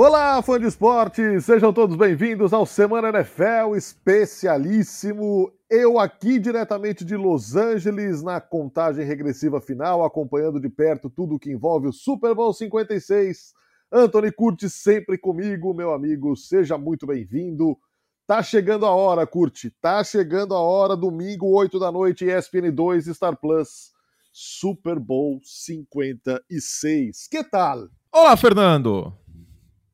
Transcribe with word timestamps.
Olá, 0.00 0.40
fã 0.42 0.60
de 0.60 0.66
esporte! 0.66 1.40
Sejam 1.40 1.72
todos 1.72 1.96
bem-vindos 1.96 2.52
ao 2.52 2.64
Semana 2.64 3.08
NFL 3.08 3.74
especialíssimo. 3.76 5.52
Eu 5.68 5.98
aqui 5.98 6.38
diretamente 6.38 7.04
de 7.04 7.16
Los 7.16 7.56
Angeles, 7.56 8.22
na 8.22 8.40
contagem 8.40 9.04
regressiva 9.04 9.60
final, 9.60 10.04
acompanhando 10.04 10.60
de 10.60 10.68
perto 10.68 11.10
tudo 11.10 11.34
o 11.34 11.38
que 11.38 11.50
envolve 11.50 11.88
o 11.88 11.92
Super 11.92 12.32
Bowl 12.32 12.54
56. 12.54 13.52
Anthony 13.90 14.30
Curti 14.30 14.70
sempre 14.70 15.18
comigo, 15.18 15.74
meu 15.74 15.92
amigo, 15.92 16.36
seja 16.36 16.78
muito 16.78 17.04
bem-vindo. 17.04 17.76
Tá 18.24 18.40
chegando 18.40 18.86
a 18.86 18.94
hora, 18.94 19.26
Curti, 19.26 19.68
tá 19.80 20.04
chegando 20.04 20.54
a 20.54 20.60
hora, 20.60 20.96
domingo, 20.96 21.48
8 21.48 21.76
da 21.76 21.90
noite, 21.90 22.24
ESPN 22.24 22.70
2, 22.72 23.06
Star 23.06 23.36
Plus, 23.36 23.90
Super 24.32 25.00
Bowl 25.00 25.40
56. 25.42 27.26
Que 27.26 27.42
tal? 27.42 27.88
Olá, 28.12 28.36
Fernando! 28.36 29.12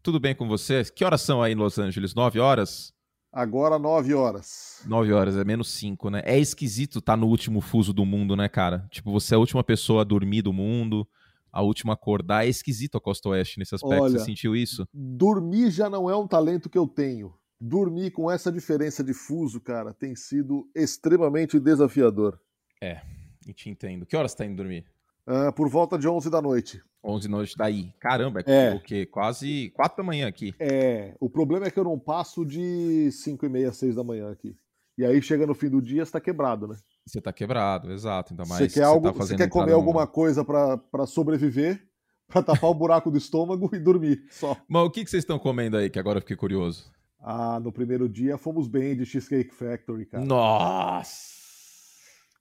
Tudo 0.05 0.21
bem 0.21 0.35
com 0.35 0.47
você? 0.47 0.85
Que 0.85 1.03
horas 1.03 1.23
são 1.23 1.43
aí 1.43 1.55
em 1.55 1.57
Los 1.57 1.79
Angeles? 1.79 2.15
9 2.15 2.39
horas? 2.39 2.93
Agora 3.33 3.79
9 3.79 4.13
horas. 4.13 4.83
9 4.87 5.11
horas, 5.15 5.35
é 5.35 5.43
menos 5.45 5.71
5, 5.71 6.11
né? 6.11 6.21
É 6.27 6.39
esquisito 6.39 6.99
estar 6.99 7.15
tá 7.15 7.17
no 7.17 7.27
último 7.27 7.63
fuso 7.63 7.91
do 7.91 8.05
mundo, 8.05 8.37
né, 8.37 8.47
cara? 8.47 8.87
Tipo, 8.91 9.11
você 9.11 9.33
é 9.33 9.37
a 9.37 9.39
última 9.39 9.65
pessoa 9.65 10.03
a 10.03 10.05
dormir 10.05 10.43
do 10.43 10.53
mundo, 10.53 11.09
a 11.51 11.63
última 11.63 11.95
a 11.95 11.95
acordar. 11.95 12.45
É 12.45 12.51
esquisito 12.51 12.99
a 12.99 13.01
Costa 13.01 13.31
Oeste 13.31 13.59
nesse 13.59 13.75
aspecto. 13.75 14.03
Olha, 14.03 14.19
você 14.19 14.27
sentiu 14.27 14.55
isso? 14.55 14.87
Dormir 14.93 15.71
já 15.71 15.89
não 15.89 16.11
é 16.11 16.15
um 16.15 16.29
talento 16.29 16.69
que 16.69 16.77
eu 16.77 16.87
tenho. 16.87 17.33
Dormir 17.59 18.11
com 18.11 18.31
essa 18.31 18.53
diferença 18.53 19.03
de 19.03 19.15
fuso, 19.15 19.59
cara, 19.59 19.95
tem 19.95 20.15
sido 20.15 20.69
extremamente 20.75 21.59
desafiador. 21.59 22.39
É, 22.79 23.01
e 23.49 23.55
te 23.55 23.71
entendo. 23.71 24.05
Que 24.05 24.19
horas 24.19 24.33
você 24.33 24.37
tá 24.37 24.45
indo 24.45 24.57
dormir? 24.57 24.85
Uh, 25.27 25.51
por 25.55 25.71
volta 25.71 25.99
de 25.99 26.07
11 26.07 26.29
da 26.29 26.43
noite. 26.43 26.83
11 27.05 27.29
da 27.29 27.37
noite 27.37 27.55
daí. 27.57 27.93
Caramba, 28.01 28.41
é, 28.47 28.67
é. 28.67 28.75
o 28.75 28.81
quê? 28.81 29.05
Quase 29.07 29.71
4 29.71 29.99
da 29.99 30.03
manhã 30.03 30.27
aqui. 30.27 30.55
É, 30.59 31.15
o 31.21 31.29
problema 31.29 31.67
é 31.67 31.71
que 31.71 31.79
eu 31.79 31.85
não 31.85 31.99
passo 31.99 32.45
de 32.45 33.11
5 33.13 33.45
e 33.45 33.49
meia, 33.49 33.73
6 33.73 33.97
da 33.97 34.03
manhã 34.03 34.31
aqui. 34.31 34.57
E 34.97 35.05
aí 35.05 35.21
chega 35.21 35.47
no 35.47 35.55
fim 35.55 35.69
do 35.69 35.83
dia, 35.83 36.05
você 36.05 36.13
tá 36.13 36.21
quebrado, 36.21 36.69
né? 36.69 36.77
Você 37.05 37.21
tá 37.21 37.33
quebrado, 37.33 37.93
exato. 37.93 38.33
Ainda 38.33 38.45
mais 38.47 38.73
você 38.73 38.81
quer, 38.81 38.85
algo, 38.85 39.13
tá 39.13 39.13
você 39.13 39.37
quer 39.37 39.49
comer 39.49 39.73
no... 39.73 39.77
alguma 39.77 40.07
coisa 40.07 40.45
para 40.45 41.07
sobreviver, 41.07 41.83
para 42.29 42.43
tapar 42.43 42.71
o 42.71 42.75
buraco 42.75 43.11
do 43.11 43.19
estômago 43.19 43.69
e 43.75 43.79
dormir 43.79 44.25
só. 44.31 44.57
Mas 44.69 44.83
o 44.85 44.91
que, 44.91 45.05
que 45.05 45.11
vocês 45.11 45.23
estão 45.23 45.39
comendo 45.39 45.77
aí, 45.77 45.91
que 45.91 45.99
agora 45.99 46.19
eu 46.19 46.23
fiquei 46.23 46.37
curioso? 46.37 46.91
Ah, 47.21 47.59
no 47.59 47.73
primeiro 47.73 48.09
dia 48.09 48.39
fomos 48.39 48.69
bem 48.69 48.97
de 48.97 49.05
Cheesecake 49.05 49.55
Factory, 49.55 50.07
cara. 50.07 50.25
Nossa! 50.25 51.35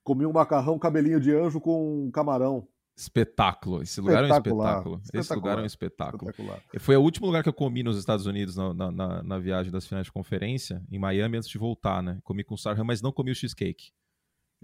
Comi 0.04 0.26
um 0.26 0.34
macarrão 0.34 0.78
cabelinho 0.78 1.20
de 1.20 1.34
anjo 1.34 1.60
com 1.60 2.12
camarão. 2.12 2.68
Espetáculo. 2.96 3.82
Esse 3.82 4.00
lugar 4.00 4.24
é 4.24 4.28
um 4.28 4.38
espetáculo. 4.38 5.02
Esse 5.14 5.34
lugar 5.34 5.58
é 5.58 5.62
um 5.62 5.66
espetáculo. 5.66 6.32
Foi 6.80 6.96
o 6.96 7.02
último 7.02 7.28
lugar 7.28 7.42
que 7.42 7.50
eu 7.50 7.54
comi 7.54 7.82
nos 7.82 7.98
Estados 7.98 8.26
Unidos 8.26 8.56
na, 8.56 8.92
na, 8.92 9.24
na, 9.24 9.40
viagem 9.40 9.72
das 9.72 9.88
finais 9.88 10.06
de 10.06 10.12
conferência, 10.12 10.82
em 10.92 11.00
Miami, 11.00 11.38
antes 11.38 11.50
de 11.50 11.58
voltar, 11.58 12.04
né? 12.04 12.20
Comi 12.24 12.44
com 12.44 12.56
Sarhan, 12.56 12.84
mas 12.84 13.02
não 13.02 13.12
comi 13.12 13.32
o 13.32 13.36
cheesecake. 13.36 13.92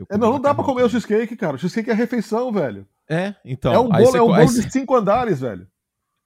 É, 0.10 0.18
não, 0.18 0.32
não 0.34 0.40
dá 0.40 0.54
pra 0.54 0.64
comer 0.64 0.84
o 0.84 0.90
cheesecake, 0.90 1.36
cara. 1.36 1.56
O 1.56 1.60
cheesecake 1.60 1.90
é 1.90 1.94
refeição, 1.94 2.52
velho. 2.52 2.88
É, 3.10 3.36
então. 3.44 3.74
É 3.74 3.80
um 3.80 3.90
bolo, 3.90 4.18
é 4.18 4.22
um 4.22 4.28
bolo 4.28 4.46
de 4.46 4.72
cinco 4.72 4.96
andares, 4.96 5.42
velho. 5.42 5.68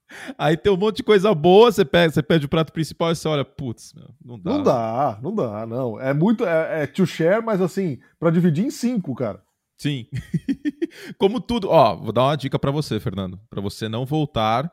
Aí 0.38 0.58
tem 0.58 0.72
um 0.72 0.78
monte 0.78 0.98
de 0.98 1.04
coisa 1.04 1.34
boa, 1.34 1.72
você 1.72 1.86
pega, 1.86 2.12
você 2.12 2.22
pede 2.22 2.46
o 2.46 2.50
prato 2.50 2.72
principal 2.74 3.12
e 3.12 3.16
você 3.16 3.28
olha, 3.28 3.46
putz, 3.46 3.94
não 4.24 4.40
dá. 4.40 4.52
Não 4.52 4.64
dá, 4.64 5.20
não 5.22 5.36
dá, 5.36 5.66
não. 5.66 6.00
É 6.00 6.14
muito, 6.14 6.46
é, 6.46 6.84
é 6.84 6.88
to 6.88 7.06
share, 7.06 7.44
mas 7.44 7.62
assim, 7.62 8.00
para 8.20 8.30
dividir 8.30 8.66
em 8.66 8.72
cinco, 8.72 9.16
cara. 9.16 9.42
Sim. 9.84 10.08
Como 11.20 11.42
tudo. 11.42 11.70
Ó, 11.70 11.98
vou 11.98 12.14
dar 12.14 12.24
uma 12.24 12.38
dica 12.38 12.58
para 12.58 12.72
você, 12.72 13.02
Fernando. 13.02 13.38
para 13.50 13.60
você 13.60 13.90
não 13.90 14.06
voltar 14.06 14.72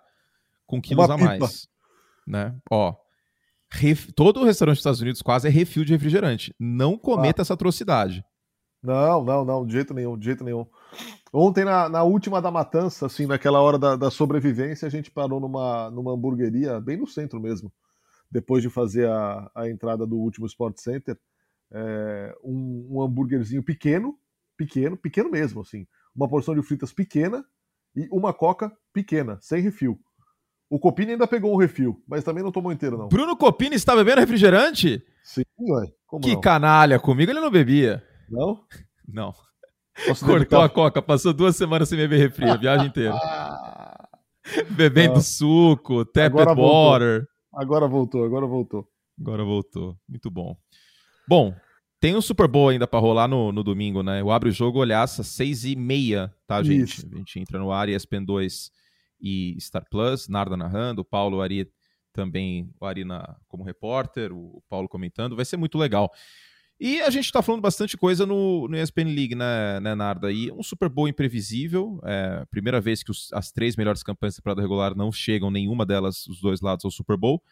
com 0.69 0.81
quilos 0.81 1.11
a 1.11 1.17
mais. 1.17 1.67
Né? 2.25 2.57
Ó. 2.71 2.95
Ref... 3.73 4.13
Todo 4.15 4.45
restaurante 4.45 4.77
dos 4.77 4.81
Estados 4.81 5.01
Unidos 5.01 5.21
quase 5.21 5.49
é 5.49 5.51
refil 5.51 5.85
de 5.85 5.93
refrigerante. 5.93 6.55
Não 6.61 6.97
cometa 6.97 7.41
ah. 7.41 7.43
essa 7.43 7.55
atrocidade. 7.55 8.25
Não, 8.81 9.25
não, 9.25 9.45
não, 9.45 9.67
de 9.67 9.73
jeito 9.73 9.93
nenhum, 9.93 10.17
de 10.17 10.27
jeito 10.27 10.45
nenhum. 10.45 10.65
Ontem, 11.33 11.65
na, 11.65 11.89
na 11.89 12.05
última 12.05 12.41
da 12.41 12.51
matança, 12.51 13.07
assim, 13.07 13.27
naquela 13.27 13.61
hora 13.61 13.79
da, 13.81 13.97
da, 13.97 14.11
sobrevivência, 14.13 14.87
a 14.87 14.91
gente 14.91 15.11
parou 15.11 15.41
numa, 15.41 15.91
numa 15.91 16.13
hamburgueria, 16.13 16.81
bem 16.81 16.97
no 16.97 17.07
centro 17.07 17.41
mesmo, 17.41 17.73
depois 18.31 18.63
de 18.63 18.71
fazer 18.71 19.09
a, 19.09 19.51
a 19.57 19.69
entrada 19.69 20.07
do 20.07 20.17
último 20.17 20.47
Sport 20.47 20.79
Center. 20.79 21.19
É, 21.73 22.35
um, 22.45 22.87
um 22.91 23.03
hambúrguerzinho 23.03 23.63
pequeno, 23.63 24.17
pequeno, 24.61 24.95
pequeno 24.95 25.31
mesmo, 25.31 25.63
assim. 25.63 25.87
Uma 26.15 26.29
porção 26.29 26.55
de 26.55 26.63
fritas 26.63 26.93
pequena 26.93 27.43
e 27.97 28.07
uma 28.13 28.35
coca 28.35 28.71
pequena, 28.93 29.39
sem 29.41 29.63
refil. 29.63 29.99
O 30.69 30.79
Copini 30.79 31.13
ainda 31.13 31.27
pegou 31.27 31.53
um 31.55 31.57
refil, 31.57 32.03
mas 32.07 32.23
também 32.23 32.45
não 32.45 32.53
tomou 32.53 32.71
inteiro, 32.71 32.99
não. 32.99 33.09
Bruno 33.09 33.35
Copini 33.37 33.75
está 33.75 33.97
bebendo 33.97 34.21
refrigerante? 34.21 35.03
Sim, 35.25 35.43
ué. 35.59 35.91
Como 36.07 36.23
que 36.23 36.35
não? 36.35 36.41
canalha, 36.41 37.01
comigo 37.01 37.33
ele 37.33 37.41
não 37.41 37.51
bebia. 37.51 38.05
Não? 38.29 38.63
Não. 39.09 39.33
Posso 40.07 40.25
Cortou 40.25 40.61
a 40.61 40.69
coca, 40.69 41.01
passou 41.01 41.33
duas 41.33 41.57
semanas 41.57 41.89
sem 41.89 41.97
beber 41.97 42.19
refri, 42.19 42.49
a 42.49 42.57
viagem 42.57 42.89
inteira. 42.89 43.15
Bebendo 44.71 45.17
ah. 45.17 45.21
suco, 45.21 46.05
tap 46.05 46.27
agora 46.27 46.55
water. 46.55 47.27
Agora 47.55 47.89
voltou, 47.89 48.25
agora 48.25 48.47
voltou. 48.47 48.87
Agora 49.21 49.45
voltou. 49.45 49.97
Muito 50.09 50.31
bom. 50.31 50.57
Bom, 51.29 51.55
tem 52.01 52.17
um 52.17 52.23
Super 52.23 52.49
Bowl 52.49 52.71
ainda 52.71 52.87
para 52.87 52.99
rolar 52.99 53.29
no, 53.29 53.53
no 53.53 53.63
domingo, 53.63 54.03
né? 54.03 54.23
Eu 54.23 54.31
abro 54.31 54.49
o 54.49 54.53
jogo, 54.53 54.79
olhaça, 54.79 55.23
seis 55.23 55.65
e 55.65 55.77
meia, 55.77 56.35
tá, 56.47 56.63
gente? 56.63 56.99
Isso. 56.99 57.09
A 57.13 57.17
gente 57.19 57.39
entra 57.39 57.59
no 57.59 57.71
ar, 57.71 57.89
ESPN 57.89 58.25
2 58.25 58.71
e 59.21 59.57
Star 59.61 59.85
Plus, 59.89 60.27
Narda 60.27 60.57
narrando, 60.57 61.03
o 61.03 61.05
Paulo 61.05 61.43
Ari 61.43 61.71
também, 62.13 62.73
o 62.81 62.87
Ari 62.87 63.05
na, 63.05 63.37
como 63.47 63.63
repórter, 63.63 64.33
o 64.33 64.63
Paulo 64.69 64.89
comentando, 64.89 65.37
vai 65.37 65.45
ser 65.45 65.59
muito 65.59 65.77
legal. 65.77 66.11
E 66.81 67.03
a 67.03 67.11
gente 67.11 67.27
está 67.27 67.43
falando 67.43 67.61
bastante 67.61 67.95
coisa 67.95 68.25
no, 68.25 68.67
no 68.67 68.75
ESPN 68.75 69.15
League, 69.15 69.35
né, 69.35 69.79
né, 69.81 69.95
Narda? 69.95 70.33
E 70.33 70.51
um 70.51 70.63
Super 70.63 70.89
Bowl 70.89 71.07
imprevisível, 71.07 72.01
é, 72.03 72.47
primeira 72.51 72.81
vez 72.81 73.03
que 73.03 73.11
os, 73.11 73.31
as 73.35 73.53
três 73.53 73.77
melhores 73.77 74.03
campanhas 74.03 74.35
da 74.35 74.39
temporada 74.39 74.63
regular 74.63 74.97
não 74.97 75.13
chegam, 75.13 75.51
nenhuma 75.51 75.85
delas, 75.85 76.27
os 76.27 76.41
dois 76.41 76.63
lados, 76.63 76.87
ao 76.87 76.91
Super 76.91 77.19
Bowl. 77.19 77.43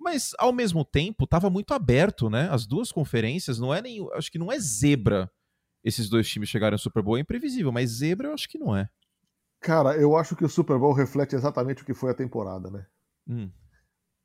Mas, 0.00 0.32
ao 0.38 0.50
mesmo 0.50 0.82
tempo, 0.82 1.24
estava 1.24 1.50
muito 1.50 1.74
aberto, 1.74 2.30
né? 2.30 2.48
As 2.50 2.66
duas 2.66 2.90
conferências, 2.90 3.58
não 3.58 3.72
é 3.72 3.82
nem. 3.82 4.08
Acho 4.14 4.32
que 4.32 4.38
não 4.38 4.50
é 4.50 4.58
zebra 4.58 5.30
esses 5.84 6.08
dois 6.08 6.26
times 6.26 6.48
chegarem 6.48 6.74
ao 6.74 6.78
Super 6.78 7.02
Bowl. 7.02 7.18
É 7.18 7.20
imprevisível, 7.20 7.70
mas 7.70 7.90
zebra 7.90 8.28
eu 8.28 8.34
acho 8.34 8.48
que 8.48 8.58
não 8.58 8.74
é. 8.74 8.88
Cara, 9.60 9.94
eu 9.96 10.16
acho 10.16 10.34
que 10.34 10.44
o 10.44 10.48
Super 10.48 10.78
Bowl 10.78 10.94
reflete 10.94 11.34
exatamente 11.34 11.82
o 11.82 11.86
que 11.86 11.92
foi 11.92 12.10
a 12.10 12.14
temporada, 12.14 12.70
né? 12.70 12.86
Hum. 13.28 13.50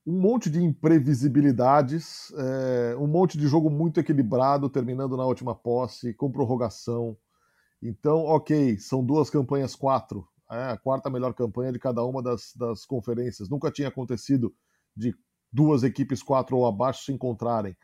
Um 0.08 0.22
monte 0.22 0.50
de 0.50 0.64
imprevisibilidades, 0.64 2.32
é, 2.38 2.96
um 2.96 3.08
monte 3.08 3.38
de 3.38 3.46
jogo 3.46 3.70
muito 3.70 4.00
equilibrado, 4.00 4.70
terminando 4.70 5.18
na 5.18 5.26
última 5.26 5.54
posse, 5.54 6.14
com 6.14 6.32
prorrogação. 6.32 7.18
Então, 7.82 8.20
ok, 8.20 8.78
são 8.78 9.04
duas 9.04 9.30
campanhas 9.30 9.76
quatro. 9.76 10.26
É 10.50 10.72
a 10.72 10.78
quarta 10.78 11.10
melhor 11.10 11.34
campanha 11.34 11.72
de 11.74 11.80
cada 11.80 12.02
uma 12.06 12.24
das, 12.24 12.54
das 12.56 12.86
conferências. 12.86 13.50
Nunca 13.50 13.72
tinha 13.72 13.90
acontecido 13.90 14.56
de 14.96 15.14
duas 15.52 15.84
equipes 15.84 16.22
quatro 16.22 16.58
ou 16.58 16.66
abaixo 16.66 17.06
se 17.06 17.12
encontrarem. 17.12 17.76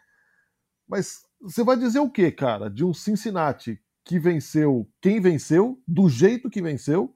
Mas 0.87 1.21
você 1.41 1.63
vai 1.63 1.77
dizer 1.77 1.99
o 1.99 2.09
que, 2.09 2.31
cara, 2.31 2.69
de 2.69 2.83
um 2.83 2.93
Cincinnati 2.93 3.79
que 4.03 4.19
venceu 4.19 4.89
quem 5.01 5.21
venceu, 5.21 5.81
do 5.87 6.09
jeito 6.09 6.49
que 6.49 6.61
venceu, 6.61 7.15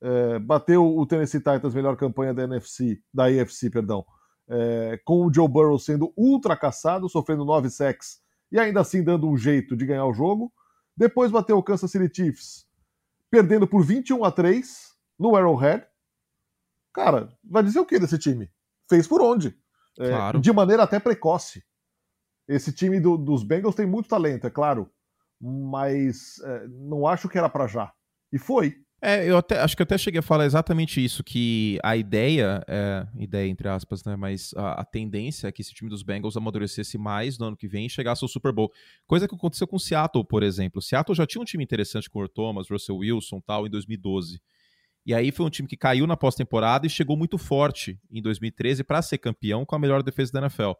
é, 0.00 0.38
bateu 0.38 0.96
o 0.96 1.06
Tennessee 1.06 1.40
Titans, 1.40 1.74
melhor 1.74 1.96
campanha 1.96 2.34
da 2.34 2.44
NFC, 2.44 3.02
da 3.12 3.24
AFC, 3.24 3.70
perdão, 3.70 4.04
é, 4.48 5.00
com 5.04 5.26
o 5.26 5.32
Joe 5.32 5.48
Burrow 5.48 5.78
sendo 5.78 6.12
ultra 6.16 6.56
caçado, 6.56 7.08
sofrendo 7.08 7.44
nove 7.44 7.70
sacks 7.70 8.20
e 8.52 8.58
ainda 8.58 8.80
assim 8.80 9.02
dando 9.02 9.28
um 9.28 9.36
jeito 9.36 9.76
de 9.76 9.86
ganhar 9.86 10.06
o 10.06 10.14
jogo. 10.14 10.52
Depois 10.96 11.30
bateu 11.30 11.58
o 11.58 11.62
Kansas 11.62 11.90
City 11.90 12.10
Chiefs, 12.14 12.66
perdendo 13.30 13.66
por 13.66 13.84
21 13.84 14.24
a 14.24 14.30
3 14.30 14.94
no 15.18 15.34
Arrowhead. 15.36 15.86
Cara, 16.92 17.36
vai 17.44 17.62
dizer 17.62 17.80
o 17.80 17.86
que 17.86 17.98
desse 17.98 18.18
time? 18.18 18.50
Fez 18.88 19.06
por 19.06 19.20
onde? 19.20 19.58
É, 19.98 20.08
claro. 20.08 20.40
de 20.40 20.52
maneira 20.52 20.82
até 20.82 20.98
precoce. 20.98 21.62
Esse 22.48 22.72
time 22.72 23.00
do, 23.00 23.16
dos 23.16 23.42
Bengals 23.42 23.74
tem 23.74 23.86
muito 23.86 24.08
talento, 24.08 24.46
é 24.46 24.50
claro, 24.50 24.90
mas 25.40 26.38
é, 26.44 26.68
não 26.68 27.06
acho 27.06 27.28
que 27.28 27.38
era 27.38 27.48
para 27.48 27.66
já. 27.66 27.92
E 28.32 28.38
foi. 28.38 28.76
É, 29.02 29.28
eu 29.28 29.36
até, 29.36 29.60
acho 29.60 29.76
que 29.76 29.82
eu 29.82 29.84
até 29.84 29.98
cheguei 29.98 30.20
a 30.20 30.22
falar 30.22 30.46
exatamente 30.46 31.04
isso, 31.04 31.22
que 31.22 31.78
a 31.82 31.96
ideia, 31.96 32.64
é, 32.66 33.06
ideia 33.18 33.46
entre 33.46 33.68
aspas, 33.68 34.02
né, 34.04 34.16
mas 34.16 34.54
a, 34.56 34.80
a, 34.80 34.84
tendência 34.84 35.48
é 35.48 35.52
que 35.52 35.60
esse 35.60 35.74
time 35.74 35.90
dos 35.90 36.02
Bengals 36.02 36.36
amadurecesse 36.36 36.96
mais 36.96 37.38
no 37.38 37.46
ano 37.46 37.56
que 37.56 37.68
vem 37.68 37.86
e 37.86 37.90
chegasse 37.90 38.24
ao 38.24 38.28
Super 38.28 38.52
Bowl. 38.52 38.72
Coisa 39.06 39.28
que 39.28 39.34
aconteceu 39.34 39.66
com 39.66 39.76
o 39.76 39.80
Seattle, 39.80 40.24
por 40.24 40.42
exemplo. 40.42 40.80
Seattle 40.80 41.14
já 41.14 41.26
tinha 41.26 41.42
um 41.42 41.44
time 41.44 41.62
interessante 41.62 42.08
com 42.08 42.20
o 42.20 42.28
Thomas, 42.28 42.70
Russell 42.70 42.96
Wilson 42.96 43.40
tal, 43.40 43.66
em 43.66 43.70
2012. 43.70 44.40
E 45.06 45.14
aí 45.14 45.30
foi 45.30 45.46
um 45.46 45.50
time 45.50 45.68
que 45.68 45.76
caiu 45.76 46.04
na 46.04 46.16
pós-temporada 46.16 46.84
e 46.84 46.90
chegou 46.90 47.16
muito 47.16 47.38
forte 47.38 47.96
em 48.10 48.20
2013 48.20 48.82
para 48.82 49.00
ser 49.00 49.18
campeão 49.18 49.64
com 49.64 49.76
a 49.76 49.78
melhor 49.78 50.02
defesa 50.02 50.32
da 50.32 50.40
NFL. 50.40 50.72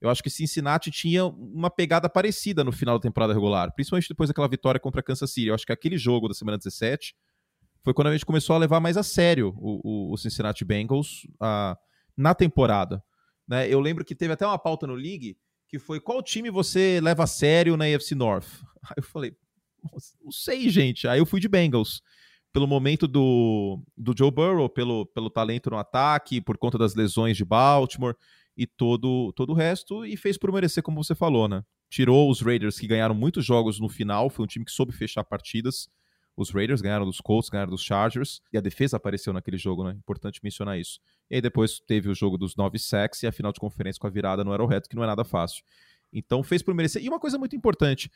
Eu 0.00 0.08
acho 0.08 0.22
que 0.22 0.30
Cincinnati 0.30 0.88
tinha 0.90 1.26
uma 1.26 1.68
pegada 1.68 2.08
parecida 2.08 2.62
no 2.62 2.70
final 2.70 2.96
da 2.96 3.02
temporada 3.02 3.32
regular, 3.32 3.72
principalmente 3.74 4.08
depois 4.08 4.28
daquela 4.28 4.46
vitória 4.48 4.78
contra 4.78 5.02
Kansas 5.02 5.32
City. 5.32 5.48
Eu 5.48 5.54
acho 5.54 5.66
que 5.66 5.72
aquele 5.72 5.98
jogo 5.98 6.28
da 6.28 6.34
semana 6.34 6.56
17 6.58 7.14
foi 7.82 7.92
quando 7.92 8.06
a 8.06 8.12
gente 8.12 8.24
começou 8.24 8.54
a 8.54 8.58
levar 8.58 8.78
mais 8.78 8.96
a 8.96 9.02
sério 9.02 9.52
o, 9.58 9.80
o, 9.82 10.12
o 10.12 10.16
Cincinnati 10.16 10.64
Bengals, 10.64 11.26
a, 11.40 11.76
na 12.16 12.34
temporada. 12.34 13.02
Né? 13.48 13.68
Eu 13.68 13.80
lembro 13.80 14.04
que 14.04 14.14
teve 14.14 14.32
até 14.32 14.46
uma 14.46 14.58
pauta 14.58 14.86
no 14.86 14.94
League 14.94 15.36
que 15.68 15.78
foi 15.78 15.98
qual 15.98 16.22
time 16.22 16.50
você 16.50 17.00
leva 17.02 17.24
a 17.24 17.26
sério 17.26 17.76
na 17.76 17.86
AFC 17.86 18.14
North? 18.14 18.46
Aí 18.84 18.94
eu 18.98 19.02
falei, 19.02 19.36
não 20.22 20.30
sei, 20.30 20.68
gente. 20.68 21.08
Aí 21.08 21.18
eu 21.18 21.26
fui 21.26 21.40
de 21.40 21.48
Bengals. 21.48 22.00
Pelo 22.52 22.66
momento 22.66 23.08
do, 23.08 23.82
do 23.96 24.14
Joe 24.16 24.30
Burrow, 24.30 24.68
pelo, 24.68 25.06
pelo 25.06 25.30
talento 25.30 25.70
no 25.70 25.78
ataque, 25.78 26.40
por 26.40 26.58
conta 26.58 26.76
das 26.76 26.94
lesões 26.94 27.36
de 27.36 27.44
Baltimore 27.44 28.14
e 28.56 28.66
todo, 28.66 29.32
todo 29.32 29.50
o 29.50 29.54
resto, 29.54 30.04
e 30.04 30.16
fez 30.16 30.36
por 30.36 30.52
merecer, 30.52 30.82
como 30.82 31.02
você 31.02 31.14
falou, 31.14 31.48
né? 31.48 31.64
Tirou 31.88 32.30
os 32.30 32.40
Raiders, 32.40 32.78
que 32.78 32.86
ganharam 32.86 33.14
muitos 33.14 33.44
jogos 33.44 33.80
no 33.80 33.88
final, 33.88 34.28
foi 34.28 34.44
um 34.44 34.48
time 34.48 34.64
que 34.64 34.72
soube 34.72 34.92
fechar 34.92 35.24
partidas. 35.24 35.88
Os 36.36 36.50
Raiders 36.50 36.80
ganharam 36.80 37.04
dos 37.04 37.20
Colts, 37.20 37.50
ganharam 37.50 37.70
dos 37.70 37.82
Chargers, 37.82 38.40
e 38.52 38.56
a 38.56 38.60
defesa 38.60 38.96
apareceu 38.96 39.32
naquele 39.32 39.58
jogo, 39.58 39.84
né? 39.84 39.92
Importante 39.92 40.40
mencionar 40.42 40.78
isso. 40.78 41.00
E 41.30 41.36
aí 41.36 41.40
depois 41.40 41.80
teve 41.80 42.08
o 42.08 42.14
jogo 42.14 42.38
dos 42.38 42.56
nove 42.56 42.78
sacks 42.78 43.22
e 43.22 43.26
a 43.26 43.32
final 43.32 43.52
de 43.52 43.60
conferência 43.60 44.00
com 44.00 44.06
a 44.06 44.10
virada 44.10 44.42
no 44.42 44.52
Arrowhead, 44.52 44.88
que 44.88 44.96
não 44.96 45.04
é 45.04 45.06
nada 45.06 45.24
fácil. 45.24 45.62
Então 46.12 46.42
fez 46.42 46.62
por 46.62 46.74
merecer. 46.74 47.02
E 47.02 47.08
uma 47.08 47.18
coisa 47.18 47.38
muito 47.38 47.56
importante, 47.56 48.10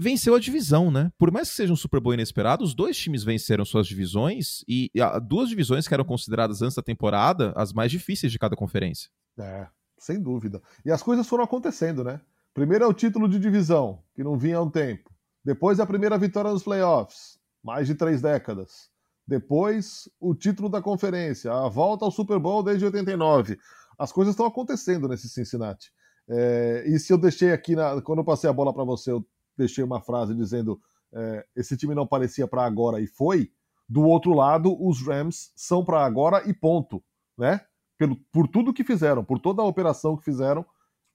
venceu 0.00 0.34
a 0.34 0.40
divisão, 0.40 0.90
né? 0.90 1.12
Por 1.18 1.30
mais 1.30 1.50
que 1.50 1.56
seja 1.56 1.72
um 1.72 1.76
Super 1.76 2.00
Bowl 2.00 2.14
inesperado, 2.14 2.64
os 2.64 2.74
dois 2.74 2.96
times 2.96 3.22
venceram 3.22 3.64
suas 3.66 3.86
divisões 3.86 4.64
e 4.66 4.90
duas 5.28 5.50
divisões 5.50 5.86
que 5.86 5.92
eram 5.92 6.04
consideradas 6.04 6.62
antes 6.62 6.74
da 6.74 6.82
temporada 6.82 7.52
as 7.54 7.72
mais 7.72 7.92
difíceis 7.92 8.32
de 8.32 8.38
cada 8.38 8.56
conferência. 8.56 9.10
É, 9.38 9.66
sem 9.98 10.20
dúvida. 10.20 10.62
E 10.84 10.90
as 10.90 11.02
coisas 11.02 11.28
foram 11.28 11.44
acontecendo, 11.44 12.02
né? 12.02 12.20
Primeiro 12.54 12.84
é 12.84 12.86
o 12.86 12.94
título 12.94 13.28
de 13.28 13.38
divisão, 13.38 14.02
que 14.14 14.24
não 14.24 14.38
vinha 14.38 14.56
há 14.56 14.62
um 14.62 14.70
tempo. 14.70 15.10
Depois 15.44 15.78
é 15.78 15.82
a 15.82 15.86
primeira 15.86 16.16
vitória 16.16 16.50
nos 16.50 16.62
playoffs, 16.62 17.38
mais 17.62 17.86
de 17.86 17.94
três 17.94 18.22
décadas. 18.22 18.90
Depois, 19.26 20.08
o 20.18 20.34
título 20.34 20.68
da 20.68 20.82
conferência, 20.82 21.52
a 21.52 21.68
volta 21.68 22.04
ao 22.04 22.10
Super 22.10 22.38
Bowl 22.38 22.62
desde 22.62 22.84
89. 22.84 23.58
As 23.98 24.10
coisas 24.10 24.32
estão 24.32 24.46
acontecendo 24.46 25.06
nesse 25.06 25.28
Cincinnati. 25.28 25.92
É, 26.28 26.84
e 26.86 26.98
se 26.98 27.12
eu 27.12 27.18
deixei 27.18 27.52
aqui, 27.52 27.76
na, 27.76 28.00
quando 28.00 28.20
eu 28.20 28.24
passei 28.24 28.48
a 28.48 28.52
bola 28.52 28.72
para 28.72 28.84
você, 28.84 29.12
eu 29.12 29.24
deixei 29.60 29.84
uma 29.84 30.00
frase 30.00 30.34
dizendo 30.34 30.80
é, 31.12 31.44
esse 31.56 31.76
time 31.76 31.94
não 31.94 32.06
parecia 32.06 32.46
para 32.46 32.64
agora 32.64 33.00
e 33.00 33.06
foi. 33.06 33.50
Do 33.88 34.02
outro 34.02 34.32
lado, 34.32 34.76
os 34.80 35.04
Rams 35.04 35.52
são 35.56 35.84
para 35.84 36.04
agora 36.04 36.48
e 36.48 36.54
ponto, 36.54 37.02
né? 37.36 37.60
Pelo, 37.98 38.16
por 38.32 38.46
tudo 38.48 38.72
que 38.72 38.84
fizeram, 38.84 39.24
por 39.24 39.38
toda 39.38 39.62
a 39.62 39.66
operação 39.66 40.16
que 40.16 40.24
fizeram, 40.24 40.64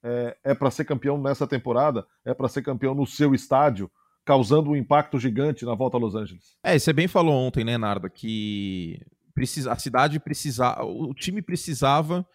é, 0.03 0.37
é 0.43 0.53
para 0.53 0.69
ser 0.69 0.85
campeão 0.85 1.17
nessa 1.17 1.47
temporada, 1.47 2.05
é 2.23 2.33
para 2.33 2.49
ser 2.49 2.61
campeão 2.61 2.93
no 2.93 3.07
seu 3.07 3.33
estádio, 3.33 3.89
causando 4.23 4.69
um 4.69 4.75
impacto 4.75 5.17
gigante 5.17 5.65
na 5.65 5.73
volta 5.73 5.97
a 5.97 5.99
Los 5.99 6.15
Angeles. 6.15 6.57
É, 6.63 6.77
você 6.77 6.91
bem 6.91 7.07
falou 7.07 7.33
ontem, 7.33 7.63
né, 7.63 7.77
Narda, 7.77 8.09
que 8.09 8.99
precisa, 9.33 9.71
a 9.71 9.77
cidade 9.77 10.19
precisava, 10.19 10.83
o 10.83 11.13
time 11.13 11.41
precisava 11.41 12.27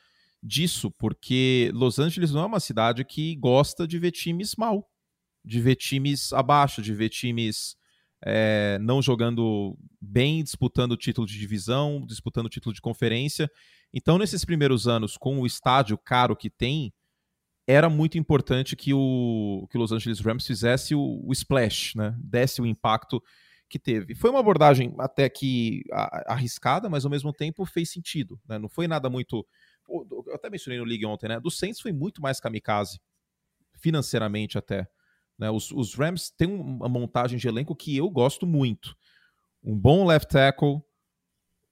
disso, 0.43 0.91
porque 0.91 1.71
Los 1.75 1.99
Angeles 1.99 2.33
não 2.33 2.43
é 2.43 2.47
uma 2.47 2.61
cidade 2.61 3.05
que 3.05 3.37
gosta 3.37 3.87
de 3.87 3.99
ver 3.99 4.11
times 4.11 4.57
mal 4.57 4.89
de 5.45 5.61
ver 5.61 5.77
times 5.77 6.33
abaixo, 6.33 6.83
de 6.83 6.95
ver 6.95 7.09
times 7.09 7.77
é, 8.25 8.79
não 8.81 9.01
jogando 9.01 9.77
bem, 10.01 10.43
disputando 10.43 10.93
o 10.93 10.97
título 10.97 11.27
de 11.27 11.39
divisão, 11.39 12.05
disputando 12.07 12.47
o 12.47 12.51
título 12.51 12.75
de 12.75 12.81
conferência. 12.81 13.51
Então, 13.93 14.19
nesses 14.19 14.45
primeiros 14.45 14.87
anos, 14.87 15.17
com 15.17 15.41
o 15.41 15.47
estádio 15.47 15.97
caro 15.99 16.37
que 16.37 16.51
tem, 16.51 16.93
era 17.67 17.89
muito 17.89 18.19
importante 18.19 18.77
que 18.77 18.93
o, 18.93 19.67
que 19.71 19.77
o 19.77 19.81
Los 19.81 19.93
Angeles 19.93 20.21
Rams 20.21 20.47
fizesse 20.47 20.95
o, 20.95 21.23
o 21.25 21.33
splash, 21.33 21.95
né? 21.95 22.15
desse 22.19 22.61
o 22.61 22.67
impacto 22.67 23.23
que 23.69 23.79
teve. 23.79 24.15
Foi 24.17 24.31
uma 24.31 24.41
abordagem 24.41 24.93
até 24.99 25.29
que 25.29 25.85
arriscada, 26.27 26.91
mas 26.91 27.05
ao 27.05 27.11
mesmo 27.11 27.33
tempo 27.33 27.65
fez 27.65 27.91
sentido. 27.91 28.41
Né? 28.47 28.59
Não 28.59 28.69
foi 28.69 28.89
nada 28.89 29.09
muito. 29.09 29.47
Eu 29.89 30.35
até 30.35 30.51
mencionei 30.51 30.81
no 30.81 30.85
League 30.85 31.07
ontem, 31.07 31.29
né? 31.29 31.39
Do 31.39 31.51
Saints 31.51 31.81
foi 31.81 31.93
muito 31.93 32.21
mais 32.21 32.41
kamikaze, 32.41 33.01
financeiramente 33.79 34.59
até. 34.59 34.89
Né? 35.41 35.51
Os, 35.51 35.73
os, 35.73 35.95
Rams 35.95 36.31
têm 36.31 36.49
uma 36.49 36.89
montagem 36.89 37.39
de 37.39 37.49
elenco 37.49 37.75
que 37.75 37.97
eu 37.97 38.11
gosto 38.11 38.47
muito. 38.47 38.95
Um 39.65 39.77
bom 39.77 40.07
left 40.07 40.31
tackle, 40.31 40.83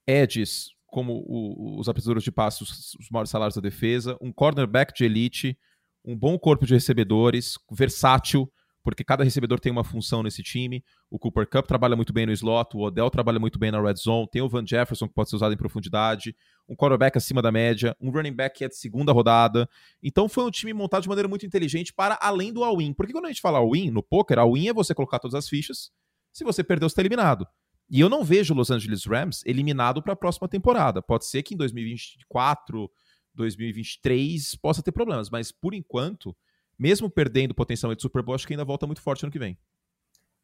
edges 0.07 0.69
como 0.87 1.23
o, 1.27 1.79
os 1.79 1.87
apreciadores 1.87 2.23
de 2.23 2.31
passos, 2.31 2.67
os, 2.71 2.95
os 2.95 3.09
maiores 3.11 3.29
salários 3.29 3.53
da 3.53 3.61
defesa, 3.61 4.17
um 4.19 4.33
cornerback 4.33 4.91
de 4.91 5.05
elite, 5.05 5.57
um 6.03 6.17
bom 6.17 6.37
corpo 6.39 6.65
de 6.65 6.73
recebedores, 6.73 7.59
versátil, 7.71 8.51
porque 8.91 9.03
cada 9.03 9.23
recebedor 9.23 9.59
tem 9.59 9.71
uma 9.71 9.83
função 9.83 10.23
nesse 10.23 10.41
time. 10.43 10.83
O 11.09 11.17
Cooper 11.17 11.47
Cup 11.47 11.65
trabalha 11.67 11.95
muito 11.95 12.11
bem 12.11 12.25
no 12.25 12.31
slot, 12.31 12.75
o 12.75 12.81
Odell 12.81 13.09
trabalha 13.09 13.39
muito 13.39 13.57
bem 13.59 13.71
na 13.71 13.81
red 13.81 13.95
zone, 13.95 14.27
tem 14.31 14.41
o 14.41 14.49
Van 14.49 14.65
Jefferson 14.65 15.07
que 15.07 15.13
pode 15.13 15.29
ser 15.29 15.35
usado 15.35 15.53
em 15.53 15.57
profundidade, 15.57 16.35
um 16.67 16.75
quarterback 16.75 17.17
acima 17.17 17.41
da 17.41 17.51
média, 17.51 17.95
um 17.99 18.09
running 18.09 18.33
back 18.33 18.57
que 18.57 18.65
é 18.65 18.67
de 18.67 18.75
segunda 18.75 19.11
rodada. 19.11 19.69
Então 20.01 20.27
foi 20.27 20.43
um 20.43 20.51
time 20.51 20.73
montado 20.73 21.03
de 21.03 21.09
maneira 21.09 21.27
muito 21.27 21.45
inteligente 21.45 21.93
para 21.93 22.17
além 22.21 22.51
do 22.51 22.63
all-in. 22.63 22.93
Porque 22.93 23.13
quando 23.13 23.25
a 23.25 23.29
gente 23.29 23.41
fala 23.41 23.59
all-in 23.59 23.91
no 23.91 24.03
poker, 24.03 24.39
all-in 24.39 24.69
é 24.69 24.73
você 24.73 24.93
colocar 24.93 25.19
todas 25.19 25.35
as 25.35 25.47
fichas. 25.47 25.91
Se 26.31 26.43
você 26.43 26.63
perdeu, 26.63 26.87
você 26.87 26.93
está 26.93 27.01
eliminado. 27.01 27.47
E 27.89 27.99
eu 27.99 28.09
não 28.09 28.23
vejo 28.23 28.53
o 28.53 28.57
Los 28.57 28.69
Angeles 28.69 29.05
Rams 29.05 29.43
eliminado 29.45 30.01
para 30.01 30.13
a 30.13 30.15
próxima 30.15 30.47
temporada. 30.47 31.01
Pode 31.01 31.25
ser 31.25 31.41
que 31.41 31.55
em 31.55 31.57
2024, 31.57 32.89
2023 33.33 34.55
possa 34.55 34.83
ter 34.83 34.91
problemas, 34.91 35.29
mas 35.29 35.51
por 35.51 35.73
enquanto 35.73 36.35
mesmo 36.79 37.09
perdendo 37.09 37.53
potencialmente 37.53 38.01
Super 38.01 38.23
Bowl, 38.23 38.35
acho 38.35 38.47
que 38.47 38.53
ainda 38.53 38.63
volta 38.63 38.87
muito 38.87 39.01
forte 39.01 39.25
ano 39.25 39.31
que 39.31 39.37
vem. 39.37 39.57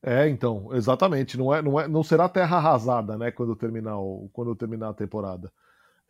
É, 0.04 0.28
então, 0.28 0.70
exatamente. 0.74 1.38
Não, 1.38 1.54
é, 1.54 1.62
não, 1.62 1.80
é, 1.80 1.88
não 1.88 2.04
será 2.04 2.28
terra 2.30 2.58
arrasada, 2.58 3.18
né, 3.18 3.32
quando 3.32 3.56
terminar, 3.56 3.98
o, 3.98 4.30
quando 4.34 4.56
terminar 4.56 4.90
a 4.90 4.94
temporada. 4.94 5.52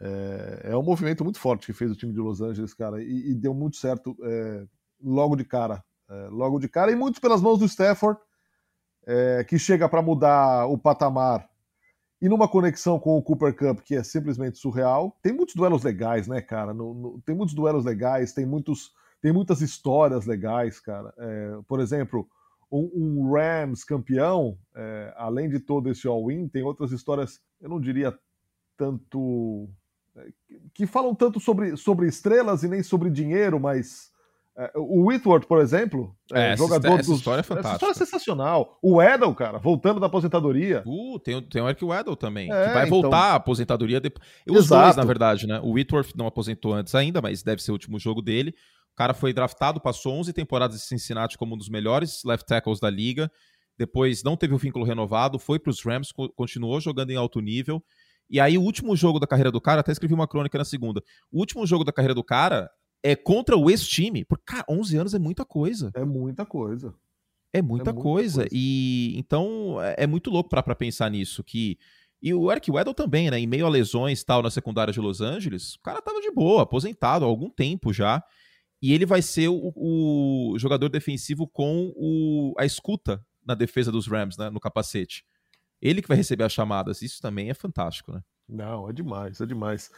É, 0.02 0.72
é 0.72 0.78
um 0.78 0.84
movimento 0.84 1.24
muito 1.24 1.40
forte 1.40 1.68
que 1.68 1.74
fez 1.74 1.92
o 1.92 1.96
time 1.96 2.12
de 2.12 2.20
Los 2.20 2.42
Angeles, 2.42 2.74
cara, 2.74 3.02
e, 3.02 3.32
e 3.32 3.34
deu 3.34 3.54
muito 3.54 3.78
certo 3.78 4.18
é, 4.22 4.66
logo 5.02 5.36
de 5.36 5.46
cara. 5.46 5.84
É, 6.10 6.28
logo 6.30 6.60
de 6.60 6.68
cara, 6.68 6.92
e 6.92 6.96
muitos 6.96 7.20
pelas 7.20 7.42
mãos 7.42 7.60
do 7.60 7.66
Stafford, 7.66 8.20
é, 9.08 9.44
que 9.44 9.58
chega 9.58 9.88
para 9.88 10.02
mudar 10.02 10.66
o 10.66 10.78
patamar 10.78 11.48
e 12.22 12.28
numa 12.28 12.48
conexão 12.48 13.00
com 13.00 13.18
o 13.18 13.22
Cooper 13.22 13.56
Cup 13.56 13.80
que 13.82 13.96
é 13.96 14.04
simplesmente 14.04 14.58
surreal. 14.58 15.18
Tem 15.22 15.32
muitos 15.32 15.56
duelos 15.56 15.84
legais, 15.84 16.28
né, 16.28 16.42
cara? 16.42 16.74
No, 16.74 16.94
no, 16.94 17.22
tem 17.22 17.36
muitos 17.36 17.54
duelos 17.54 17.86
legais, 17.86 18.34
tem 18.34 18.46
muitos 18.46 18.92
tem 19.26 19.34
muitas 19.34 19.60
histórias 19.60 20.28
legais, 20.28 20.80
cara. 20.80 21.12
É, 21.18 21.58
por 21.68 21.80
exemplo, 21.80 22.28
um, 22.72 22.92
um 22.94 23.34
Rams 23.34 23.84
campeão, 23.84 24.56
é, 24.76 25.12
além 25.18 25.50
de 25.50 25.60
todo 25.60 25.90
esse 25.90 26.08
all-in, 26.08 26.48
tem 26.48 26.62
outras 26.62 26.92
histórias, 26.92 27.42
eu 27.60 27.68
não 27.68 27.82
diria 27.82 28.16
tanto. 28.78 29.68
É, 30.16 30.28
que 30.76 30.86
falam 30.86 31.16
tanto 31.16 31.40
sobre, 31.40 31.76
sobre 31.76 32.08
estrelas 32.08 32.62
e 32.62 32.68
nem 32.68 32.84
sobre 32.84 33.10
dinheiro, 33.10 33.60
mas. 33.60 34.14
É, 34.56 34.72
o 34.76 35.08
Whitworth, 35.08 35.48
por 35.48 35.60
exemplo, 35.60 36.16
é, 36.32 36.52
é 36.52 36.58
jogador 36.58 36.88
essa, 36.88 37.00
essa 37.00 37.10
dos... 37.10 37.18
história 37.18 37.40
é 37.40 37.44
fantástica. 37.44 37.68
Essa 37.68 37.76
história 37.78 37.94
é 37.94 38.06
sensacional. 38.06 38.78
O 38.80 39.02
Edel, 39.02 39.34
cara, 39.34 39.58
voltando 39.58 40.00
da 40.00 40.06
aposentadoria. 40.06 40.84
Uh, 40.86 41.20
tem, 41.20 41.42
tem 41.42 41.64
o 41.64 41.68
Eric 41.68 41.84
Weddle 41.84 42.16
também, 42.16 42.50
é, 42.54 42.68
que 42.68 42.74
vai 42.74 42.86
então... 42.86 43.02
voltar 43.02 43.32
à 43.32 43.36
aposentadoria 43.36 44.00
depois. 44.00 44.26
Os 44.48 44.66
Exato. 44.66 44.84
dois, 44.84 44.96
na 44.96 45.04
verdade, 45.04 45.48
né? 45.48 45.60
O 45.64 45.72
Whitworth 45.72 46.16
não 46.16 46.28
aposentou 46.28 46.74
antes 46.76 46.94
ainda, 46.94 47.24
mas 47.24 47.42
deve 47.42 47.64
ser 47.64 47.72
o 47.72 47.74
último 47.74 47.98
jogo 47.98 48.22
dele. 48.22 48.54
O 48.96 48.98
cara 48.98 49.14
foi 49.14 49.34
draftado, 49.34 49.82
passou 49.82 50.14
11 50.14 50.32
temporadas 50.32 50.78
em 50.78 50.88
Cincinnati 50.88 51.38
como 51.38 51.54
um 51.54 51.58
dos 51.58 51.68
melhores 51.68 52.24
left 52.24 52.48
tackles 52.48 52.80
da 52.80 52.90
liga. 52.90 53.30
Depois 53.78 54.24
não 54.24 54.38
teve 54.38 54.54
o 54.54 54.58
vínculo 54.58 54.86
renovado, 54.86 55.38
foi 55.38 55.60
para 55.60 55.70
os 55.70 55.84
Rams, 55.84 56.14
continuou 56.34 56.80
jogando 56.80 57.12
em 57.12 57.18
alto 57.18 57.42
nível. 57.42 57.84
E 58.30 58.40
aí, 58.40 58.58
o 58.58 58.62
último 58.62 58.96
jogo 58.96 59.20
da 59.20 59.28
carreira 59.28 59.52
do 59.52 59.60
cara, 59.60 59.82
até 59.82 59.92
escrevi 59.92 60.14
uma 60.14 60.30
crônica 60.30 60.58
na 60.58 60.64
segunda. 60.64 61.04
O 61.30 61.40
último 61.40 61.68
jogo 61.68 61.84
da 61.84 61.92
carreira 61.92 62.16
do 62.16 62.24
cara 62.24 62.72
é 63.04 63.18
contra 63.18 63.58
o 63.58 63.70
ex-time. 63.70 64.24
Porque, 64.24 64.46
cara, 64.46 64.64
11 64.70 64.98
anos 64.98 65.14
é 65.14 65.20
muita 65.20 65.44
coisa. 65.44 65.92
É 65.94 66.06
muita 66.06 66.46
coisa. 66.46 66.96
É 67.52 67.62
muita, 67.62 67.90
é 67.90 67.94
muita 67.94 67.94
coisa. 67.94 68.42
coisa. 68.44 68.50
E 68.50 69.14
então 69.18 69.78
é, 69.82 69.96
é 70.00 70.08
muito 70.08 70.30
louco 70.30 70.50
para 70.50 70.74
pensar 70.74 71.12
nisso. 71.12 71.44
que 71.44 71.78
E 72.22 72.34
o 72.34 72.50
Eric 72.50 72.72
Weddle 72.72 72.94
também, 72.94 73.30
né? 73.30 73.38
Em 73.38 73.46
meio 73.46 73.66
a 73.66 73.70
lesões 73.70 74.24
tal 74.24 74.42
na 74.42 74.50
secundária 74.50 74.94
de 74.94 75.02
Los 75.02 75.20
Angeles, 75.20 75.76
o 75.76 75.82
cara 75.82 76.02
tava 76.02 76.22
de 76.22 76.32
boa, 76.32 76.64
aposentado 76.64 77.26
há 77.26 77.28
algum 77.28 77.50
tempo 77.50 77.92
já. 77.92 78.24
E 78.82 78.94
ele 78.94 79.06
vai 79.06 79.22
ser 79.22 79.48
o, 79.48 79.74
o 79.76 80.60
jogador 80.60 80.90
defensivo 80.90 81.48
com 81.48 81.94
o, 81.96 82.54
a 82.58 82.66
escuta 82.66 83.26
na 83.46 83.56
defesa 83.56 83.92
dos 83.92 84.08
Rams, 84.08 84.38
né, 84.38 84.50
no 84.50 84.60
capacete. 84.60 85.24
Ele 85.82 86.02
que 86.02 86.08
vai 86.08 86.18
receber 86.18 86.44
as 86.44 86.54
chamadas. 86.54 87.02
Isso 87.02 87.22
também 87.22 87.50
é 87.50 87.54
fantástico, 87.54 88.12
né? 88.12 88.22
Não, 88.48 88.90
é 88.90 88.94
demais, 88.94 89.42
é 89.42 89.46
demais. 89.46 89.90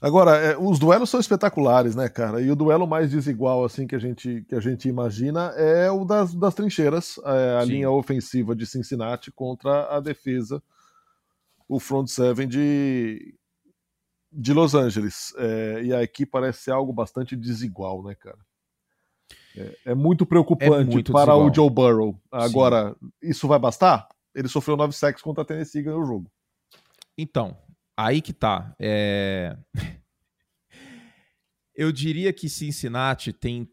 Agora, 0.00 0.36
é, 0.36 0.56
os 0.58 0.78
duelos 0.78 1.08
são 1.08 1.18
espetaculares, 1.18 1.96
né, 1.96 2.08
cara? 2.08 2.40
E 2.42 2.50
o 2.50 2.56
duelo 2.56 2.86
mais 2.86 3.10
desigual, 3.10 3.64
assim, 3.64 3.86
que 3.86 3.94
a 3.94 3.98
gente, 3.98 4.44
que 4.46 4.54
a 4.54 4.60
gente 4.60 4.88
imagina 4.88 5.52
é 5.56 5.90
o 5.90 6.04
das, 6.04 6.34
das 6.34 6.54
trincheiras, 6.54 7.18
é, 7.24 7.56
a 7.56 7.62
Sim. 7.62 7.72
linha 7.72 7.90
ofensiva 7.90 8.54
de 8.54 8.66
Cincinnati 8.66 9.32
contra 9.32 9.96
a 9.96 10.00
defesa, 10.00 10.62
o 11.66 11.80
front 11.80 12.08
seven 12.08 12.46
de, 12.46 13.34
de 14.36 14.52
Los 14.52 14.74
Angeles. 14.74 15.32
É, 15.38 15.82
e 15.82 15.94
aqui 15.94 16.26
parece 16.26 16.64
ser 16.64 16.72
algo 16.72 16.92
bastante 16.92 17.34
desigual, 17.34 18.02
né, 18.02 18.14
cara? 18.14 18.38
É, 19.56 19.78
é 19.86 19.94
muito 19.94 20.26
preocupante 20.26 20.92
muito 20.92 21.12
para 21.12 21.32
desigual. 21.32 21.50
o 21.50 21.54
Joe 21.54 21.70
Burrow. 21.70 22.20
Agora, 22.30 22.94
Sim. 23.00 23.10
isso 23.22 23.48
vai 23.48 23.58
bastar? 23.58 24.06
Ele 24.34 24.48
sofreu 24.48 24.76
nove 24.76 24.92
sacks 24.92 25.22
contra 25.22 25.42
a 25.42 25.46
Tennessee 25.46 25.80
e 25.80 25.84
ganhou 25.84 26.02
o 26.02 26.06
jogo. 26.06 26.30
Então, 27.16 27.56
aí 27.96 28.20
que 28.20 28.34
tá. 28.34 28.74
É... 28.78 29.56
Eu 31.74 31.92
diria 31.92 32.32
que 32.32 32.48
Cincinnati 32.48 33.34
tem, 33.34 33.68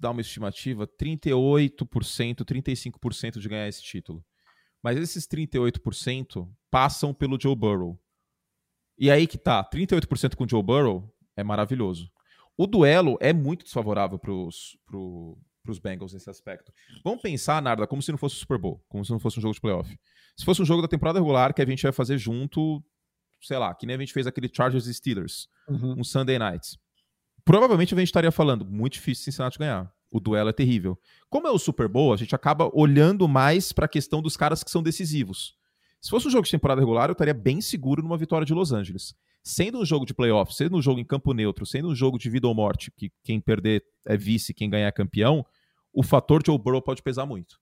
dar 0.00 0.10
uma 0.10 0.20
estimativa, 0.20 0.86
38%, 0.86 2.44
35% 2.44 3.38
de 3.38 3.48
ganhar 3.48 3.68
esse 3.68 3.82
título. 3.82 4.24
Mas 4.82 4.98
esses 4.98 5.26
38% 5.28 6.48
passam 6.68 7.14
pelo 7.14 7.38
Joe 7.40 7.54
Burrow. 7.54 8.00
E 9.02 9.10
aí 9.10 9.26
que 9.26 9.36
tá, 9.36 9.64
38% 9.64 10.36
com 10.36 10.44
o 10.44 10.48
Joe 10.48 10.62
Burrow 10.62 11.12
é 11.36 11.42
maravilhoso. 11.42 12.08
O 12.56 12.68
duelo 12.68 13.18
é 13.20 13.32
muito 13.32 13.64
desfavorável 13.64 14.16
para 14.16 14.30
os 14.30 14.78
pro, 14.86 15.36
Bengals 15.82 16.12
nesse 16.12 16.30
aspecto. 16.30 16.72
Vamos 17.02 17.20
pensar, 17.20 17.60
Narda, 17.60 17.84
como 17.84 18.00
se 18.00 18.12
não 18.12 18.18
fosse 18.18 18.36
o 18.36 18.38
Super 18.38 18.58
Bowl, 18.58 18.80
como 18.88 19.04
se 19.04 19.10
não 19.10 19.18
fosse 19.18 19.40
um 19.40 19.42
jogo 19.42 19.54
de 19.54 19.60
playoff. 19.60 19.98
Se 20.36 20.44
fosse 20.44 20.62
um 20.62 20.64
jogo 20.64 20.82
da 20.82 20.86
temporada 20.86 21.18
regular 21.18 21.52
que 21.52 21.60
a 21.60 21.66
gente 21.66 21.82
vai 21.82 21.90
fazer 21.90 22.16
junto, 22.16 22.80
sei 23.40 23.58
lá, 23.58 23.74
que 23.74 23.86
nem 23.86 23.96
a 23.96 23.98
gente 23.98 24.12
fez 24.12 24.24
aquele 24.24 24.48
Chargers 24.48 24.86
e 24.86 24.94
Steelers, 24.94 25.48
uhum. 25.68 25.96
um 25.98 26.04
Sunday 26.04 26.38
Night. 26.38 26.78
Provavelmente 27.44 27.94
a 27.94 27.98
gente 27.98 28.06
estaria 28.06 28.30
falando, 28.30 28.64
muito 28.64 28.92
difícil 28.92 29.24
Cincinnati 29.24 29.58
ganhar. 29.58 29.92
O 30.12 30.20
duelo 30.20 30.50
é 30.50 30.52
terrível. 30.52 30.96
Como 31.28 31.48
é 31.48 31.50
o 31.50 31.58
Super 31.58 31.88
Bowl, 31.88 32.14
a 32.14 32.16
gente 32.16 32.36
acaba 32.36 32.70
olhando 32.72 33.26
mais 33.26 33.72
para 33.72 33.86
a 33.86 33.88
questão 33.88 34.22
dos 34.22 34.36
caras 34.36 34.62
que 34.62 34.70
são 34.70 34.80
decisivos. 34.80 35.56
Se 36.02 36.10
fosse 36.10 36.26
um 36.26 36.30
jogo 36.30 36.44
de 36.44 36.50
temporada 36.50 36.80
regular, 36.80 37.08
eu 37.08 37.12
estaria 37.12 37.32
bem 37.32 37.60
seguro 37.60 38.02
numa 38.02 38.18
vitória 38.18 38.44
de 38.44 38.52
Los 38.52 38.72
Angeles. 38.72 39.14
Sendo 39.40 39.78
um 39.78 39.84
jogo 39.84 40.04
de 40.04 40.12
playoff, 40.12 40.52
sendo 40.52 40.76
um 40.76 40.82
jogo 40.82 40.98
em 40.98 41.04
campo 41.04 41.32
neutro, 41.32 41.64
sendo 41.64 41.88
um 41.88 41.94
jogo 41.94 42.18
de 42.18 42.28
vida 42.28 42.48
ou 42.48 42.54
morte, 42.54 42.90
que 42.90 43.12
quem 43.22 43.40
perder 43.40 43.84
é 44.04 44.16
vice, 44.16 44.52
quem 44.52 44.68
ganhar 44.68 44.88
é 44.88 44.92
campeão, 44.92 45.46
o 45.92 46.02
fator 46.02 46.42
Joe 46.44 46.58
Burrow 46.58 46.82
pode 46.82 47.02
pesar 47.04 47.24
muito. 47.24 47.60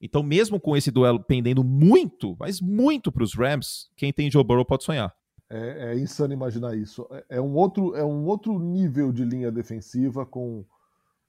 Então, 0.00 0.22
mesmo 0.22 0.58
com 0.58 0.74
esse 0.74 0.90
duelo 0.90 1.22
pendendo 1.22 1.62
muito, 1.62 2.34
mas 2.40 2.62
muito 2.62 3.12
para 3.12 3.24
os 3.24 3.34
Rams, 3.34 3.90
quem 3.94 4.10
tem 4.10 4.30
Joe 4.30 4.42
Burrow 4.42 4.64
pode 4.64 4.84
sonhar. 4.84 5.14
É, 5.50 5.92
é, 5.92 5.98
insano 5.98 6.32
imaginar 6.32 6.74
isso. 6.74 7.06
É, 7.10 7.36
é, 7.36 7.40
um 7.42 7.54
outro, 7.54 7.94
é 7.94 8.02
um 8.02 8.24
outro 8.24 8.58
nível 8.58 9.12
de 9.12 9.22
linha 9.22 9.52
defensiva 9.52 10.24
com, 10.24 10.64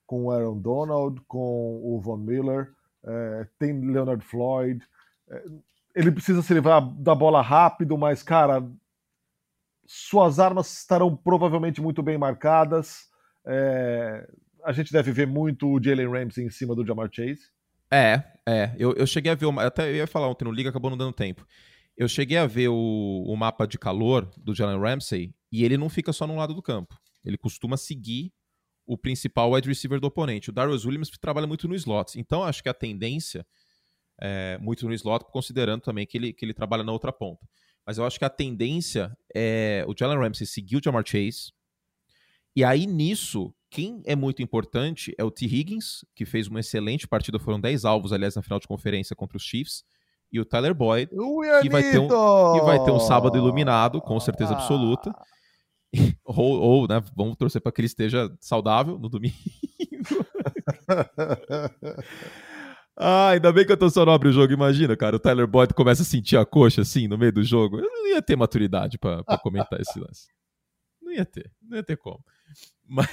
com 0.08 0.25
o 0.25 0.32
Aaron 0.32 0.60
Donald, 0.60 1.22
com 1.27 1.82
o 1.84 2.00
Von 2.00 2.17
Miller, 2.17 2.72
é, 3.03 3.48
tem 3.60 3.77
Leonard 3.82 4.24
Floyd. 4.24 4.82
É, 5.29 5.43
ele 5.95 6.12
precisa 6.12 6.41
se 6.41 6.53
livrar 6.53 6.81
da 6.95 7.13
bola 7.13 7.41
rápido, 7.41 7.97
mas, 7.97 8.23
cara, 8.23 8.67
suas 9.85 10.39
armas 10.39 10.71
estarão 10.79 11.15
provavelmente 11.15 11.81
muito 11.81 12.01
bem 12.01 12.17
marcadas. 12.17 13.09
É, 13.45 14.27
a 14.63 14.71
gente 14.71 14.91
deve 14.91 15.12
ver 15.12 15.27
muito 15.27 15.67
o 15.67 15.81
Jalen 15.81 16.09
Ramsey 16.09 16.45
em 16.45 16.50
cima 16.50 16.75
do 16.75 16.85
Jamar 16.85 17.09
Chase. 17.12 17.51
É, 17.91 18.23
é. 18.47 18.73
Eu, 18.77 18.93
eu 18.93 19.05
cheguei 19.05 19.31
a 19.31 19.35
ver, 19.35 19.45
uma, 19.45 19.65
até 19.65 19.89
eu 19.89 19.95
ia 19.95 20.07
falar 20.07 20.27
ontem 20.27 20.45
no 20.45 20.51
Liga, 20.51 20.69
acabou 20.69 20.89
não 20.89 20.97
dando 20.97 21.13
tempo. 21.13 21.45
Eu 21.95 22.07
cheguei 22.07 22.38
a 22.38 22.47
ver 22.47 22.69
o, 22.69 23.23
o 23.27 23.35
mapa 23.35 23.67
de 23.67 23.77
calor 23.77 24.31
do 24.38 24.55
Jalen 24.55 24.79
Ramsey 24.79 25.35
e 25.51 25.63
ele 25.63 25.77
não 25.77 25.89
fica 25.89 26.12
só 26.12 26.25
num 26.25 26.38
lado 26.38 26.55
do 26.55 26.62
campo. 26.62 26.97
Ele 27.23 27.38
costuma 27.38 27.77
seguir 27.77 28.33
o 28.85 28.97
principal 28.97 29.51
wide 29.51 29.67
receiver 29.67 30.00
do 30.00 30.07
oponente. 30.07 30.50
O 30.50 30.53
Darius 30.53 30.85
Williams 30.85 31.09
trabalha 31.09 31.45
muito 31.45 31.67
no 31.67 31.75
slot. 31.75 32.19
Então, 32.19 32.43
acho 32.43 32.63
que 32.63 32.69
a 32.69 32.73
tendência 32.73 33.45
é, 34.22 34.58
muito 34.60 34.88
no 34.88 34.93
slot, 34.93 35.25
considerando 35.32 35.82
também 35.82 36.05
que 36.05 36.17
ele, 36.17 36.34
que 36.34 36.46
ele 36.46 36.53
trabalha 36.53 36.84
na 36.84 36.91
outra 36.91 37.12
ponta. 37.12 37.48
Mas 37.86 37.98
eu 37.98 38.05
acho 38.05 38.17
que 38.17 38.25
a 38.25 38.29
tendência 38.29 39.15
é 39.34 39.84
o 39.88 39.93
Jalen 39.98 40.17
Ramsey 40.17 40.48
seguir 40.48 40.77
o 40.77 40.82
Jamar 40.84 41.03
Chase. 41.05 41.51
E 42.55 42.63
aí, 42.63 42.86
nisso, 42.86 43.53
quem 43.70 44.01
é 44.05 44.15
muito 44.15 44.41
importante 44.41 45.13
é 45.17 45.24
o 45.24 45.32
T. 45.32 45.46
Higgins, 45.46 46.05
que 46.15 46.25
fez 46.25 46.48
uma 46.48 46.60
excelente 46.60 47.08
partida, 47.08 47.39
foram 47.39 47.60
10 47.60 47.84
alvos, 47.84 48.13
aliás, 48.13 48.36
na 48.36 48.43
final 48.43 48.60
de 48.60 48.67
conferência 48.67 49.15
contra 49.15 49.36
os 49.36 49.43
Chiefs. 49.43 49.84
E 50.32 50.39
o 50.39 50.46
Tyler 50.46 50.74
Boyd, 50.74 51.12
que 51.62 51.70
vai, 51.70 51.91
ter 51.91 52.00
um, 52.00 52.08
que 52.08 52.62
vai 52.62 52.84
ter 52.84 52.91
um 52.91 53.00
sábado 53.00 53.38
iluminado, 53.38 54.01
com 54.01 54.20
certeza 54.20 54.53
absoluta. 54.53 55.12
Ah. 55.12 55.24
ou, 56.25 56.60
ou 56.60 56.88
né, 56.88 57.03
vamos 57.15 57.36
torcer 57.36 57.62
para 57.62 57.72
que 57.72 57.82
ele 57.82 57.88
esteja 57.88 58.36
saudável 58.39 58.98
no 58.98 59.10
domingo. 59.10 59.36
Ah, 62.95 63.29
ainda 63.29 63.51
bem 63.51 63.65
que 63.65 63.71
eu 63.71 63.77
tô 63.77 63.89
só 63.89 64.05
no 64.05 64.12
o 64.12 64.31
jogo. 64.31 64.53
Imagina, 64.53 64.95
cara, 64.95 65.15
o 65.15 65.19
Tyler 65.19 65.47
Boyd 65.47 65.73
começa 65.73 66.03
a 66.03 66.05
sentir 66.05 66.38
a 66.38 66.45
coxa 66.45 66.81
assim 66.81 67.07
no 67.07 67.17
meio 67.17 67.31
do 67.31 67.43
jogo. 67.43 67.79
Eu 67.79 67.89
não 67.89 68.07
ia 68.07 68.21
ter 68.21 68.35
maturidade 68.35 68.97
para 68.97 69.23
comentar 69.41 69.81
esse 69.81 70.00
lance. 70.00 70.27
Não 71.01 71.12
ia 71.12 71.25
ter, 71.25 71.51
não 71.62 71.77
ia 71.77 71.83
ter 71.83 71.97
como. 71.97 72.23
Mas... 72.88 73.07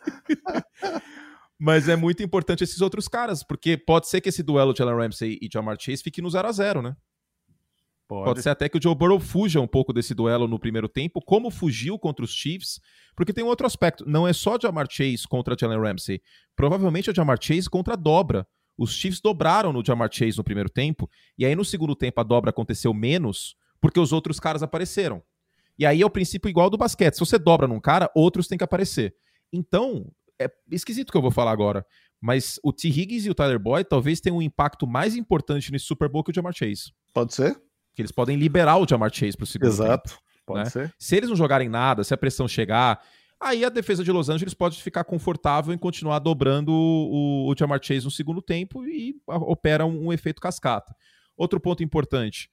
Mas 1.64 1.88
é 1.88 1.94
muito 1.94 2.24
importante 2.24 2.64
esses 2.64 2.80
outros 2.80 3.06
caras, 3.06 3.44
porque 3.44 3.76
pode 3.76 4.08
ser 4.08 4.20
que 4.20 4.28
esse 4.28 4.42
duelo 4.42 4.74
de 4.74 4.82
Alan 4.82 4.96
Ramsey 4.96 5.38
e 5.40 5.48
Jamar 5.52 5.76
Chase 5.78 6.02
fique 6.02 6.20
no 6.20 6.28
0 6.28 6.48
a 6.48 6.50
0 6.50 6.82
né? 6.82 6.96
Pode. 8.08 8.24
pode. 8.24 8.42
ser 8.42 8.50
até 8.50 8.68
que 8.68 8.76
o 8.76 8.82
Joe 8.82 8.96
Burrow 8.96 9.20
fuja 9.20 9.60
um 9.60 9.66
pouco 9.68 9.92
desse 9.92 10.12
duelo 10.12 10.48
no 10.48 10.58
primeiro 10.58 10.88
tempo, 10.88 11.22
como 11.22 11.52
fugiu 11.52 11.96
contra 12.00 12.24
os 12.24 12.34
Chiefs, 12.34 12.80
porque 13.14 13.32
tem 13.32 13.44
um 13.44 13.46
outro 13.46 13.64
aspecto. 13.64 14.04
Não 14.04 14.26
é 14.26 14.32
só 14.32 14.58
Jamar 14.60 14.88
Chase 14.90 15.22
contra 15.28 15.56
Jalen 15.56 15.80
Ramsey. 15.80 16.20
Provavelmente 16.56 17.10
é 17.10 17.14
Jamar 17.14 17.38
Chase 17.40 17.70
contra 17.70 17.94
a 17.94 17.96
dobra. 17.96 18.44
Os 18.76 18.92
Chiefs 18.92 19.20
dobraram 19.20 19.72
no 19.72 19.84
Jamar 19.84 20.08
Chase 20.12 20.38
no 20.38 20.44
primeiro 20.44 20.68
tempo, 20.68 21.08
e 21.38 21.44
aí 21.44 21.54
no 21.54 21.64
segundo 21.64 21.94
tempo 21.94 22.20
a 22.20 22.24
dobra 22.24 22.50
aconteceu 22.50 22.92
menos, 22.94 23.54
porque 23.80 24.00
os 24.00 24.12
outros 24.12 24.40
caras 24.40 24.62
apareceram. 24.62 25.22
E 25.78 25.86
aí 25.86 26.02
é 26.02 26.06
o 26.06 26.10
princípio 26.10 26.48
igual 26.48 26.70
do 26.70 26.76
basquete. 26.76 27.14
Se 27.14 27.20
você 27.20 27.38
dobra 27.38 27.66
num 27.66 27.80
cara, 27.80 28.10
outros 28.14 28.46
têm 28.46 28.58
que 28.58 28.64
aparecer. 28.64 29.14
Então, 29.52 30.10
é 30.40 30.50
esquisito 30.70 31.08
o 31.08 31.12
que 31.12 31.18
eu 31.18 31.22
vou 31.22 31.30
falar 31.30 31.50
agora, 31.50 31.84
mas 32.20 32.58
o 32.62 32.72
T. 32.72 32.88
Higgins 32.88 33.26
e 33.26 33.30
o 33.30 33.34
Tyler 33.34 33.58
Boyd 33.58 33.88
talvez 33.88 34.20
tenham 34.20 34.38
um 34.38 34.42
impacto 34.42 34.86
mais 34.86 35.16
importante 35.16 35.72
nesse 35.72 35.86
Super 35.86 36.08
Bowl 36.08 36.22
que 36.22 36.30
o 36.30 36.34
Jamar 36.34 36.54
Chase. 36.54 36.92
Pode 37.12 37.34
ser. 37.34 37.60
Que 37.94 38.02
eles 38.02 38.12
podem 38.12 38.36
liberar 38.36 38.78
o 38.78 38.86
Jamar 38.88 39.12
Chase 39.12 39.36
para 39.36 39.44
o 39.44 39.46
segundo 39.46 39.68
Exato. 39.68 40.10
Tempo, 40.10 40.22
pode 40.46 40.64
né? 40.64 40.70
ser. 40.70 40.94
Se 40.98 41.16
eles 41.16 41.28
não 41.28 41.36
jogarem 41.36 41.68
nada, 41.68 42.04
se 42.04 42.14
a 42.14 42.16
pressão 42.16 42.48
chegar, 42.48 43.02
Aí 43.42 43.64
a 43.64 43.68
defesa 43.68 44.04
de 44.04 44.12
Los 44.12 44.28
Angeles 44.28 44.54
pode 44.54 44.80
ficar 44.80 45.02
confortável 45.02 45.74
em 45.74 45.78
continuar 45.78 46.20
dobrando 46.20 46.72
o, 46.72 47.50
o 47.50 47.54
Jamar 47.58 47.80
Chase 47.82 48.04
no 48.04 48.10
segundo 48.10 48.40
tempo 48.40 48.86
e 48.86 49.16
opera 49.26 49.84
um, 49.84 50.06
um, 50.06 50.12
efeito 50.12 50.40
cascata. 50.40 50.94
Outro 51.36 51.58
ponto 51.58 51.82
importante: 51.82 52.48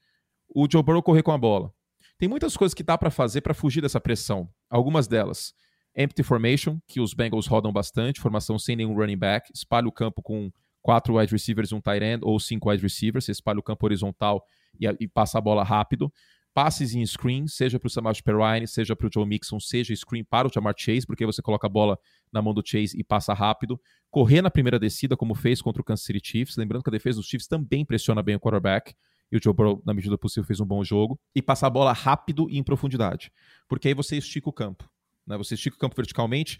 o 0.50 0.67
Joe 0.69 0.81
Burrow 0.81 1.03
correr 1.03 1.22
com 1.22 1.31
a 1.31 1.38
bola. 1.38 1.72
Tem 2.17 2.27
muitas 2.27 2.58
coisas 2.58 2.74
que 2.74 2.81
dá 2.81 2.98
para 2.98 3.12
fazer 3.12 3.41
para 3.41 3.53
fugir 3.53 3.81
dessa 3.81 4.01
pressão. 4.01 4.50
Algumas 4.67 5.08
delas. 5.08 5.53
Empty 5.96 6.24
formation, 6.24 6.79
que 6.88 7.00
os 7.00 7.13
Bengals 7.13 7.46
rodam 7.46 7.72
bastante, 7.72 8.19
formação 8.19 8.58
sem 8.58 8.75
nenhum 8.75 8.96
running 8.96 9.17
back, 9.17 9.51
espalha 9.53 9.88
o 9.88 9.91
campo 9.91 10.24
com 10.24 10.51
quatro 10.81 11.17
wide 11.17 11.31
receivers 11.31 11.69
e 11.69 11.75
um 11.75 11.81
tight 11.81 12.03
end, 12.03 12.22
ou 12.24 12.39
cinco 12.39 12.69
wide 12.69 12.81
receivers, 12.81 13.25
você 13.25 13.31
espalha 13.31 13.60
o 13.60 13.63
campo 13.63 13.86
horizontal 13.86 14.43
e, 14.79 14.88
e 15.00 15.08
passa 15.08 15.38
a 15.38 15.41
bola 15.41 15.63
rápido 15.63 16.12
passes 16.53 16.94
em 16.96 17.06
screen, 17.06 17.48
seja 17.48 17.79
para 17.79 17.88
o 17.88 17.89
Samaje 17.89 18.22
Perrine, 18.22 18.68
seja 18.68 18.96
para 18.96 19.08
o 19.08 19.10
Joe 19.13 19.25
Mixon, 19.25 19.60
seja 19.60 19.96
screen 19.96 20.24
para 20.24 20.48
o 20.48 20.51
Jamar 20.53 20.74
Chase, 20.77 21.06
porque 21.06 21.25
você 21.25 21.41
coloca 21.41 21.68
a 21.68 21.70
bola 21.70 21.98
na 22.32 22.41
mão 22.41 22.53
do 22.53 22.62
Chase 22.65 22.98
e 23.00 23.03
passa 23.03 23.34
rápido. 23.34 23.79
Correr 24.10 24.41
na 24.41 24.50
primeira 24.50 24.79
descida, 24.79 25.15
como 25.15 25.36
fez 25.36 25.62
contra 25.62 25.82
o 25.82 25.86
Kansas 25.86 26.06
City 26.06 26.20
Chiefs. 26.24 26.58
Lembrando 26.58 26.84
que 26.84 26.89
a 26.89 26.91
defesa 26.91 27.18
dos 27.18 27.27
Chiefs 27.27 27.48
também 27.48 27.86
pressiona 27.86 28.24
bem 28.24 28.36
o 28.36 28.39
quarterback. 28.39 28.94
E 29.32 29.38
o 29.38 29.39
Joe 29.44 29.53
Burrow, 29.53 29.82
na 29.86 29.94
medida 29.94 30.18
possível, 30.18 30.46
fez 30.48 30.60
um 30.60 30.65
bom 30.65 30.84
jogo. 30.84 31.20
E 31.36 31.41
passar 31.41 31.68
a 31.68 31.70
bola 31.70 31.94
rápido 31.94 32.50
e 32.50 32.58
em 32.58 32.63
profundidade. 32.63 33.32
Porque 33.68 33.88
aí 33.88 33.94
você 33.94 34.18
estica 34.18 34.50
o 34.50 34.53
campo. 34.53 34.89
Né? 35.27 35.38
Você 35.38 35.53
estica 35.53 35.75
o 35.75 35.79
campo 35.79 35.96
verticalmente 35.96 36.60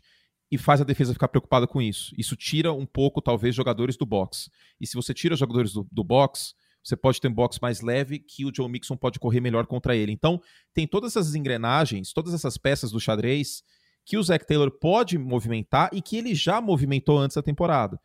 e 0.51 0.58
faz 0.58 0.81
a 0.81 0.84
defesa 0.84 1.13
ficar 1.13 1.27
preocupada 1.27 1.67
com 1.67 1.81
isso. 1.81 2.13
Isso 2.17 2.36
tira 2.36 2.72
um 2.74 2.86
pouco, 2.86 3.22
talvez, 3.22 3.55
jogadores 3.55 3.98
do 3.98 4.05
box. 4.05 4.50
E 4.79 4.88
se 4.88 4.96
você 4.96 5.13
tira 5.13 5.34
os 5.34 5.39
jogadores 5.39 5.74
do, 5.74 5.88
do 5.91 6.03
box, 6.03 6.53
você 6.83 6.95
pode 6.95 7.19
ter 7.19 7.27
um 7.27 7.33
box 7.33 7.59
mais 7.62 7.81
leve 7.81 8.19
que 8.19 8.45
o 8.45 8.51
Joe 8.53 8.69
Mixon 8.69 8.95
pode 8.95 9.19
correr 9.19 9.41
melhor 9.41 9.65
contra 9.67 9.95
ele. 9.95 10.12
Então, 10.12 10.41
tem 10.74 10.88
todas 10.88 11.15
essas 11.15 11.36
engrenagens, 11.36 12.13
todas 12.13 12.33
essas 12.33 12.57
peças 12.57 12.91
do 12.91 13.00
xadrez 13.00 13.63
que 14.05 14.17
o 14.17 14.24
Zach 14.24 14.45
Taylor 14.45 14.71
pode 14.71 15.17
movimentar 15.17 15.89
e 15.93 16.01
que 16.01 16.17
ele 16.17 16.33
já 16.33 16.59
movimentou 16.59 17.19
antes 17.19 17.36
da 17.36 17.43
temporada. 17.43 18.00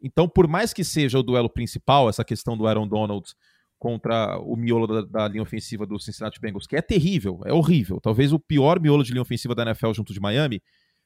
Então, 0.00 0.28
por 0.28 0.48
mais 0.48 0.72
que 0.72 0.82
seja 0.82 1.18
o 1.18 1.22
duelo 1.22 1.50
principal, 1.50 2.08
essa 2.08 2.24
questão 2.24 2.56
do 2.56 2.66
Aaron 2.66 2.88
Donald 2.88 3.34
contra 3.78 4.38
o 4.38 4.56
miolo 4.56 4.86
da, 4.86 5.02
da, 5.02 5.28
linha 5.28 5.42
ofensiva 5.42 5.84
do 5.84 5.98
Cincinnati 5.98 6.40
Bengals, 6.40 6.66
que 6.66 6.76
é 6.76 6.80
terrível, 6.80 7.40
é 7.44 7.52
horrível, 7.52 8.00
talvez 8.00 8.32
o 8.32 8.38
pior 8.38 8.80
miolo 8.80 9.02
de 9.02 9.12
linha 9.12 9.22
ofensiva 9.22 9.54
da 9.54 9.62
NFL 9.62 9.92
junto 9.92 10.14
de 10.14 10.20
Miami, 10.20 10.62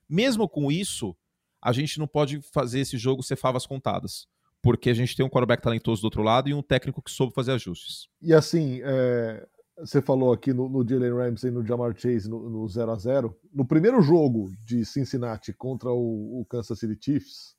mesmo 0.09 0.49
com 0.49 0.71
isso, 0.71 1.17
a 1.61 1.73
gente 1.73 1.99
não 1.99 2.07
pode 2.07 2.41
fazer 2.53 2.81
esse 2.81 2.99
jogo 2.99 3.23
ser 3.23 3.37
favas 3.37 3.67
contadas 3.67 4.29
porque 4.67 4.91
a 4.91 4.95
gente 4.95 5.15
tem 5.15 5.25
um 5.25 5.29
quarterback 5.29 5.63
talentoso 5.63 6.03
do 6.03 6.07
outro 6.07 6.23
lado 6.25 6.49
e 6.49 6.55
um 6.55 6.61
técnico 6.61 7.01
que 7.01 7.09
soube 7.09 7.33
fazer 7.33 7.53
ajustes. 7.53 8.09
E 8.21 8.35
assim, 8.35 8.81
é, 8.83 9.47
você 9.79 10.03
falou 10.03 10.33
aqui 10.33 10.53
no, 10.53 10.69
no 10.69 10.85
Jalen 10.87 11.15
Ramsey 11.15 11.51
e 11.51 11.55
no 11.55 11.65
Jamar 11.65 11.97
Chase 11.97 12.29
no, 12.29 12.51
no 12.51 12.69
0 12.69 12.91
a 12.91 12.97
0 12.97 13.37
No 13.55 13.65
primeiro 13.65 14.03
jogo 14.03 14.51
de 14.65 14.85
Cincinnati 14.85 15.53
contra 15.53 15.89
o, 15.93 16.41
o 16.41 16.45
Kansas 16.47 16.81
City 16.81 16.99
Chiefs, 17.01 17.55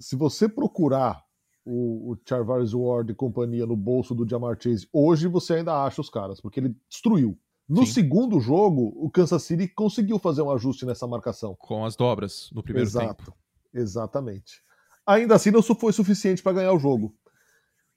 se 0.00 0.16
você 0.16 0.48
procurar 0.48 1.22
o, 1.64 2.10
o 2.10 2.18
Charvarius 2.28 2.74
Ward 2.74 3.12
e 3.12 3.14
companhia 3.14 3.64
no 3.64 3.76
bolso 3.76 4.12
do 4.12 4.28
Jamar 4.28 4.58
Chase, 4.60 4.88
hoje 4.92 5.28
você 5.28 5.54
ainda 5.54 5.84
acha 5.84 6.00
os 6.00 6.10
caras, 6.10 6.40
porque 6.40 6.58
ele 6.58 6.74
destruiu. 6.88 7.38
No 7.68 7.86
Sim. 7.86 7.92
segundo 7.92 8.40
jogo, 8.40 8.92
o 8.96 9.08
Kansas 9.08 9.44
City 9.44 9.68
conseguiu 9.68 10.18
fazer 10.18 10.42
um 10.42 10.50
ajuste 10.50 10.84
nessa 10.84 11.06
marcação. 11.06 11.54
Com 11.56 11.84
as 11.84 11.94
dobras 11.94 12.50
no 12.52 12.64
primeiro 12.64 12.88
Exato, 12.88 13.26
tempo. 13.26 13.38
Exatamente 13.72 14.60
ainda 15.06 15.34
assim 15.34 15.50
não 15.50 15.62
foi 15.62 15.92
suficiente 15.92 16.42
para 16.42 16.52
ganhar 16.52 16.72
o 16.72 16.78
jogo. 16.78 17.14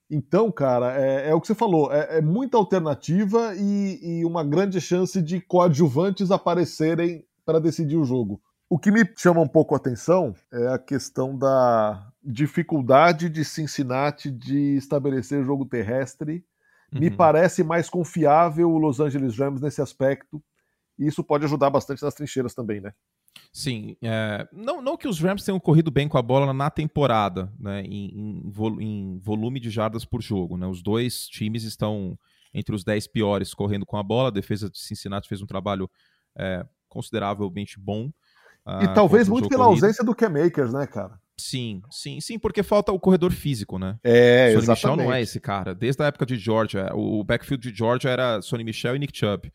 Então, 0.10 0.52
cara, 0.52 1.00
é, 1.00 1.30
é, 1.30 1.34
o 1.34 1.42
que 1.42 1.48
você 1.48 1.56
falou, 1.56 1.92
é, 1.92 2.18
é 2.18 2.22
muita 2.22 2.58
alternativa 2.58 3.56
e, 3.56 4.20
e, 4.20 4.26
uma 4.26 4.44
grande 4.44 4.80
chance 4.80 5.20
de 5.22 5.42
coadjuvantes 5.42 6.30
aparecerem 6.30 7.26
para 7.44 7.60
decidir 7.60 7.98
o 7.98 8.06
jogo. 8.06 8.40
O 8.70 8.78
que 8.78 8.92
me 8.92 9.08
chama 9.18 9.42
um 9.42 9.48
pouco 9.48 9.74
a 9.74 9.78
atenção 9.78 10.36
é 10.52 10.68
a 10.68 10.78
questão 10.78 11.38
da 11.38 12.12
dificuldade 12.24 13.30
de 13.30 13.44
Cincinnati 13.46 14.30
de 14.30 14.76
estabelecer 14.76 15.44
jogo 15.44 15.66
terrestre. 15.66 16.44
Uhum. 16.92 17.00
Me 17.00 17.12
parece 17.12 17.64
mais 17.64 17.90
confiável 17.90 18.72
o 18.72 18.78
Los 18.78 19.00
Angeles 19.00 19.38
Rams 19.38 19.62
nesse 19.62 19.82
aspecto. 19.82 20.42
E 20.98 21.08
isso 21.08 21.24
pode 21.24 21.46
ajudar 21.46 21.70
bastante 21.70 22.02
nas 22.02 22.14
trincheiras 22.14 22.54
também, 22.54 22.82
né? 22.82 22.94
Sim, 23.52 23.96
é, 24.02 24.48
não, 24.52 24.82
não 24.82 24.98
que 24.98 25.08
os 25.08 25.20
Rams 25.20 25.44
tenham 25.44 25.60
corrido 25.60 25.90
bem 25.90 26.08
com 26.08 26.18
a 26.18 26.22
bola 26.22 26.54
na 26.54 26.70
temporada, 26.70 27.52
né, 27.60 27.82
em, 27.84 28.44
em, 28.44 28.52
em, 28.82 29.20
volume 29.20 29.60
de 29.60 29.70
jardas 29.70 30.04
por 30.04 30.22
jogo. 30.22 30.58
Né, 30.58 30.68
os 30.68 30.82
dois 30.82 31.28
times 31.28 31.64
estão 31.64 32.18
entre 32.54 32.76
os 32.76 32.84
10 32.84 33.08
piores 33.08 33.54
correndo 33.54 33.86
com 33.86 33.98
a 33.98 34.04
bola. 34.04 34.30
A 34.30 34.32
defesa 34.32 34.70
de 34.70 34.80
Cincinnati 34.80 35.28
fez 35.28 35.42
um 35.42 35.46
trabalho 35.46 35.90
é, 36.38 36.66
consideravelmente 36.88 37.80
bom. 37.80 38.12
Uh, 38.66 38.84
e 38.84 38.94
talvez 38.94 39.30
muito 39.30 39.48
pela 39.48 39.66
corrido. 39.66 39.84
ausência 39.84 40.04
do 40.04 40.16
K-Makers, 40.16 40.74
né, 40.74 40.88
cara? 40.88 41.20
Sim, 41.38 41.82
sim, 41.92 42.22
sim, 42.22 42.40
porque 42.40 42.64
falta 42.64 42.92
o 42.92 43.00
corredor 43.00 43.32
físico, 43.32 43.78
né? 43.78 44.00
É, 44.04 44.48
Sonny 44.48 44.64
exatamente. 44.64 44.70
Michel 44.70 44.96
não 44.98 45.14
é 45.14 45.22
esse 45.22 45.40
cara. 45.40 45.76
Desde 45.76 46.02
a 46.02 46.08
época 46.08 46.26
de 46.26 46.38
Georgia, 46.38 46.90
o 46.94 47.24
backfield 47.24 47.72
de 47.72 47.78
Georgia 47.78 48.10
era 48.10 48.42
Sonny 48.42 48.64
Michel 48.64 48.96
e 48.96 49.00
Nick 49.00 49.18
Chubb. 49.18 49.52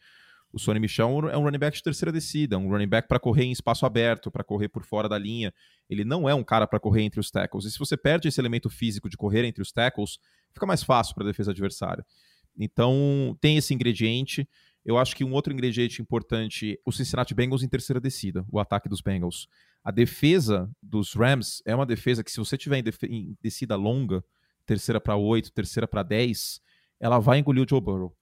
O 0.53 0.59
Sonny 0.59 0.81
Michel 0.81 1.29
é 1.31 1.39
um 1.39 1.45
running 1.45 1.59
back 1.59 1.77
de 1.77 1.83
terceira 1.83 2.11
descida, 2.11 2.59
um 2.59 2.69
running 2.69 2.89
back 2.89 3.07
para 3.07 3.21
correr 3.21 3.45
em 3.45 3.53
espaço 3.53 3.87
aberto, 3.87 4.31
para 4.31 4.43
correr 4.43 4.69
por 4.69 4.85
fora 4.85 5.09
da 5.09 5.17
linha. 5.17 5.55
Ele 5.89 6.05
não 6.05 6.29
é 6.29 6.35
um 6.35 6.43
cara 6.43 6.67
para 6.67 6.81
correr 6.81 7.03
entre 7.03 7.21
os 7.21 7.31
tackles. 7.31 7.65
E 7.65 7.71
se 7.71 7.79
você 7.79 7.97
perde 7.97 8.27
esse 8.27 8.41
elemento 8.41 8.69
físico 8.69 9.09
de 9.09 9.17
correr 9.17 9.45
entre 9.45 9.63
os 9.63 9.71
tackles, 9.71 10.19
fica 10.53 10.67
mais 10.67 10.83
fácil 10.83 11.15
para 11.15 11.25
a 11.25 11.27
defesa 11.27 11.53
adversária. 11.53 12.05
Então, 12.59 13.37
tem 13.41 13.57
esse 13.57 13.73
ingrediente. 13.73 14.49
Eu 14.85 14.99
acho 14.99 15.15
que 15.15 15.23
um 15.23 15.33
outro 15.33 15.53
ingrediente 15.53 16.03
importante, 16.03 16.81
o 16.85 16.91
Cincinnati 16.91 17.33
Bengals 17.33 17.63
em 17.63 17.69
terceira 17.69 18.01
descida, 18.01 18.45
o 18.51 18.59
ataque 18.59 18.89
dos 18.89 19.01
Bengals. 19.01 19.47
A 19.85 19.93
defesa 19.93 20.69
dos 20.83 21.15
Rams 21.15 21.63
é 21.65 21.75
uma 21.75 21.87
defesa 21.87 22.25
que, 22.25 22.31
se 22.31 22.39
você 22.39 22.59
tiver 22.59 22.79
em, 22.79 22.85
em 23.09 23.37
descida 23.41 23.77
longa, 23.77 24.25
terceira 24.67 25.01
para 25.01 25.17
oito, 25.17 25.53
terceira 25.53 25.87
para 25.87 26.03
dez, 26.03 26.61
ela 26.99 27.19
vai 27.19 27.39
engolir 27.39 27.65
o 27.65 27.67
Joe 27.69 27.81
Burrow. 27.81 28.17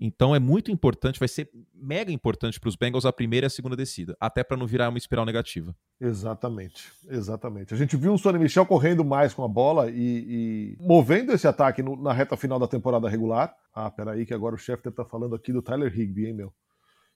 Então 0.00 0.34
é 0.34 0.38
muito 0.38 0.70
importante, 0.70 1.18
vai 1.18 1.28
ser 1.28 1.50
mega 1.74 2.10
importante 2.10 2.58
para 2.58 2.68
os 2.68 2.74
Bengals 2.76 3.04
a 3.04 3.12
primeira 3.12 3.44
e 3.44 3.48
a 3.48 3.50
segunda 3.50 3.76
descida, 3.76 4.16
até 4.18 4.42
para 4.42 4.56
não 4.56 4.66
virar 4.66 4.88
uma 4.88 4.96
espiral 4.96 5.26
negativa. 5.26 5.76
Exatamente, 6.00 6.90
exatamente. 7.06 7.74
A 7.74 7.76
gente 7.76 7.98
viu 7.98 8.14
o 8.14 8.18
Sonny 8.18 8.38
Michel 8.38 8.64
correndo 8.64 9.04
mais 9.04 9.34
com 9.34 9.44
a 9.44 9.48
bola 9.48 9.90
e, 9.90 9.96
e 10.00 10.76
movendo 10.80 11.32
esse 11.32 11.46
ataque 11.46 11.82
no, 11.82 12.00
na 12.00 12.14
reta 12.14 12.34
final 12.34 12.58
da 12.58 12.66
temporada 12.66 13.10
regular. 13.10 13.54
Ah, 13.74 13.90
peraí, 13.90 14.24
que 14.24 14.32
agora 14.32 14.54
o 14.54 14.58
chefe 14.58 14.90
tá 14.90 15.04
falando 15.04 15.34
aqui 15.34 15.52
do 15.52 15.60
Tyler 15.60 15.92
Higby, 15.94 16.28
hein, 16.28 16.34
meu? 16.34 16.54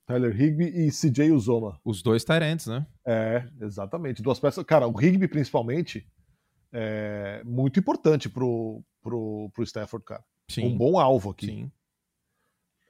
Tyler 0.07 0.39
Higby 0.39 0.67
e 0.67 0.91
CJ 0.91 1.33
Uzoma. 1.33 1.81
Os 1.83 2.03
dois 2.03 2.23
Tyrants, 2.23 2.67
né? 2.67 2.87
É, 3.07 3.49
exatamente. 3.63 4.23
Duas 4.23 4.39
peças. 4.39 4.63
Cara, 4.65 4.87
o 4.87 5.01
Higby, 5.01 5.27
principalmente, 5.27 6.07
é 6.71 7.43
muito 7.47 7.81
importante 7.81 8.29
pro, 8.29 8.85
pro, 9.03 9.51
pro 9.55 9.65
Stafford, 9.65 10.05
cara. 10.05 10.23
Sim. 10.51 10.67
Um 10.67 10.77
bom 10.77 10.99
alvo 10.99 11.31
aqui. 11.31 11.47
Sim. 11.47 11.73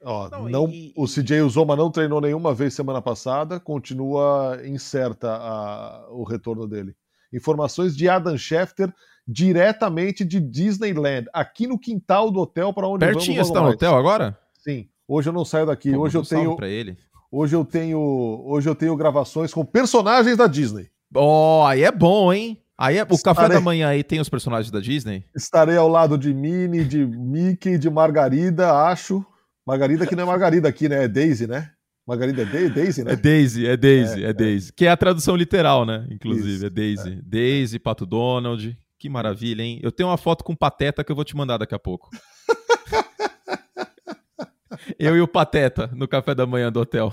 Ó, 0.03 0.29
não, 0.29 0.49
não 0.49 0.69
e... 0.69 0.93
O 0.95 1.05
CJ 1.05 1.41
Uzoma 1.41 1.75
não 1.75 1.89
treinou 1.89 2.21
nenhuma 2.21 2.53
vez 2.53 2.73
semana 2.73 3.01
passada, 3.01 3.59
continua 3.59 4.59
incerta 4.65 5.31
a, 5.31 6.07
o 6.11 6.23
retorno 6.23 6.67
dele. 6.67 6.95
Informações 7.33 7.95
de 7.95 8.07
Adam 8.07 8.37
Schefter, 8.37 8.93
diretamente 9.27 10.23
de 10.23 10.39
Disneyland, 10.39 11.25
aqui 11.33 11.67
no 11.67 11.79
quintal 11.79 12.29
do 12.29 12.39
hotel 12.39 12.73
para 12.73 12.87
onde 12.87 12.99
Pertinho 12.99 13.15
vamos. 13.15 13.25
Pertinho 13.25 13.41
está 13.41 13.61
no 13.61 13.69
hotel 13.69 13.95
agora? 13.95 14.37
Sim. 14.59 14.87
Hoje 15.07 15.29
eu 15.29 15.33
não 15.33 15.45
saio 15.45 15.65
daqui. 15.65 15.91
Pô, 15.91 15.99
hoje 15.99 16.17
eu 16.17 16.23
tenho 16.23 16.55
para 16.55 16.67
ele. 16.67 16.97
Hoje 17.31 17.55
eu 17.55 17.65
tenho, 17.65 17.99
hoje 18.45 18.69
eu 18.69 18.75
tenho 18.75 18.95
gravações 18.95 19.53
com 19.53 19.65
personagens 19.65 20.37
da 20.37 20.47
Disney. 20.47 20.89
Ó, 21.13 21.63
oh, 21.63 21.65
aí 21.65 21.83
é 21.83 21.91
bom, 21.91 22.31
hein? 22.31 22.61
Aí 22.77 22.97
é, 22.97 23.03
o 23.03 23.13
Estarei... 23.13 23.35
café 23.35 23.49
da 23.53 23.61
manhã 23.61 23.89
aí 23.89 24.03
tem 24.03 24.19
os 24.19 24.29
personagens 24.29 24.69
da 24.71 24.79
Disney? 24.79 25.25
Estarei 25.35 25.77
ao 25.77 25.87
lado 25.87 26.17
de 26.17 26.33
Minnie, 26.33 26.83
de 26.83 27.05
Mickey, 27.05 27.77
de 27.77 27.89
Margarida, 27.89 28.73
acho. 28.73 29.25
Margarida 29.65 30.05
que 30.05 30.15
não 30.15 30.23
é 30.23 30.25
Margarida 30.27 30.69
aqui, 30.69 30.87
né? 30.87 31.05
É 31.05 31.07
Daisy, 31.07 31.47
né? 31.47 31.71
Margarida 32.05 32.43
é 32.43 32.69
Daisy, 32.69 33.03
né? 33.03 33.13
É 33.13 33.15
Daisy, 33.15 33.65
é 33.65 33.75
Daisy, 33.75 34.23
é, 34.23 34.29
é 34.29 34.33
Daisy. 34.33 34.69
É. 34.69 34.73
Que 34.75 34.85
é 34.85 34.89
a 34.89 34.97
tradução 34.97 35.35
literal, 35.35 35.83
né? 35.85 36.05
Inclusive, 36.11 36.57
Isso, 36.57 36.65
é 36.65 36.69
Daisy. 36.69 37.13
É. 37.13 37.21
Daisy, 37.23 37.79
Pato 37.79 38.05
Donald. 38.05 38.77
Que 38.99 39.09
maravilha, 39.09 39.63
hein? 39.63 39.79
Eu 39.81 39.91
tenho 39.91 40.09
uma 40.09 40.17
foto 40.17 40.43
com 40.43 40.55
Pateta 40.55 41.03
que 41.03 41.11
eu 41.11 41.15
vou 41.15 41.25
te 41.25 41.35
mandar 41.35 41.57
daqui 41.57 41.73
a 41.73 41.79
pouco. 41.79 42.11
eu 44.99 45.17
e 45.17 45.21
o 45.21 45.27
Pateta 45.27 45.87
no 45.95 46.07
café 46.07 46.35
da 46.35 46.45
manhã 46.45 46.71
do 46.71 46.79
hotel. 46.79 47.11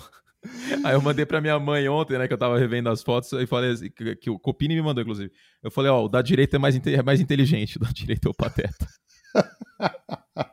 Aí 0.84 0.94
eu 0.94 1.00
mandei 1.00 1.24
pra 1.24 1.40
minha 1.40 1.58
mãe 1.58 1.88
ontem, 1.88 2.18
né, 2.18 2.26
que 2.26 2.34
eu 2.34 2.38
tava 2.38 2.58
revendo 2.58 2.90
as 2.90 3.02
fotos, 3.02 3.32
e 3.32 3.46
falei 3.46 3.70
assim, 3.70 3.90
que, 3.90 4.16
que 4.16 4.28
o 4.28 4.38
Copini 4.38 4.74
me 4.74 4.82
mandou, 4.82 5.02
inclusive. 5.02 5.32
Eu 5.62 5.70
falei, 5.70 5.90
ó, 5.90 6.04
o 6.04 6.08
da 6.08 6.20
direita 6.20 6.56
é 6.56 6.58
mais, 6.58 6.78
é 6.86 7.02
mais 7.02 7.20
inteligente, 7.20 7.76
o 7.76 7.80
da 7.80 7.90
direita 7.90 8.28
é 8.28 8.30
o 8.30 8.34
Pateta. 8.34 8.86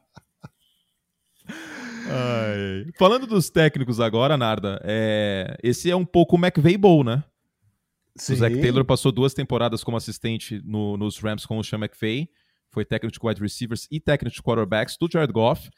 Ai. 2.09 2.91
Falando 2.97 3.27
dos 3.27 3.49
técnicos 3.49 3.99
agora, 3.99 4.37
Narda, 4.37 4.81
é... 4.83 5.57
esse 5.61 5.89
é 5.89 5.95
um 5.95 6.05
pouco 6.05 6.35
o 6.35 6.39
McVeigh 6.39 6.77
Bowl, 6.77 7.03
né? 7.03 7.23
Sim. 8.15 8.33
O 8.33 8.35
Zach 8.37 8.59
Taylor 8.59 8.83
passou 8.83 9.11
duas 9.11 9.33
temporadas 9.33 9.83
como 9.83 9.95
assistente 9.95 10.61
no, 10.65 10.97
nos 10.97 11.17
Rams 11.19 11.45
com 11.45 11.57
o 11.57 11.63
Sean 11.63 11.79
McVay, 11.79 12.27
foi 12.69 12.83
técnico 12.83 13.17
de 13.17 13.25
wide 13.25 13.41
receivers 13.41 13.87
e 13.89 13.99
técnico 13.99 14.35
de 14.35 14.41
quarterbacks 14.41 14.97
do 14.97 15.07
Jared 15.11 15.31
Goff, 15.31 15.69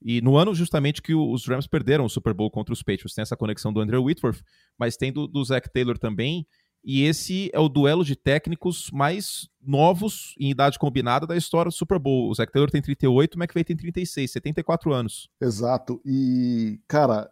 e 0.00 0.20
no 0.20 0.36
ano 0.36 0.54
justamente 0.54 1.02
que 1.02 1.14
os 1.14 1.46
Rams 1.46 1.66
perderam 1.66 2.04
o 2.04 2.08
Super 2.08 2.32
Bowl 2.32 2.50
contra 2.50 2.72
os 2.72 2.82
Patriots, 2.82 3.14
tem 3.14 3.22
essa 3.22 3.36
conexão 3.36 3.72
do 3.72 3.80
Andrew 3.80 4.04
Whitworth, 4.04 4.40
mas 4.78 4.96
tem 4.96 5.12
do, 5.12 5.26
do 5.26 5.42
Zach 5.44 5.68
Taylor 5.72 5.98
também, 5.98 6.46
e 6.90 7.04
esse 7.04 7.50
é 7.52 7.60
o 7.60 7.68
duelo 7.68 8.02
de 8.02 8.16
técnicos 8.16 8.90
mais 8.90 9.46
novos 9.60 10.34
em 10.40 10.50
idade 10.50 10.78
combinada 10.78 11.26
da 11.26 11.36
história 11.36 11.68
do 11.68 11.74
Super 11.74 11.98
Bowl. 11.98 12.30
O 12.30 12.34
Zach 12.34 12.50
Taylor 12.50 12.70
tem 12.70 12.80
38, 12.80 13.34
o 13.34 13.38
McVay 13.38 13.62
tem 13.62 13.76
36, 13.76 14.30
74 14.30 14.94
anos. 14.94 15.28
Exato. 15.38 16.00
E, 16.02 16.80
cara, 16.88 17.30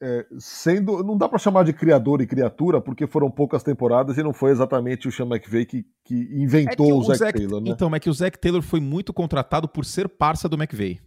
é, 0.00 0.24
sendo. 0.38 1.02
Não 1.02 1.18
dá 1.18 1.28
para 1.28 1.36
chamar 1.36 1.64
de 1.64 1.72
criador 1.72 2.20
e 2.20 2.28
criatura, 2.28 2.80
porque 2.80 3.08
foram 3.08 3.28
poucas 3.28 3.64
temporadas 3.64 4.18
e 4.18 4.22
não 4.22 4.32
foi 4.32 4.52
exatamente 4.52 5.08
o 5.08 5.10
Sean 5.10 5.26
McVay 5.26 5.66
que, 5.66 5.84
que 6.04 6.40
inventou 6.40 7.12
é 7.12 7.16
que 7.16 7.22
o, 7.24 7.26
o 7.26 7.32
Taylor, 7.32 7.60
né? 7.60 7.70
Então, 7.70 7.92
é 7.92 7.98
que 7.98 8.08
o 8.08 8.14
Zach 8.14 8.38
Taylor 8.38 8.62
foi 8.62 8.78
muito 8.78 9.12
contratado 9.12 9.66
por 9.66 9.84
ser 9.84 10.08
parça 10.08 10.48
do 10.48 10.56
McVay. 10.56 11.00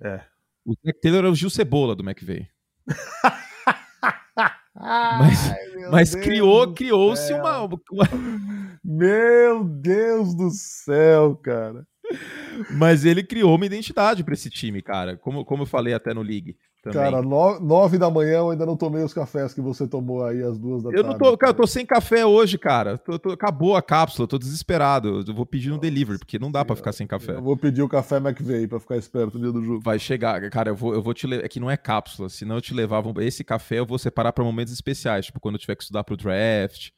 É. 0.00 0.20
O 0.64 0.72
Zach 0.86 1.00
Taylor 1.00 1.24
é 1.24 1.28
o 1.28 1.34
Gil 1.34 1.50
Cebola 1.50 1.96
do 1.96 2.08
McVay. 2.08 2.46
mas, 4.76 5.63
Mas 5.90 6.14
criou, 6.14 6.72
criou-se 6.72 7.32
uma, 7.32 7.62
uma. 7.62 7.80
Meu 8.84 9.64
Deus 9.64 10.34
do 10.34 10.50
céu, 10.50 11.36
cara. 11.36 11.86
Mas 12.70 13.04
ele 13.04 13.22
criou 13.22 13.54
uma 13.54 13.66
identidade 13.66 14.22
para 14.22 14.34
esse 14.34 14.50
time, 14.50 14.80
cara. 14.80 15.16
Como, 15.16 15.44
como 15.44 15.62
eu 15.62 15.66
falei 15.66 15.94
até 15.94 16.14
no 16.14 16.22
League. 16.22 16.56
Também. 16.84 17.00
Cara, 17.00 17.22
no, 17.22 17.60
nove 17.60 17.96
da 17.96 18.10
manhã 18.10 18.38
eu 18.38 18.50
ainda 18.50 18.66
não 18.66 18.76
tomei 18.76 19.02
os 19.02 19.14
cafés 19.14 19.54
que 19.54 19.60
você 19.62 19.88
tomou 19.88 20.22
aí 20.22 20.42
às 20.42 20.58
duas 20.58 20.82
da 20.82 20.90
eu 20.90 21.02
tarde. 21.02 21.08
Não 21.08 21.18
tô, 21.18 21.38
cara, 21.38 21.52
eu 21.52 21.56
tô 21.56 21.66
sem 21.66 21.86
café 21.86 22.26
hoje, 22.26 22.58
cara. 22.58 22.98
Tô, 22.98 23.18
tô, 23.18 23.30
acabou 23.30 23.74
a 23.74 23.80
cápsula, 23.80 24.28
tô 24.28 24.38
desesperado. 24.38 25.24
Eu 25.26 25.34
vou 25.34 25.46
pedir 25.46 25.70
no 25.70 25.78
delivery, 25.78 26.18
porque 26.18 26.38
não 26.38 26.52
dá 26.52 26.62
para 26.62 26.76
ficar 26.76 26.92
sem 26.92 27.06
café. 27.06 27.36
Eu 27.36 27.42
vou 27.42 27.56
pedir 27.56 27.80
o 27.80 27.88
café 27.88 28.18
McVeigh 28.18 28.68
pra 28.68 28.78
ficar 28.78 28.98
esperto 28.98 29.38
no 29.38 29.44
dia 29.44 29.52
do 29.52 29.64
jogo. 29.64 29.80
Vai 29.82 29.98
chegar, 29.98 30.50
cara, 30.50 30.70
eu 30.70 30.76
vou, 30.76 30.92
eu 30.92 31.02
vou 31.02 31.14
te 31.14 31.26
levar. 31.26 31.46
É 31.46 31.48
que 31.48 31.58
não 31.58 31.70
é 31.70 31.76
cápsula, 31.78 32.28
senão 32.28 32.56
eu 32.56 32.60
te 32.60 32.74
levava. 32.74 33.10
Esse 33.24 33.42
café 33.42 33.78
eu 33.78 33.86
vou 33.86 33.98
separar 33.98 34.34
para 34.34 34.44
momentos 34.44 34.72
especiais, 34.72 35.24
tipo 35.24 35.40
quando 35.40 35.54
eu 35.54 35.60
tiver 35.60 35.76
que 35.76 35.84
estudar 35.84 36.04
pro 36.04 36.18
draft, 36.18 36.90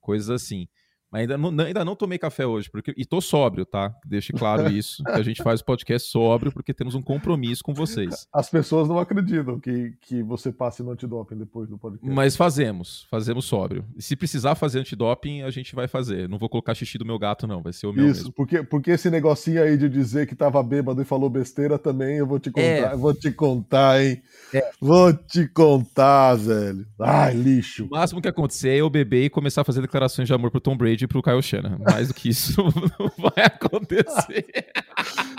coisas 0.00 0.30
assim. 0.30 0.68
Mas 1.14 1.20
ainda 1.20 1.38
não, 1.38 1.64
ainda 1.64 1.84
não 1.84 1.94
tomei 1.94 2.18
café 2.18 2.44
hoje, 2.44 2.68
porque 2.68 2.92
e 2.96 3.04
tô 3.04 3.20
sóbrio, 3.20 3.64
tá? 3.64 3.94
Deixe 4.04 4.32
claro 4.32 4.68
isso. 4.68 5.00
a 5.06 5.22
gente 5.22 5.44
faz 5.44 5.60
o 5.60 5.64
podcast 5.64 6.10
sóbrio 6.10 6.50
porque 6.50 6.74
temos 6.74 6.96
um 6.96 7.02
compromisso 7.02 7.62
com 7.62 7.72
vocês. 7.72 8.26
As 8.32 8.50
pessoas 8.50 8.88
não 8.88 8.98
acreditam 8.98 9.60
que, 9.60 9.94
que 10.00 10.24
você 10.24 10.50
passe 10.50 10.82
no 10.82 10.90
antidoping 10.90 11.36
depois 11.36 11.68
do 11.68 11.78
podcast. 11.78 12.12
Mas 12.12 12.34
fazemos, 12.34 13.06
fazemos 13.08 13.44
sóbrio. 13.44 13.84
E 13.96 14.02
se 14.02 14.16
precisar 14.16 14.56
fazer 14.56 14.80
antidoping, 14.80 15.42
a 15.42 15.50
gente 15.50 15.72
vai 15.72 15.86
fazer. 15.86 16.28
Não 16.28 16.36
vou 16.36 16.48
colocar 16.48 16.74
xixi 16.74 16.98
do 16.98 17.04
meu 17.04 17.16
gato, 17.16 17.46
não. 17.46 17.62
Vai 17.62 17.72
ser 17.72 17.86
o 17.86 17.92
meu. 17.92 18.06
Isso, 18.06 18.22
mesmo. 18.22 18.32
Porque, 18.32 18.64
porque 18.64 18.90
esse 18.90 19.08
negocinho 19.08 19.62
aí 19.62 19.76
de 19.76 19.88
dizer 19.88 20.26
que 20.26 20.34
tava 20.34 20.60
bêbado 20.64 21.00
e 21.00 21.04
falou 21.04 21.30
besteira 21.30 21.78
também, 21.78 22.16
eu 22.16 22.26
vou 22.26 22.40
te 22.40 22.50
contar. 22.50 22.66
É. 22.66 22.96
Vou 22.96 23.14
te 23.14 23.30
contar, 23.30 24.02
hein? 24.02 24.20
É. 24.52 24.68
Vou 24.80 25.12
te 25.12 25.46
contar, 25.46 26.34
velho. 26.34 26.84
Ai, 26.98 27.34
lixo. 27.34 27.84
O 27.84 27.90
máximo 27.90 28.20
que 28.20 28.26
acontecer 28.26 28.70
é 28.70 28.76
eu 28.78 28.90
beber 28.90 29.26
e 29.26 29.30
começar 29.30 29.60
a 29.60 29.64
fazer 29.64 29.80
declarações 29.80 30.26
de 30.26 30.34
amor 30.34 30.50
pro 30.50 30.60
Tom 30.60 30.76
Brady 30.76 31.03
pro 31.06 31.22
Kyle 31.22 31.42
Shanahan. 31.42 31.78
Mais 31.78 32.08
do 32.08 32.14
que 32.14 32.28
isso 32.28 32.62
não 32.98 33.10
vai 33.18 33.44
acontecer. 33.44 34.46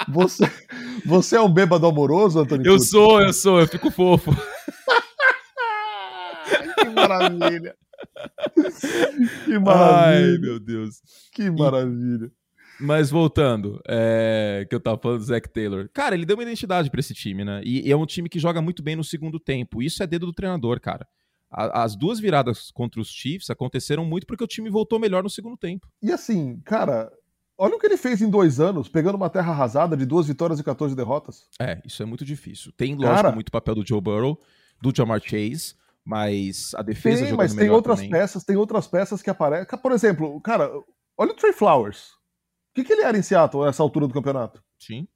Você, 0.10 0.52
você 1.06 1.36
é 1.36 1.42
um 1.42 1.52
bêbado 1.52 1.86
amoroso, 1.86 2.40
Antônio? 2.40 2.66
Eu 2.66 2.80
sou, 2.80 3.22
eu 3.22 3.34
sou, 3.34 3.60
eu 3.60 3.68
fico 3.68 3.92
fofo. 3.92 4.32
que 6.80 6.90
maravilha. 6.90 7.76
Que 9.46 9.60
maravilha. 9.60 10.34
Ai, 10.34 10.38
meu 10.38 10.60
Deus. 10.60 11.02
Que 11.32 11.50
maravilha. 11.50 12.32
Mas 12.80 13.10
voltando, 13.10 13.82
é, 13.88 14.66
que 14.70 14.76
eu 14.76 14.80
tava 14.80 14.98
falando 14.98 15.20
do 15.20 15.26
Zach 15.26 15.48
Taylor. 15.50 15.90
Cara, 15.94 16.14
ele 16.14 16.26
deu 16.26 16.36
uma 16.36 16.44
identidade 16.44 16.90
para 16.92 17.00
esse 17.00 17.14
time, 17.14 17.46
né? 17.46 17.62
E, 17.64 17.88
e, 17.88 17.92
é 17.92 17.96
um 17.96 18.06
time 18.06 18.28
que 18.28 18.38
joga 18.38 18.62
muito 18.62 18.84
bem 18.84 18.98
no 18.98 19.04
segundo 19.04 19.40
tempo. 19.40 19.82
Isso 19.82 20.04
é 20.04 20.08
dedo 20.08 20.26
do 20.26 20.34
treinador, 20.34 20.80
cara 20.82 21.08
A, 21.56 21.84
as 21.84 21.96
duas 21.96 22.20
viradas 22.20 22.70
contra 22.70 23.00
os 23.00 23.08
Chiefs 23.08 23.50
aconteceram 23.50 24.04
muito 24.04 24.28
porque 24.28 24.44
o 24.44 24.48
time 24.48 24.70
voltou 24.70 25.00
melhor 25.00 25.24
no 25.24 25.30
segundo 25.30 25.56
tempo. 25.56 25.88
E 26.02 26.12
assim, 26.12 26.60
cara, 26.66 27.10
olha 27.58 27.76
o 27.76 27.80
que 27.80 27.86
ele 27.86 27.96
fez 27.96 28.22
em 28.22 28.30
dois 28.30 28.60
anos, 28.60 28.90
pegando 28.90 29.16
uma 29.16 29.30
terra 29.30 29.54
arrasada 29.54 29.96
de 29.96 30.06
duas 30.06 30.28
vitórias 30.28 30.60
e 30.60 30.64
14 30.64 30.94
derrotas. 30.94 31.48
É, 31.60 31.82
isso 31.86 32.04
é 32.04 32.06
muito 32.06 32.26
difícil. 32.26 32.74
Tem, 32.74 32.94
lógico, 32.94 33.16
cara, 33.16 33.32
muito 33.32 33.52
papel 33.52 33.76
do 33.76 33.88
Joe 33.88 34.02
Burrow, 34.02 34.38
do 34.82 34.94
Jamar 34.94 35.22
Chase, 35.22 35.76
mas 36.04 36.74
a 36.76 36.82
defesa 36.82 37.26
tem, 37.26 37.34
mas 37.34 37.56
tem 37.56 37.70
outras 37.70 38.00
também. 38.00 38.12
peças, 38.12 38.44
tem 38.44 38.58
outras 38.58 38.88
peças 38.88 39.22
que 39.22 39.30
aparecem. 39.30 39.80
Por 39.80 39.94
exemplo, 39.94 40.40
cara, 40.42 40.70
olha 41.18 41.32
o 41.32 41.36
Trey 41.36 41.54
Flowers. 41.54 42.10
O 42.72 42.76
que, 42.76 42.84
que 42.84 42.92
ele 42.92 43.04
era 43.04 43.18
em 43.18 43.22
Seattle 43.22 43.66
nessa 43.66 43.82
altura 43.82 44.08
do 44.08 44.14
campeonato? 44.14 44.62
Sim, 44.78 45.08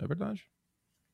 é 0.00 0.06
verdade. 0.06 0.46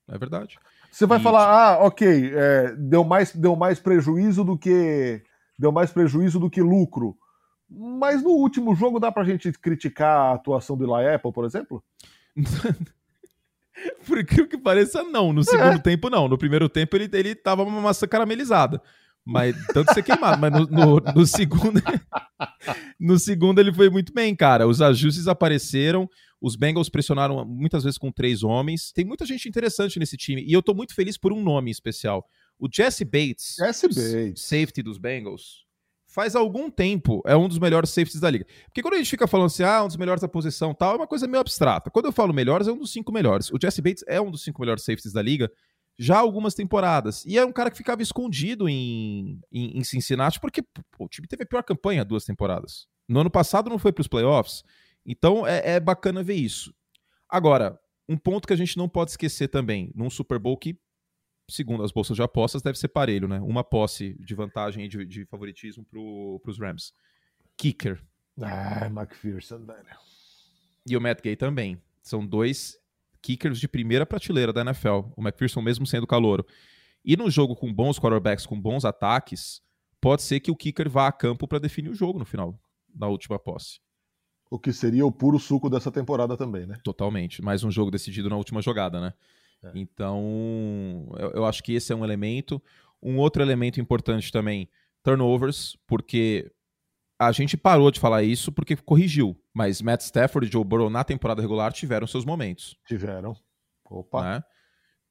É 0.08 0.16
verdade. 0.16 0.58
Você 0.90 1.06
vai 1.06 1.18
e, 1.18 1.22
falar, 1.22 1.46
ah, 1.46 1.78
ok, 1.84 2.32
é, 2.34 2.74
deu, 2.76 3.04
mais, 3.04 3.34
deu 3.34 3.54
mais 3.54 3.78
prejuízo 3.78 4.44
do 4.44 4.56
que. 4.58 5.22
Deu 5.58 5.72
mais 5.72 5.90
prejuízo 5.90 6.38
do 6.38 6.50
que 6.50 6.62
lucro. 6.62 7.16
Mas 7.70 8.22
no 8.22 8.30
último 8.30 8.74
jogo 8.74 8.98
dá 8.98 9.12
pra 9.12 9.24
gente 9.24 9.52
criticar 9.52 10.16
a 10.16 10.34
atuação 10.34 10.76
do 10.76 10.84
Eli 10.84 11.14
Apple, 11.14 11.32
por 11.32 11.44
exemplo? 11.44 11.82
por 14.06 14.18
incrível 14.18 14.48
que 14.48 14.56
pareça, 14.56 15.02
não. 15.02 15.32
No 15.32 15.44
segundo 15.44 15.76
é. 15.76 15.78
tempo, 15.78 16.08
não. 16.08 16.28
No 16.28 16.38
primeiro 16.38 16.68
tempo, 16.68 16.96
ele, 16.96 17.08
ele 17.12 17.34
tava 17.34 17.62
uma 17.62 17.80
maçã 17.80 18.06
caramelizada. 18.06 18.80
Mas 19.24 19.54
tanto 19.74 19.92
ser 19.92 20.02
queimado. 20.02 20.40
Mas 20.40 20.50
no, 20.52 20.66
no, 20.66 21.00
no 21.14 21.26
segundo. 21.28 21.82
no 22.98 23.18
segundo, 23.18 23.58
ele 23.58 23.72
foi 23.72 23.90
muito 23.90 24.12
bem, 24.12 24.34
cara. 24.34 24.66
Os 24.66 24.80
ajustes 24.80 25.28
apareceram. 25.28 26.08
Os 26.40 26.56
Bengals 26.56 26.88
pressionaram 26.88 27.44
muitas 27.44 27.84
vezes 27.84 27.98
com 27.98 28.12
três 28.12 28.42
homens. 28.42 28.92
Tem 28.92 29.04
muita 29.04 29.26
gente 29.26 29.48
interessante 29.48 29.98
nesse 29.98 30.16
time. 30.16 30.42
E 30.44 30.52
eu 30.52 30.62
tô 30.62 30.74
muito 30.74 30.94
feliz 30.94 31.16
por 31.16 31.32
um 31.32 31.42
nome 31.42 31.70
especial. 31.70 32.26
O 32.58 32.68
Jesse 32.72 33.04
Bates, 33.04 33.56
Jesse 33.58 33.88
Bates. 33.88 34.42
safety 34.42 34.82
dos 34.82 34.98
Bengals, 34.98 35.64
faz 36.06 36.34
algum 36.34 36.70
tempo 36.70 37.22
é 37.26 37.36
um 37.36 37.48
dos 37.48 37.58
melhores 37.58 37.90
safeties 37.90 38.20
da 38.20 38.30
liga. 38.30 38.46
Porque 38.64 38.82
quando 38.82 38.94
a 38.94 38.98
gente 38.98 39.10
fica 39.10 39.26
falando 39.26 39.46
assim, 39.46 39.62
ah, 39.62 39.84
um 39.84 39.88
dos 39.88 39.96
melhores 39.96 40.20
da 40.20 40.28
posição 40.28 40.74
tal, 40.74 40.94
é 40.94 40.96
uma 40.96 41.06
coisa 41.06 41.26
meio 41.26 41.40
abstrata. 41.40 41.90
Quando 41.90 42.06
eu 42.06 42.12
falo 42.12 42.32
melhores, 42.32 42.66
é 42.66 42.72
um 42.72 42.78
dos 42.78 42.92
cinco 42.92 43.12
melhores. 43.12 43.50
O 43.50 43.58
Jesse 43.60 43.82
Bates 43.82 44.04
é 44.06 44.20
um 44.20 44.30
dos 44.30 44.42
cinco 44.42 44.60
melhores 44.60 44.84
safeties 44.84 45.12
da 45.12 45.22
liga 45.22 45.50
já 45.98 46.16
há 46.16 46.20
algumas 46.20 46.54
temporadas. 46.54 47.24
E 47.26 47.36
é 47.36 47.44
um 47.44 47.52
cara 47.52 47.70
que 47.70 47.76
ficava 47.76 48.00
escondido 48.02 48.68
em, 48.68 49.40
em, 49.52 49.78
em 49.78 49.84
Cincinnati, 49.84 50.40
porque 50.40 50.62
pô, 50.62 51.04
o 51.04 51.08
time 51.08 51.26
teve 51.26 51.42
a 51.42 51.46
pior 51.46 51.62
campanha 51.62 52.04
duas 52.04 52.24
temporadas. 52.24 52.86
No 53.08 53.20
ano 53.20 53.30
passado 53.30 53.68
não 53.68 53.78
foi 53.78 53.92
para 53.92 54.02
os 54.02 54.08
playoffs. 54.08 54.62
Então 55.08 55.46
é, 55.46 55.76
é 55.76 55.80
bacana 55.80 56.22
ver 56.22 56.34
isso. 56.34 56.74
Agora, 57.26 57.80
um 58.06 58.16
ponto 58.16 58.46
que 58.46 58.52
a 58.52 58.56
gente 58.56 58.76
não 58.76 58.88
pode 58.88 59.12
esquecer 59.12 59.48
também, 59.48 59.90
num 59.94 60.10
Super 60.10 60.38
Bowl 60.38 60.56
que, 60.56 60.78
segundo 61.48 61.82
as 61.82 61.90
bolsas 61.90 62.14
de 62.14 62.22
apostas, 62.22 62.60
deve 62.60 62.78
ser 62.78 62.88
parelho, 62.88 63.26
né? 63.26 63.40
Uma 63.40 63.64
posse 63.64 64.14
de 64.20 64.34
vantagem 64.34 64.84
e 64.84 64.88
de, 64.88 65.06
de 65.06 65.24
favoritismo 65.24 65.84
para 65.84 65.98
os 66.50 66.58
Rams. 66.58 66.92
Kicker. 67.56 68.04
Ah, 68.40 68.86
McPherson, 68.86 69.64
velho. 69.64 69.96
E 70.86 70.96
o 70.96 71.00
Matt 71.00 71.22
Gay 71.22 71.36
também. 71.36 71.80
São 72.02 72.24
dois 72.24 72.78
kickers 73.22 73.58
de 73.58 73.66
primeira 73.66 74.06
prateleira 74.06 74.52
da 74.52 74.60
NFL. 74.60 75.10
O 75.16 75.22
McPherson 75.22 75.62
mesmo 75.62 75.86
sendo 75.86 76.06
calouro. 76.06 76.46
E 77.02 77.16
no 77.16 77.30
jogo 77.30 77.56
com 77.56 77.72
bons 77.72 77.98
quarterbacks, 77.98 78.44
com 78.44 78.60
bons 78.60 78.84
ataques, 78.84 79.62
pode 80.00 80.22
ser 80.22 80.40
que 80.40 80.50
o 80.50 80.56
kicker 80.56 80.88
vá 80.88 81.08
a 81.08 81.12
campo 81.12 81.48
para 81.48 81.58
definir 81.58 81.88
o 81.88 81.94
jogo 81.94 82.18
no 82.18 82.24
final, 82.24 82.60
na 82.94 83.06
última 83.06 83.38
posse. 83.38 83.80
O 84.50 84.58
que 84.58 84.72
seria 84.72 85.04
o 85.04 85.12
puro 85.12 85.38
suco 85.38 85.68
dessa 85.68 85.90
temporada 85.90 86.36
também, 86.36 86.66
né? 86.66 86.78
Totalmente. 86.82 87.42
Mais 87.42 87.62
um 87.64 87.70
jogo 87.70 87.90
decidido 87.90 88.30
na 88.30 88.36
última 88.36 88.62
jogada, 88.62 89.00
né? 89.00 89.12
É. 89.62 89.72
Então, 89.74 91.08
eu, 91.18 91.30
eu, 91.32 91.44
acho 91.44 91.62
que 91.62 91.74
esse 91.74 91.92
é 91.92 91.96
um 91.96 92.04
elemento. 92.04 92.62
Um 93.02 93.18
outro 93.18 93.42
elemento 93.42 93.80
importante 93.80 94.32
também, 94.32 94.68
turnovers, 95.02 95.76
porque 95.86 96.50
a 97.18 97.32
gente 97.32 97.56
parou 97.56 97.90
de 97.90 98.00
falar 98.00 98.22
isso 98.22 98.52
porque 98.52 98.76
corrigiu. 98.76 99.36
Mas 99.52 99.82
Matt 99.82 100.02
Stafford 100.02 100.48
e 100.48 100.52
Joe 100.52 100.64
Burrow 100.64 100.88
na 100.88 101.04
temporada 101.04 101.42
regular 101.42 101.72
tiveram 101.72 102.06
seus 102.06 102.24
momentos. 102.24 102.76
Tiveram. 102.86 103.36
Opa. 103.90 104.22
Né? 104.22 104.44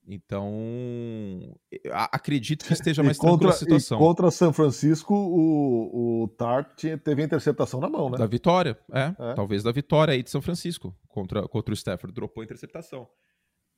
Então, 0.09 1.53
acredito 1.91 2.65
que 2.65 2.71
esteja 2.71 3.03
mais 3.03 3.17
contra, 3.17 3.49
tranquila 3.49 3.51
a 3.51 3.57
situação. 3.57 3.97
contra 3.99 4.31
São 4.31 4.53
Francisco, 4.53 5.13
o, 5.13 6.23
o 6.23 6.27
Tart 6.29 6.81
teve 7.03 7.21
a 7.21 7.25
interceptação 7.25 7.81
na 7.81 7.89
mão, 7.89 8.09
né? 8.09 8.17
Da 8.17 8.25
vitória, 8.25 8.79
é, 8.93 9.13
é. 9.19 9.33
Talvez 9.33 9.63
da 9.63 9.71
vitória 9.71 10.13
aí 10.13 10.23
de 10.23 10.29
São 10.29 10.41
Francisco 10.41 10.95
contra, 11.09 11.45
contra 11.49 11.73
o 11.73 11.75
Stafford. 11.75 12.13
Dropou 12.13 12.41
a 12.41 12.45
interceptação. 12.45 13.05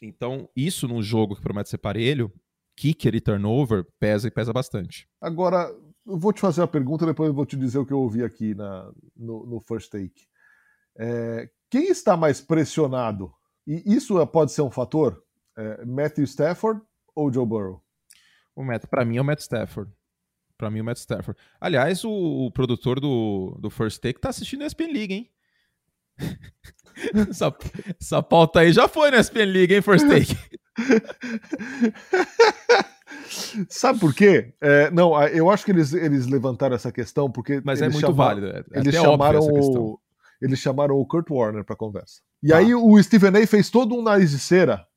Então, 0.04 0.48
isso 0.56 0.88
num 0.88 1.02
jogo 1.02 1.36
que 1.36 1.42
promete 1.42 1.70
ser 1.70 1.80
parelho, 1.80 2.32
kicker 2.78 3.15
e 3.15 3.20
turnover 3.20 3.86
pesa 4.00 4.28
e 4.28 4.32
pesa 4.32 4.54
bastante. 4.54 5.10
Agora, 5.20 5.68
eu 6.06 6.18
vou 6.18 6.32
te 6.32 6.42
fazer 6.42 6.62
uma 6.62 6.68
pergunta, 6.68 7.08
depois 7.08 7.28
eu 7.28 7.34
vou 7.34 7.46
te 7.46 7.58
dizer 7.58 7.80
o 7.80 7.86
que 7.86 7.92
eu 7.92 8.00
ouvi 8.00 8.24
aqui 8.24 8.54
na, 8.54 8.92
no, 9.18 9.48
no 9.48 9.60
First 9.62 9.92
Take. 9.92 10.28
É, 10.96 11.50
quem 11.72 11.88
está 11.88 12.15
mais 12.15 12.39
pressionado? 12.39 13.34
E 13.65 13.96
isso 13.96 14.26
pode 14.28 14.52
ser 14.52 14.62
um 14.62 14.72
fator? 14.72 15.24
É, 15.60 15.86
Matthew 15.86 16.24
Stafford 16.24 16.82
ou 17.13 17.32
Joe 17.32 17.45
Burrow? 17.45 17.84
O 18.56 18.63
Matt, 18.63 18.86
para 18.86 19.04
mim 19.04 19.17
é 19.17 19.22
o 19.22 19.26
Matt 19.26 19.41
Stafford. 19.41 19.91
Para 20.58 20.72
mim 20.72 20.80
é 20.80 20.82
o 20.82 20.86
Matt 20.86 21.00
Stafford. 21.00 21.38
Aliás, 21.60 22.06
o, 22.06 22.12
o, 22.12 22.50
produtor 22.52 23.02
do, 23.02 23.58
do 23.60 23.69
First 23.69 24.02
Take 24.02 24.22
tá 24.22 24.30
assistindo 24.30 24.63
a 24.63 24.67
ESPN 24.67 24.93
League, 24.93 25.13
hein? 25.13 25.30
essa, 27.30 27.54
essa 28.00 28.24
pauta 28.24 28.62
aí 28.62 28.72
já 28.72 28.88
foi 28.88 29.12
na 29.12 29.17
ESPN 29.17 29.52
League, 29.52 29.74
hein, 29.74 29.82
First 29.82 30.08
Take? 30.08 30.38
Sabe 33.69 34.00
por 34.00 34.13
quê? 34.13 34.54
É, 34.62 34.89
não, 34.91 35.22
eu 35.28 35.50
acho 35.50 35.65
que 35.65 35.72
eles, 35.72 35.91
eles 35.93 36.28
levantaram 36.28 36.76
essa 36.76 36.91
questão 36.91 37.30
porque. 37.30 37.62
Mas 37.65 37.82
é 37.82 37.89
muito 37.89 38.00
chamaram, 38.00 38.41
válido. 38.41 38.65
É 38.72 38.80
eles 38.80 38.95
chamaram 38.95 39.41
o, 39.41 40.00
eles 40.41 40.60
chamaram 40.60 40.95
o 40.95 41.06
Kurt 41.06 41.30
Warner 41.30 41.65
para 41.65 41.76
conversa. 41.76 42.22
E 42.41 42.54
ah. 42.54 42.58
aí 42.58 42.74
o 42.74 43.04
Stephen 43.04 43.36
A 43.36 43.45
fez 43.45 43.69
todo 43.69 43.93
um 43.95 44.02
nariz 44.02 44.32
de 44.32 44.39
cera 44.39 44.88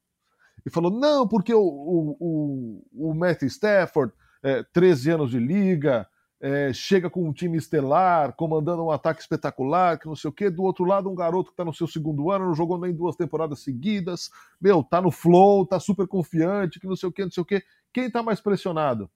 e 0.64 0.70
falou: 0.70 0.90
não, 0.90 1.27
porque 1.27 1.53
o, 1.53 1.61
o, 1.61 2.16
o, 2.20 3.11
o 3.11 3.14
Matthew 3.14 3.48
Stafford, 3.48 4.12
é, 4.42 4.62
13 4.62 5.11
anos 5.11 5.31
de 5.31 5.38
liga, 5.38 6.07
é, 6.42 6.72
chega 6.72 7.09
com 7.09 7.29
um 7.29 7.33
time 7.33 7.57
estelar, 7.57 8.35
comandando 8.35 8.85
um 8.85 8.90
ataque 8.90 9.20
espetacular, 9.20 9.96
que 9.96 10.07
não 10.07 10.16
sei 10.16 10.29
o 10.29 10.33
quê. 10.33 10.51
Do 10.51 10.64
outro 10.64 10.85
lado, 10.85 11.09
um 11.09 11.14
garoto 11.14 11.51
que 11.51 11.53
está 11.53 11.64
no 11.64 11.72
seu 11.72 11.87
segundo 11.87 12.33
ano, 12.33 12.46
não 12.46 12.55
jogou 12.55 12.79
nem 12.79 12.92
duas 12.92 13.14
temporadas 13.14 13.61
seguidas, 13.61 14.29
meu, 14.61 14.83
tá 14.83 15.01
no 15.01 15.12
flow, 15.12 15.64
tá 15.64 15.79
super 15.79 16.09
confiante, 16.09 16.81
que 16.81 16.88
não 16.88 16.96
sei 16.96 17.09
o 17.09 17.12
quê, 17.12 17.22
não 17.22 17.31
sei 17.31 17.42
o 17.42 17.46
quê. 17.46 17.62
Quem 17.92 18.11
tá 18.11 18.25
mais 18.25 18.40
pressionado? 18.40 19.09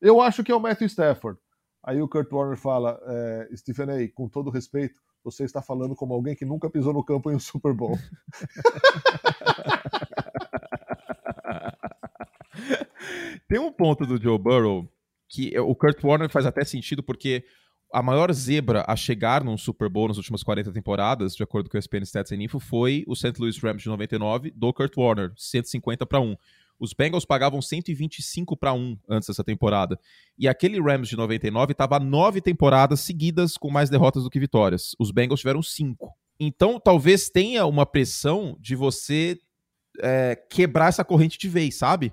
Eu 0.00 0.20
acho 0.20 0.42
que 0.42 0.50
é 0.50 0.54
o 0.54 0.60
Matthew 0.60 0.88
Stafford. 0.88 1.38
Aí 1.80 2.02
o 2.02 2.08
Kurt 2.08 2.30
Warner 2.32 2.58
fala, 2.58 3.00
é, 3.06 3.50
Stephen 3.56 3.90
A., 3.90 4.12
com 4.12 4.28
todo 4.28 4.50
respeito, 4.50 5.00
você 5.22 5.44
está 5.44 5.62
falando 5.62 5.94
como 5.94 6.12
alguém 6.12 6.34
que 6.34 6.44
nunca 6.44 6.68
pisou 6.68 6.92
no 6.92 7.04
campo 7.04 7.30
em 7.30 7.36
um 7.36 7.40
Super 7.40 7.72
Bowl. 7.72 7.96
Tem 13.48 13.58
um 13.58 13.72
ponto 13.72 14.06
do 14.06 14.20
Joe 14.20 14.38
Burrow 14.38 14.88
que 15.28 15.58
o 15.58 15.74
Kurt 15.74 16.02
Warner 16.02 16.30
faz 16.30 16.46
até 16.46 16.64
sentido 16.64 17.02
porque 17.02 17.44
a 17.92 18.02
maior 18.02 18.32
zebra 18.32 18.84
a 18.86 18.96
chegar 18.96 19.42
num 19.42 19.56
Super 19.56 19.88
Bowl 19.88 20.08
nas 20.08 20.16
últimas 20.16 20.42
40 20.42 20.72
temporadas, 20.72 21.34
de 21.34 21.42
acordo 21.42 21.70
com 21.70 21.76
o 21.76 21.78
ESPN 21.78 22.02
Stats 22.04 22.32
and 22.32 22.42
Info, 22.42 22.58
foi 22.58 23.04
o 23.06 23.14
St. 23.14 23.34
Louis 23.38 23.58
Rams 23.58 23.82
de 23.82 23.88
99 23.88 24.50
do 24.54 24.72
Kurt 24.72 24.96
Warner, 24.96 25.32
150 25.36 26.04
para 26.06 26.20
1. 26.20 26.36
Os 26.78 26.92
Bengals 26.92 27.24
pagavam 27.24 27.60
125 27.60 28.56
para 28.56 28.72
1 28.72 28.98
antes 29.08 29.28
dessa 29.28 29.42
temporada. 29.42 29.98
E 30.38 30.46
aquele 30.46 30.80
Rams 30.80 31.08
de 31.08 31.16
99 31.16 31.72
estava 31.72 31.98
nove 31.98 32.40
temporadas 32.40 33.00
seguidas 33.00 33.56
com 33.56 33.70
mais 33.70 33.90
derrotas 33.90 34.22
do 34.22 34.30
que 34.30 34.38
vitórias. 34.38 34.94
Os 34.98 35.10
Bengals 35.10 35.40
tiveram 35.40 35.62
cinco. 35.62 36.14
Então, 36.38 36.78
talvez 36.78 37.28
tenha 37.28 37.66
uma 37.66 37.84
pressão 37.84 38.56
de 38.60 38.76
você 38.76 39.40
é, 40.00 40.36
quebrar 40.48 40.88
essa 40.88 41.04
corrente 41.04 41.36
de 41.36 41.48
vez, 41.48 41.74
sabe? 41.76 42.12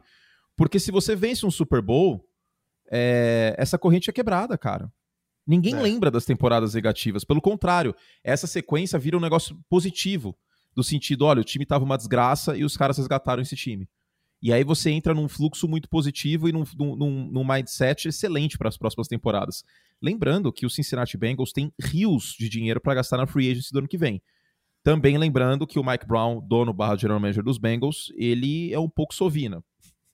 Porque 0.56 0.80
se 0.80 0.92
você 0.92 1.16
vence 1.16 1.46
um 1.46 1.52
Super 1.52 1.82
Bowl, 1.82 2.26
é, 2.90 3.56
essa 3.58 3.78
corrente 3.78 4.10
é 4.10 4.14
quebrada, 4.14 4.58
cara. 4.58 4.92
Ninguém 5.46 5.76
é. 5.76 5.82
lembra 5.82 6.10
das 6.10 6.26
temporadas 6.26 6.74
negativas. 6.74 7.24
Pelo 7.24 7.42
contrário, 7.42 7.96
essa 8.24 8.48
sequência 8.48 8.98
vira 8.98 9.18
um 9.18 9.22
negócio 9.22 9.60
positivo. 9.70 10.36
Do 10.74 10.84
sentido, 10.84 11.26
olha, 11.26 11.42
o 11.42 11.44
time 11.44 11.66
tava 11.66 11.86
uma 11.86 11.98
desgraça 11.98 12.58
e 12.58 12.64
os 12.64 12.76
caras 12.76 12.98
resgataram 12.98 13.42
esse 13.42 13.56
time. 13.56 13.88
E 14.42 14.52
aí 14.52 14.64
você 14.64 14.92
entra 14.92 15.14
num 15.14 15.28
fluxo 15.28 15.68
muito 15.68 15.90
positivo 15.90 16.50
e 16.50 16.52
num, 16.52 16.64
num, 16.78 17.30
num 17.32 17.48
mindset 17.48 18.08
excelente 18.08 18.58
para 18.58 18.70
as 18.70 18.78
próximas 18.78 19.08
temporadas. 19.08 19.64
Lembrando 20.02 20.52
que 20.52 20.66
o 20.66 20.70
Cincinnati 20.70 21.18
Bengals 21.18 21.54
tem 21.54 21.72
rios 21.82 22.36
de 22.38 22.50
dinheiro 22.50 22.82
para 22.82 22.96
gastar 22.96 23.18
na 23.18 23.26
free 23.26 23.50
agency 23.50 23.72
do 23.72 23.80
ano 23.80 23.88
que 23.88 23.98
vem. 23.98 24.22
Também 24.84 25.18
lembrando 25.18 25.66
que 25.66 25.80
o 25.80 25.84
Mike 25.84 26.06
Brown, 26.06 26.46
dono 26.46 26.74
barra 26.74 26.96
general 26.96 27.20
manager 27.20 27.44
dos 27.44 27.58
Bengals, 27.58 28.12
ele 28.16 28.72
é 28.74 28.80
um 28.80 28.90
pouco 28.90 29.16
sovina 29.16 29.64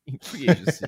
em 0.07 0.17
free 0.21 0.49
agency. 0.49 0.85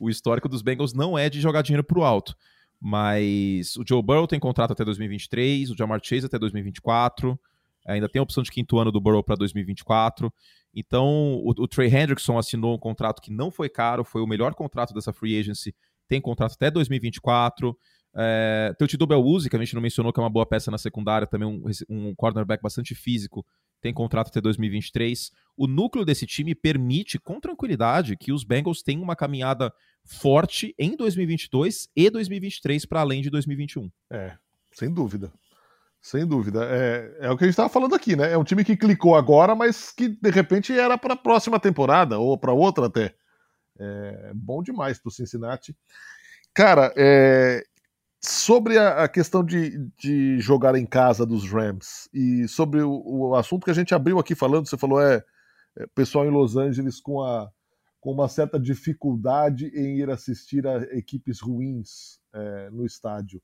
o 0.00 0.08
histórico 0.08 0.48
dos 0.48 0.62
Bengals 0.62 0.92
não 0.92 1.18
é 1.18 1.28
de 1.28 1.40
jogar 1.40 1.62
dinheiro 1.62 1.84
pro 1.84 2.02
alto. 2.02 2.36
Mas 2.80 3.76
o 3.76 3.84
Joe 3.86 4.02
Burrow 4.02 4.26
tem 4.26 4.40
contrato 4.40 4.72
até 4.72 4.84
2023, 4.84 5.70
o 5.70 5.76
Jamar 5.76 6.00
Chase 6.02 6.26
até 6.26 6.36
2024, 6.36 7.38
ainda 7.86 8.08
tem 8.08 8.18
a 8.18 8.22
opção 8.24 8.42
de 8.42 8.50
quinto 8.50 8.76
ano 8.78 8.90
do 8.90 9.00
Burrow 9.00 9.22
para 9.22 9.36
2024. 9.36 10.32
Então, 10.74 11.06
o, 11.44 11.50
o 11.50 11.68
Trey 11.68 11.88
Hendrickson 11.88 12.36
assinou 12.36 12.74
um 12.74 12.78
contrato 12.78 13.22
que 13.22 13.30
não 13.30 13.52
foi 13.52 13.68
caro, 13.68 14.04
foi 14.04 14.20
o 14.20 14.26
melhor 14.26 14.54
contrato 14.54 14.92
dessa 14.92 15.12
free 15.12 15.38
agency, 15.38 15.74
tem 16.08 16.20
contrato 16.20 16.54
até 16.54 16.70
2024. 16.70 17.76
É, 18.14 18.74
teu 18.76 18.88
Tido 18.88 19.06
Beluzzi, 19.06 19.48
que 19.48 19.56
a 19.56 19.58
gente 19.58 19.74
não 19.74 19.80
mencionou, 19.80 20.12
que 20.12 20.18
é 20.18 20.22
uma 20.22 20.28
boa 20.28 20.44
peça 20.44 20.70
na 20.70 20.78
secundária, 20.78 21.26
também 21.26 21.48
um, 21.48 21.62
um 21.88 22.14
cornerback 22.14 22.62
bastante 22.62 22.94
físico, 22.94 23.46
tem 23.82 23.92
contrato 23.92 24.28
até 24.28 24.40
2023. 24.40 25.32
O 25.56 25.66
núcleo 25.66 26.04
desse 26.04 26.24
time 26.24 26.54
permite, 26.54 27.18
com 27.18 27.40
tranquilidade, 27.40 28.16
que 28.16 28.32
os 28.32 28.44
Bengals 28.44 28.82
tenham 28.82 29.02
uma 29.02 29.16
caminhada 29.16 29.72
forte 30.04 30.74
em 30.78 30.96
2022 30.96 31.90
e 31.94 32.08
2023 32.08 32.86
para 32.86 33.00
além 33.00 33.20
de 33.20 33.28
2021. 33.28 33.90
É, 34.10 34.36
sem 34.72 34.90
dúvida. 34.90 35.30
Sem 36.00 36.26
dúvida. 36.26 36.64
É, 36.64 37.26
é 37.26 37.30
o 37.30 37.36
que 37.36 37.44
a 37.44 37.46
gente 37.46 37.52
estava 37.52 37.68
falando 37.68 37.94
aqui, 37.94 38.16
né? 38.16 38.32
É 38.32 38.38
um 38.38 38.44
time 38.44 38.64
que 38.64 38.76
clicou 38.76 39.14
agora, 39.14 39.54
mas 39.54 39.92
que 39.92 40.08
de 40.08 40.30
repente 40.30 40.72
era 40.72 40.96
para 40.96 41.14
a 41.14 41.16
próxima 41.16 41.60
temporada 41.60 42.18
ou 42.18 42.38
para 42.38 42.52
outra 42.52 42.86
até. 42.86 43.14
É 43.78 44.32
bom 44.34 44.62
demais 44.62 44.98
para 44.98 45.08
o 45.08 45.12
Cincinnati. 45.12 45.76
Cara, 46.54 46.92
é, 46.96 47.64
sobre 48.24 48.78
a, 48.78 49.08
questão 49.08 49.44
de, 49.44 49.78
de, 49.98 50.38
jogar 50.38 50.76
em 50.76 50.86
casa 50.86 51.26
dos 51.26 51.50
Rams 51.50 52.08
e 52.14 52.46
sobre 52.46 52.80
o, 52.80 53.02
o, 53.04 53.34
assunto 53.34 53.64
que 53.64 53.70
a 53.70 53.74
gente 53.74 53.94
abriu 53.94 54.18
aqui 54.18 54.34
falando, 54.34 54.68
você 54.68 54.78
falou 54.78 55.00
é, 55.00 55.24
é 55.76 55.86
pessoal 55.88 56.24
em 56.24 56.30
Los 56.30 56.56
Angeles 56.56 57.00
com, 57.00 57.20
a, 57.20 57.50
com 58.00 58.12
uma 58.12 58.28
certa 58.28 58.60
dificuldade 58.60 59.66
em 59.74 59.98
ir 59.98 60.08
assistir 60.08 60.66
a 60.66 60.82
equipes 60.96 61.40
ruins 61.40 62.20
é, 62.32 62.70
no 62.70 62.86
estádio. 62.86 63.42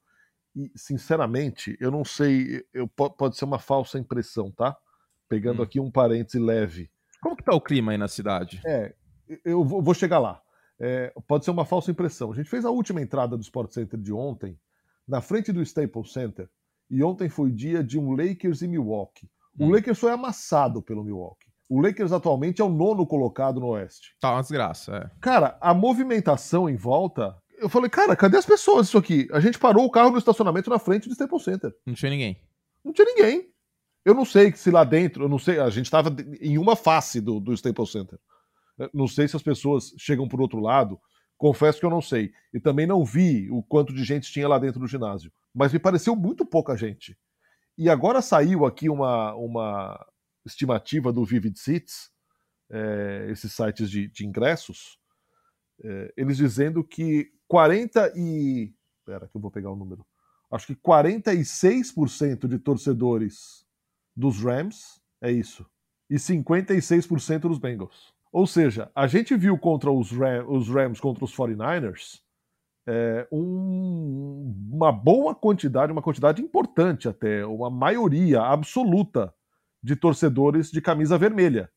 E, 0.54 0.70
sinceramente, 0.76 1.76
eu 1.80 1.90
não 1.90 2.04
sei, 2.04 2.64
eu, 2.72 2.86
pode 2.88 3.36
ser 3.36 3.44
uma 3.44 3.58
falsa 3.58 3.98
impressão, 3.98 4.50
tá? 4.52 4.76
Pegando 5.28 5.60
hum. 5.60 5.64
aqui 5.64 5.80
um 5.80 5.90
parêntese 5.90 6.38
leve. 6.38 6.88
Como 7.20 7.36
que 7.36 7.42
tá 7.42 7.54
o 7.54 7.60
clima 7.60 7.92
aí 7.92 7.98
na 7.98 8.08
cidade? 8.08 8.60
É, 8.64 8.94
eu 9.44 9.64
vou 9.64 9.92
chegar 9.92 10.20
lá. 10.20 10.40
É, 10.80 11.12
pode 11.26 11.44
ser 11.44 11.50
uma 11.50 11.64
falsa 11.64 11.90
impressão. 11.90 12.30
A 12.30 12.34
gente 12.36 12.48
fez 12.48 12.64
a 12.64 12.70
última 12.70 13.02
entrada 13.02 13.36
do 13.36 13.42
Sport 13.42 13.72
Center 13.72 13.98
de 13.98 14.12
ontem, 14.12 14.58
na 15.08 15.20
frente 15.20 15.52
do 15.52 15.62
Staples 15.62 16.12
Center, 16.12 16.48
e 16.90 17.02
ontem 17.02 17.28
foi 17.28 17.50
dia 17.50 17.82
de 17.82 17.98
um 17.98 18.12
Lakers 18.12 18.62
e 18.62 18.68
Milwaukee. 18.68 19.28
O 19.58 19.64
hum. 19.64 19.70
Lakers 19.70 19.98
foi 19.98 20.12
amassado 20.12 20.82
pelo 20.82 21.04
Milwaukee. 21.04 21.48
O 21.68 21.80
Lakers 21.80 22.12
atualmente 22.12 22.62
é 22.62 22.64
o 22.64 22.68
nono 22.68 23.06
colocado 23.06 23.60
no 23.60 23.68
Oeste. 23.68 24.14
Tá 24.20 24.32
uma 24.32 24.40
desgraça, 24.40 24.96
é. 24.96 25.10
Cara, 25.20 25.58
a 25.60 25.74
movimentação 25.74 26.68
em 26.68 26.76
volta 26.76 27.36
eu 27.60 27.68
falei, 27.68 27.90
cara, 27.90 28.14
cadê 28.14 28.36
as 28.36 28.46
pessoas 28.46 28.86
isso 28.86 28.96
aqui? 28.96 29.28
A 29.32 29.40
gente 29.40 29.58
parou 29.58 29.84
o 29.84 29.90
carro 29.90 30.10
no 30.10 30.18
estacionamento 30.18 30.70
na 30.70 30.78
frente 30.78 31.08
do 31.08 31.12
Staples 31.12 31.42
Center. 31.42 31.74
Não 31.84 31.94
tinha 31.94 32.10
ninguém. 32.10 32.40
Não 32.84 32.92
tinha 32.92 33.04
ninguém. 33.04 33.50
Eu 34.04 34.14
não 34.14 34.24
sei 34.24 34.52
se 34.52 34.70
lá 34.70 34.84
dentro, 34.84 35.24
eu 35.24 35.28
não 35.28 35.38
sei, 35.38 35.58
a 35.58 35.68
gente 35.68 35.86
estava 35.86 36.14
em 36.40 36.56
uma 36.56 36.76
face 36.76 37.20
do, 37.20 37.40
do 37.40 37.52
Staples 37.52 37.90
Center. 37.90 38.18
Não 38.94 39.08
sei 39.08 39.26
se 39.26 39.36
as 39.36 39.42
pessoas 39.42 39.92
chegam 39.98 40.28
por 40.28 40.40
outro 40.40 40.60
lado. 40.60 40.98
Confesso 41.38 41.78
que 41.78 41.86
eu 41.86 41.90
não 41.90 42.02
sei. 42.02 42.32
E 42.52 42.58
também 42.58 42.86
não 42.86 43.04
vi 43.04 43.48
o 43.50 43.62
quanto 43.62 43.94
de 43.94 44.04
gente 44.04 44.30
tinha 44.30 44.48
lá 44.48 44.58
dentro 44.58 44.80
do 44.80 44.88
ginásio. 44.88 45.32
Mas 45.54 45.72
me 45.72 45.78
pareceu 45.78 46.14
muito 46.14 46.44
pouca 46.44 46.76
gente. 46.76 47.16
E 47.78 47.88
agora 47.88 48.20
saiu 48.20 48.66
aqui 48.66 48.88
uma, 48.88 49.32
uma 49.34 50.06
estimativa 50.44 51.12
do 51.12 51.24
Vivid 51.24 51.56
Seats, 51.56 52.10
é, 52.68 53.28
esses 53.30 53.52
sites 53.52 53.88
de, 53.88 54.08
de 54.08 54.26
ingressos, 54.26 54.98
é, 55.82 56.12
eles 56.16 56.36
dizendo 56.36 56.82
que 56.82 57.30
40 57.46 58.12
e. 58.16 58.74
Espera 58.98 59.28
que 59.28 59.36
eu 59.36 59.40
vou 59.40 59.50
pegar 59.50 59.70
o 59.70 59.76
número. 59.76 60.04
Acho 60.50 60.66
que 60.66 60.76
46% 60.76 62.48
de 62.48 62.58
torcedores 62.58 63.64
dos 64.14 64.42
Rams, 64.42 65.00
é 65.20 65.30
isso. 65.30 65.64
E 66.10 66.16
56% 66.16 67.42
dos 67.42 67.58
Bengals. 67.58 68.12
Ou 68.32 68.46
seja, 68.46 68.90
a 68.94 69.06
gente 69.06 69.36
viu 69.36 69.58
contra 69.58 69.90
os, 69.90 70.10
Ram, 70.10 70.46
os 70.48 70.68
Rams 70.68 71.00
contra 71.00 71.24
os 71.24 71.34
49ers 71.34 72.20
é, 72.86 73.26
um, 73.30 74.54
uma 74.70 74.90
boa 74.90 75.34
quantidade, 75.34 75.92
uma 75.92 76.02
quantidade 76.02 76.40
importante 76.42 77.08
até, 77.08 77.44
uma 77.44 77.70
maioria 77.70 78.40
absoluta 78.40 79.34
de 79.82 79.94
torcedores 79.94 80.70
de 80.70 80.80
camisa 80.80 81.18
vermelha 81.18 81.70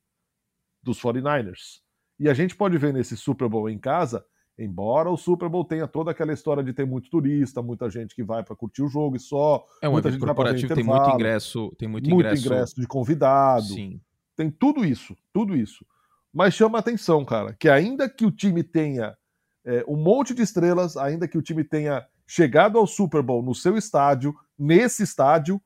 dos 0.82 1.02
49ers. 1.02 1.82
E 2.20 2.30
a 2.30 2.34
gente 2.34 2.56
pode 2.56 2.78
ver 2.78 2.94
nesse 2.94 3.18
Super 3.18 3.50
Bowl 3.50 3.70
em 3.70 3.78
casa 3.78 4.26
Embora 4.62 5.10
o 5.10 5.18
Super 5.18 5.50
Bowl 5.50 5.66
tenha 5.66 5.88
toda 5.88 6.12
aquela 6.12 6.34
história 6.34 6.64
de 6.64 6.72
ter 6.72 6.86
muito 6.86 7.10
turista, 7.10 7.64
muita 7.64 7.90
gente 7.90 8.14
que 8.14 8.24
vai 8.24 8.44
para 8.44 8.56
curtir 8.56 8.84
o 8.84 8.88
jogo 8.88 9.16
e 9.16 9.20
só. 9.20 9.66
É 9.82 9.90
um 9.90 9.94
muita 9.94 10.12
gente 10.12 10.20
corporativo, 10.20 10.76
tem 10.76 10.84
muito 10.84 11.10
ingresso, 11.10 11.74
tem 11.78 11.88
muito, 11.88 12.10
muito 12.10 12.28
ingresso. 12.28 12.46
ingresso 12.46 12.76
de 12.80 12.88
convidado. 12.88 13.66
Sim. 13.66 14.00
Tem 14.36 14.52
tudo 14.52 14.86
isso, 14.86 15.16
tudo 15.34 15.56
isso. 15.56 15.84
Mas 16.34 16.54
chama 16.54 16.80
atenção, 16.80 17.26
cara, 17.26 17.54
que 17.54 17.68
ainda 17.68 18.10
que 18.10 18.26
o 18.26 18.32
time 18.32 18.64
tenha 18.64 19.18
é, 19.66 19.84
um 19.88 19.98
monte 19.98 20.34
de 20.34 20.42
estrelas, 20.42 20.96
ainda 20.96 21.28
que 21.28 21.38
o 21.38 21.42
time 21.42 21.64
tenha 21.64 22.06
chegado 22.26 22.78
ao 22.78 22.88
Super 22.88 23.22
Bowl 23.22 23.44
no 23.44 23.54
seu 23.54 23.78
estádio, 23.78 24.34
nesse 24.58 25.04
estádio, 25.04 25.62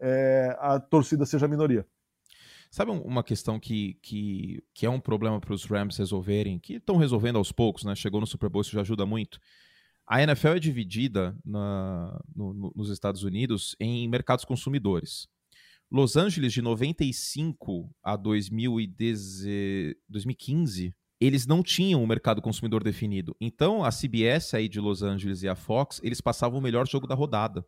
é, 0.00 0.54
a 0.60 0.78
torcida 0.78 1.24
seja 1.24 1.46
a 1.46 1.48
minoria. 1.48 1.86
Sabe 2.70 2.90
uma 2.90 3.24
questão 3.24 3.58
que, 3.58 3.98
que, 4.02 4.62
que 4.74 4.84
é 4.84 4.90
um 4.90 5.00
problema 5.00 5.40
para 5.40 5.54
os 5.54 5.64
Rams 5.64 5.96
resolverem, 5.96 6.58
que 6.58 6.74
estão 6.74 6.96
resolvendo 6.96 7.36
aos 7.36 7.50
poucos, 7.50 7.84
né? 7.84 7.94
Chegou 7.94 8.20
no 8.20 8.26
Super 8.26 8.50
Bowl, 8.50 8.60
isso 8.60 8.72
já 8.72 8.82
ajuda 8.82 9.06
muito. 9.06 9.40
A 10.06 10.22
NFL 10.22 10.48
é 10.48 10.58
dividida 10.58 11.36
na, 11.44 12.20
no, 12.34 12.52
no, 12.52 12.72
nos 12.76 12.90
Estados 12.90 13.22
Unidos 13.22 13.74
em 13.80 14.06
mercados 14.08 14.44
consumidores. 14.44 15.28
Los 15.90 16.16
Angeles, 16.16 16.52
de 16.52 16.60
95 16.60 17.90
a 18.02 18.16
2015, 18.16 20.92
eles 21.20 21.46
não 21.46 21.62
tinham 21.62 22.02
um 22.02 22.06
mercado 22.06 22.42
consumidor 22.42 22.82
definido. 22.82 23.36
Então, 23.40 23.84
a 23.84 23.90
CBS 23.90 24.54
aí 24.54 24.68
de 24.68 24.80
Los 24.80 25.02
Angeles 25.02 25.42
e 25.42 25.48
a 25.48 25.54
Fox, 25.54 26.00
eles 26.02 26.20
passavam 26.20 26.58
o 26.58 26.62
melhor 26.62 26.88
jogo 26.88 27.06
da 27.06 27.14
rodada. 27.14 27.64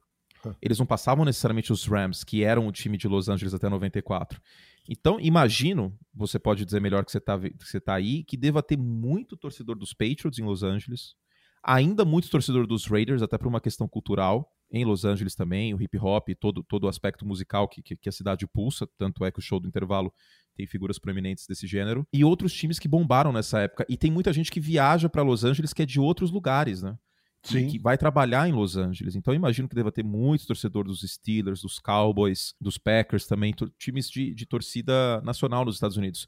Eles 0.63 0.79
não 0.79 0.87
passavam 0.87 1.25
necessariamente 1.25 1.73
os 1.73 1.85
Rams, 1.85 2.25
que 2.25 2.45
eram 2.45 2.67
o 2.67 2.73
time 2.73 2.97
de 2.97 3.09
Los 3.09 3.29
Angeles 3.29 3.55
até 3.55 3.69
94. 3.69 4.41
Então, 4.89 5.19
imagino, 5.21 5.97
você 6.15 6.39
pode 6.39 6.65
dizer 6.65 6.81
melhor 6.81 7.05
que 7.05 7.11
você 7.11 7.19
está 7.19 7.39
tá 7.85 7.95
aí, 7.95 8.25
que 8.25 8.37
deva 8.37 8.63
ter 8.63 8.77
muito 8.77 9.37
torcedor 9.37 9.77
dos 9.77 9.93
Patriots 9.93 10.39
em 10.39 10.45
Los 10.45 10.63
Angeles, 10.63 11.15
ainda 11.63 12.05
muito 12.05 12.31
torcedor 12.31 12.67
dos 12.67 12.87
Raiders, 12.87 13.21
até 13.21 13.37
por 13.37 13.49
uma 13.49 13.61
questão 13.61 13.89
cultural, 13.89 14.51
em 14.71 14.85
Los 14.85 15.05
Angeles 15.05 15.35
também, 15.35 15.73
o 15.73 15.81
hip 15.81 15.97
hop, 15.99 16.29
todo, 16.39 16.63
todo 16.63 16.85
o 16.85 16.89
aspecto 16.89 17.25
musical 17.27 17.67
que, 17.69 17.83
que, 17.83 17.97
que, 17.97 18.09
a 18.09 18.13
cidade 18.13 18.47
pulsa, 18.47 18.87
tanto 18.99 19.25
é 19.25 19.31
que 19.31 19.39
o 19.39 19.43
show 19.43 19.59
do 19.59 19.67
intervalo 19.67 20.13
tem 20.55 20.67
figuras 20.67 20.99
proeminentes 20.99 21.47
desse 21.47 21.67
gênero, 21.67 22.07
e 22.13 22.25
outros 22.25 22.53
times 22.53 22.79
que 22.79 22.89
bombaram 22.89 23.33
nessa 23.33 23.61
época. 23.61 23.87
E 23.89 23.97
tem 23.97 24.11
muita 24.11 24.33
gente 24.33 24.51
que 24.51 24.61
viaja 24.61 25.09
para 25.09 25.23
Los 25.23 25.45
Angeles 25.45 25.73
que 25.73 25.83
é 25.83 25.87
de 25.87 25.99
outros 25.99 26.31
lugares, 26.31 26.83
né? 26.83 26.99
que, 27.43 27.67
que, 27.67 27.79
vai 27.79 27.97
trabalhar 27.97 28.49
em 28.49 28.53
Los 28.53 28.77
Angeles. 28.77 29.15
Então 29.15 29.33
imagino 29.33 29.69
que 29.69 29.75
deva 29.75 29.93
ter 29.93 30.05
muitos 30.05 30.47
torcedores 30.47 30.91
dos 30.91 31.11
Steelers, 31.11 31.63
dos 31.63 31.79
Cowboys, 31.79 32.55
dos 32.61 32.79
Packers 32.79 33.27
também, 33.27 33.55
times 33.79 34.11
de, 34.11 34.35
de, 34.35 34.47
torcida 34.47 35.21
nacional 35.23 35.65
nos 35.65 35.77
Estados 35.77 35.97
Unidos. 35.97 36.27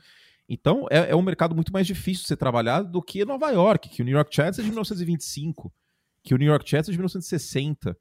Então 0.48 0.86
é, 0.90 1.10
é, 1.10 1.16
um 1.16 1.22
mercado 1.22 1.54
muito 1.54 1.72
mais 1.72 1.86
difícil 1.86 2.22
de 2.22 2.28
ser 2.28 2.36
trabalhado 2.36 2.90
do 2.90 3.02
que 3.02 3.24
Nova 3.24 3.50
York, 3.50 3.88
que 3.88 4.02
o 4.02 4.04
New 4.04 4.14
York 4.14 4.34
Jets 4.34 4.58
é 4.58 4.62
de 4.62 4.68
1925, 4.68 5.72
que 6.22 6.34
o 6.34 6.38
New 6.38 6.48
York 6.48 6.68
Jets 6.68 6.88
é 6.88 6.92
de 6.92 6.98
1960. 6.98 7.96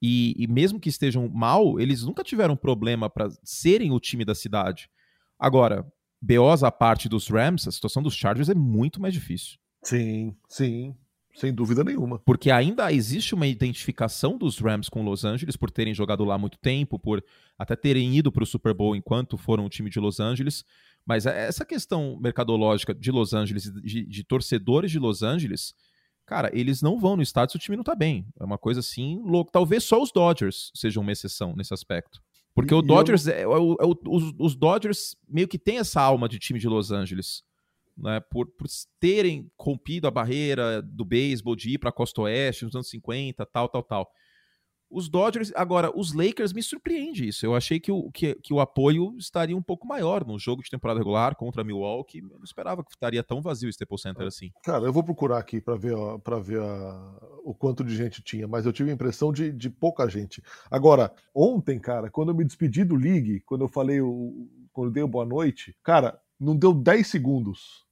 E, 0.00 0.34
e 0.36 0.46
mesmo 0.46 0.78
que 0.78 0.88
estejam 0.88 1.28
mal, 1.28 1.80
eles 1.80 2.04
nunca 2.04 2.22
tiveram 2.22 2.56
problema 2.56 3.10
para 3.10 3.28
serem 3.42 3.90
o 3.92 4.00
time 4.00 4.24
da 4.24 4.34
cidade. 4.34 4.88
Agora, 5.38 5.86
BOs 6.20 6.62
a 6.62 6.70
parte 6.70 7.08
dos 7.08 7.28
Rams, 7.28 7.66
a 7.66 7.72
situação 7.72 8.02
dos 8.02 8.14
Chargers 8.14 8.48
é 8.48 8.54
muito 8.54 9.00
mais 9.00 9.14
difícil. 9.14 9.58
Sim, 9.82 10.36
sim. 10.48 10.94
Sem 11.34 11.54
dúvida 11.54 11.84
nenhuma. 11.84 12.18
Porque 12.18 12.50
ainda 12.50 12.92
existe 12.92 13.32
uma 13.32 13.46
identificação 13.46 14.36
dos 14.36 14.58
Rams 14.58 14.88
com 14.88 15.04
Los 15.04 15.24
Angeles 15.24 15.56
por 15.56 15.70
terem 15.70 15.94
jogado 15.94 16.24
lá 16.24 16.36
muito 16.36 16.58
tempo, 16.58 16.98
por 16.98 17.22
até 17.56 17.76
terem 17.76 18.16
ido 18.16 18.32
para 18.32 18.42
o 18.42 18.46
Super 18.46 18.74
Bowl 18.74 18.96
enquanto 18.96 19.36
foram 19.36 19.64
o 19.64 19.68
time 19.68 19.88
de 19.88 20.00
Los 20.00 20.18
Angeles. 20.18 20.64
Mas 21.06 21.26
é 21.26 21.46
essa 21.46 21.64
questão 21.64 22.18
mercadológica 22.20 22.92
de 22.92 23.12
Los 23.12 23.34
Angeles, 23.34 23.72
de, 23.72 24.04
de 24.04 24.24
torcedores 24.24 24.90
de 24.90 24.98
Los 24.98 25.22
Angeles, 25.22 25.74
cara, 26.28 26.50
eles 26.52 26.82
não 26.82 27.00
vão 27.00 27.16
no 27.16 27.22
estádio 27.22 27.52
se 27.52 27.56
o 27.56 27.60
time 27.60 27.76
não 27.76 27.82
tá 27.82 27.94
bem. 27.94 28.26
É 28.38 28.44
uma 28.44 28.58
coisa 28.58 28.80
assim 28.80 29.18
louca. 29.24 29.50
Talvez 29.50 29.82
só 29.82 30.00
os 30.00 30.12
Dodgers 30.12 30.70
sejam 30.74 31.02
uma 31.02 31.10
exceção 31.10 31.56
nesse 31.56 31.72
aspecto. 31.72 32.20
Porque 32.54 32.74
e, 32.74 32.76
o 32.76 32.82
Dodgers, 32.82 33.26
eu... 33.26 33.32
é, 33.32 33.40
é, 33.40 33.44
é, 33.44 33.86
os, 34.06 34.34
os 34.38 34.54
Dodgers 34.54 35.16
meio 35.26 35.48
que 35.48 35.58
tem 35.58 35.78
essa 35.78 36.02
alma 36.02 36.28
de 36.28 36.38
time 36.38 36.60
de 36.60 36.68
Los 36.68 36.92
Angeles 36.92 37.42
né, 37.96 38.20
por, 38.20 38.46
por 38.46 38.66
terem 39.00 39.50
rompido 39.58 40.06
a 40.06 40.10
barreira 40.10 40.82
do 40.82 41.04
beisebol 41.04 41.56
de 41.56 41.70
ir 41.70 41.78
para 41.78 41.88
a 41.88 41.92
costa 41.92 42.20
oeste 42.20 42.66
nos 42.66 42.74
anos 42.74 42.90
50, 42.90 43.46
tal, 43.46 43.68
tal, 43.68 43.82
tal. 43.82 44.10
Os 44.90 45.08
Dodgers, 45.08 45.52
agora, 45.54 45.90
os 45.94 46.12
Lakers 46.12 46.52
me 46.52 46.62
surpreende 46.62 47.28
isso. 47.28 47.44
Eu 47.44 47.54
achei 47.54 47.78
que 47.78 47.92
o, 47.92 48.10
que, 48.10 48.34
que 48.36 48.52
o 48.52 48.60
apoio 48.60 49.14
estaria 49.18 49.56
um 49.56 49.62
pouco 49.62 49.86
maior 49.86 50.24
no 50.26 50.38
jogo 50.38 50.62
de 50.62 50.70
temporada 50.70 50.98
regular 50.98 51.36
contra 51.36 51.62
Milwaukee. 51.64 52.18
Eu 52.18 52.38
não 52.38 52.44
esperava 52.44 52.82
que 52.82 52.90
estaria 52.90 53.22
tão 53.22 53.42
vazio 53.42 53.66
o 53.66 53.70
Staples 53.70 54.02
Center 54.02 54.24
ah, 54.24 54.28
assim. 54.28 54.50
Cara, 54.62 54.84
eu 54.84 54.92
vou 54.92 55.02
procurar 55.02 55.38
aqui 55.38 55.60
para 55.60 55.76
ver, 55.76 55.96
para 56.24 56.38
ver 56.38 56.60
a, 56.60 57.18
o 57.44 57.54
quanto 57.54 57.84
de 57.84 57.94
gente 57.94 58.22
tinha, 58.22 58.48
mas 58.48 58.64
eu 58.64 58.72
tive 58.72 58.90
a 58.90 58.94
impressão 58.94 59.32
de, 59.32 59.52
de 59.52 59.68
pouca 59.68 60.08
gente. 60.08 60.42
Agora, 60.70 61.12
ontem, 61.34 61.78
cara, 61.78 62.10
quando 62.10 62.30
eu 62.30 62.34
me 62.34 62.44
despedi 62.44 62.84
do 62.84 62.96
League, 62.96 63.40
quando 63.40 63.62
eu 63.62 63.68
falei, 63.68 64.00
o, 64.00 64.48
quando 64.72 64.88
eu 64.88 64.92
dei 64.92 65.02
o 65.02 65.08
boa 65.08 65.26
noite, 65.26 65.76
cara, 65.82 66.20
não 66.40 66.56
deu 66.56 66.72
10 66.72 67.06
segundos 67.06 67.88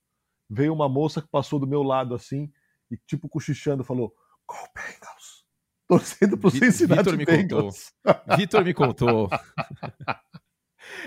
veio 0.48 0.72
uma 0.72 0.88
moça 0.88 1.20
que 1.20 1.28
passou 1.28 1.58
do 1.58 1.66
meu 1.66 1.82
lado 1.82 2.14
assim 2.14 2.50
e, 2.90 2.96
tipo, 2.96 3.28
cochichando, 3.28 3.84
falou: 3.84 4.14
Go 4.46 4.56
Bengals! 4.74 5.15
Torcendo 5.88 6.36
pro 6.36 6.50
Cincinnati 6.50 7.10
Vitor 7.10 7.16
me. 7.16 7.26
Contou. 7.26 7.70
Vitor 8.36 8.64
me 8.64 8.74
contou. 8.74 9.30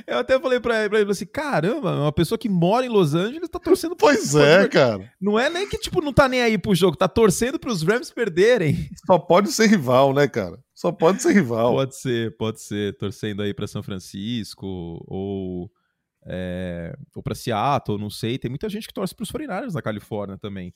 Eu 0.06 0.18
até 0.18 0.40
falei 0.40 0.60
pra 0.60 0.80
ele, 0.80 0.90
pra 0.90 1.00
ele 1.00 1.12
assim: 1.12 1.26
caramba, 1.26 1.96
uma 1.96 2.12
pessoa 2.12 2.38
que 2.38 2.50
mora 2.50 2.86
em 2.86 2.90
Los 2.90 3.14
Angeles 3.14 3.50
tá 3.50 3.60
torcendo 3.60 3.96
pro 3.96 4.08
Pois 4.08 4.36
é, 4.36 4.68
cara. 4.68 5.12
Não 5.20 5.40
é 5.40 5.50
nem 5.50 5.68
que, 5.68 5.78
tipo, 5.78 6.02
não 6.02 6.14
tá 6.14 6.28
nem 6.28 6.42
aí 6.42 6.58
pro 6.58 6.76
jogo, 6.76 6.98
tá 6.98 7.08
torcendo 7.08 7.60
pros 7.60 7.82
Rams 7.82 8.12
perderem. 8.12 8.90
Só 9.06 9.18
pode 9.18 9.52
ser 9.52 9.68
rival, 9.68 10.14
né, 10.14 10.28
cara? 10.28 10.60
Só 10.74 10.92
pode 10.92 11.22
ser 11.22 11.34
rival. 11.34 11.74
Pode 11.74 11.96
ser, 11.96 12.36
pode 12.38 12.62
ser. 12.62 12.98
Torcendo 12.98 13.42
aí 13.42 13.54
pra 13.54 13.68
São 13.68 13.84
Francisco 13.84 14.66
ou. 15.08 15.72
É, 16.26 16.96
ou 17.16 17.24
para 17.24 17.34
Seattle, 17.34 17.98
não 17.98 18.10
sei. 18.10 18.38
Tem 18.38 18.50
muita 18.50 18.70
gente 18.70 18.88
que 18.88 18.94
torce 18.94 19.16
para 19.16 19.24
os 19.24 19.32
49 19.32 19.74
na 19.74 19.82
Califórnia 19.82 20.38
também. 20.38 20.74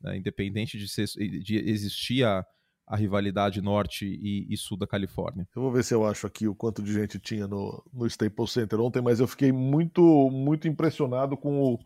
Né? 0.00 0.16
Independente 0.16 0.78
de, 0.78 0.88
ser, 0.88 1.06
de 1.06 1.56
existir 1.68 2.24
a, 2.24 2.44
a 2.86 2.96
rivalidade 2.96 3.62
norte 3.62 4.04
e, 4.04 4.46
e, 4.52 4.56
sul 4.56 4.76
da 4.76 4.86
Califórnia. 4.86 5.48
Eu 5.56 5.62
vou 5.62 5.72
ver 5.72 5.82
se 5.82 5.94
eu 5.94 6.06
acho 6.06 6.26
aqui 6.26 6.46
o 6.46 6.54
quanto 6.54 6.82
de 6.82 6.92
gente 6.92 7.18
tinha 7.18 7.46
no, 7.46 7.82
no 7.92 8.06
Staples 8.06 8.52
Center 8.52 8.80
ontem, 8.80 9.00
mas 9.00 9.20
eu 9.20 9.26
fiquei 9.26 9.50
muito, 9.50 10.02
muito 10.30 10.68
impressionado 10.68 11.36
com 11.36 11.60
o, 11.62 11.78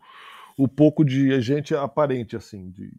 o 0.57 0.67
pouco 0.67 1.05
de 1.05 1.39
gente 1.41 1.73
aparente, 1.73 2.35
assim, 2.35 2.69
de 2.69 2.91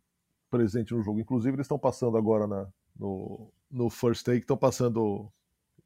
presente 0.51 0.95
no 0.95 1.03
jogo. 1.03 1.21
Inclusive, 1.21 1.57
eles 1.57 1.67
estão 1.67 1.79
passando 1.79 2.17
agora 2.17 2.47
na, 2.47 2.67
no, 2.99 3.53
no 3.71 3.91
First 3.91 4.25
Take, 4.25 4.41
estão 4.41 4.57
passando 4.57 5.31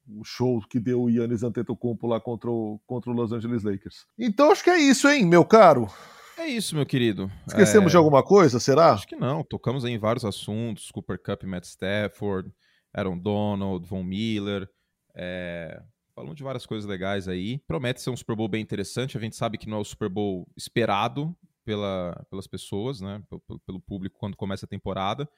o 0.08 0.22
show 0.24 0.60
que 0.68 0.78
deu 0.78 1.02
o 1.02 1.10
Yannis 1.10 1.42
Antetokounmpo 1.42 2.06
lá 2.06 2.20
contra 2.20 2.50
o, 2.50 2.80
contra 2.86 3.10
o 3.10 3.14
Los 3.14 3.32
Angeles 3.32 3.62
Lakers. 3.64 4.06
Então 4.18 4.50
acho 4.50 4.62
que 4.62 4.70
é 4.70 4.78
isso, 4.78 5.08
hein, 5.08 5.24
meu 5.26 5.44
caro? 5.44 5.88
É 6.36 6.46
isso, 6.46 6.74
meu 6.74 6.84
querido. 6.84 7.30
Esquecemos 7.46 7.88
é... 7.88 7.90
de 7.92 7.96
alguma 7.96 8.22
coisa, 8.22 8.58
será? 8.58 8.92
Acho 8.92 9.06
que 9.06 9.16
não. 9.16 9.44
Tocamos 9.44 9.84
aí 9.84 9.92
em 9.92 9.98
vários 9.98 10.24
assuntos: 10.24 10.90
Cooper 10.90 11.18
Cup, 11.22 11.44
Matt 11.44 11.64
Stafford, 11.64 12.50
Aaron 12.92 13.18
Donald, 13.18 13.86
Von 13.86 14.02
Miller. 14.02 14.68
É... 15.16 15.80
Falamos 16.14 16.36
de 16.36 16.42
várias 16.42 16.66
coisas 16.66 16.88
legais 16.88 17.26
aí. 17.28 17.58
Promete 17.66 18.00
ser 18.00 18.10
um 18.10 18.16
Super 18.16 18.36
Bowl 18.36 18.48
bem 18.48 18.62
interessante. 18.62 19.16
A 19.16 19.20
gente 19.20 19.36
sabe 19.36 19.58
que 19.58 19.68
não 19.68 19.78
é 19.78 19.80
o 19.80 19.84
Super 19.84 20.08
Bowl 20.08 20.48
esperado 20.56 21.36
pela, 21.64 22.24
pelas 22.30 22.46
pessoas, 22.46 23.00
né? 23.00 23.22
Pelo, 23.28 23.60
pelo 23.60 23.80
público 23.80 24.16
quando 24.18 24.36
começa 24.36 24.66
a 24.66 24.68
temporada. 24.68 25.28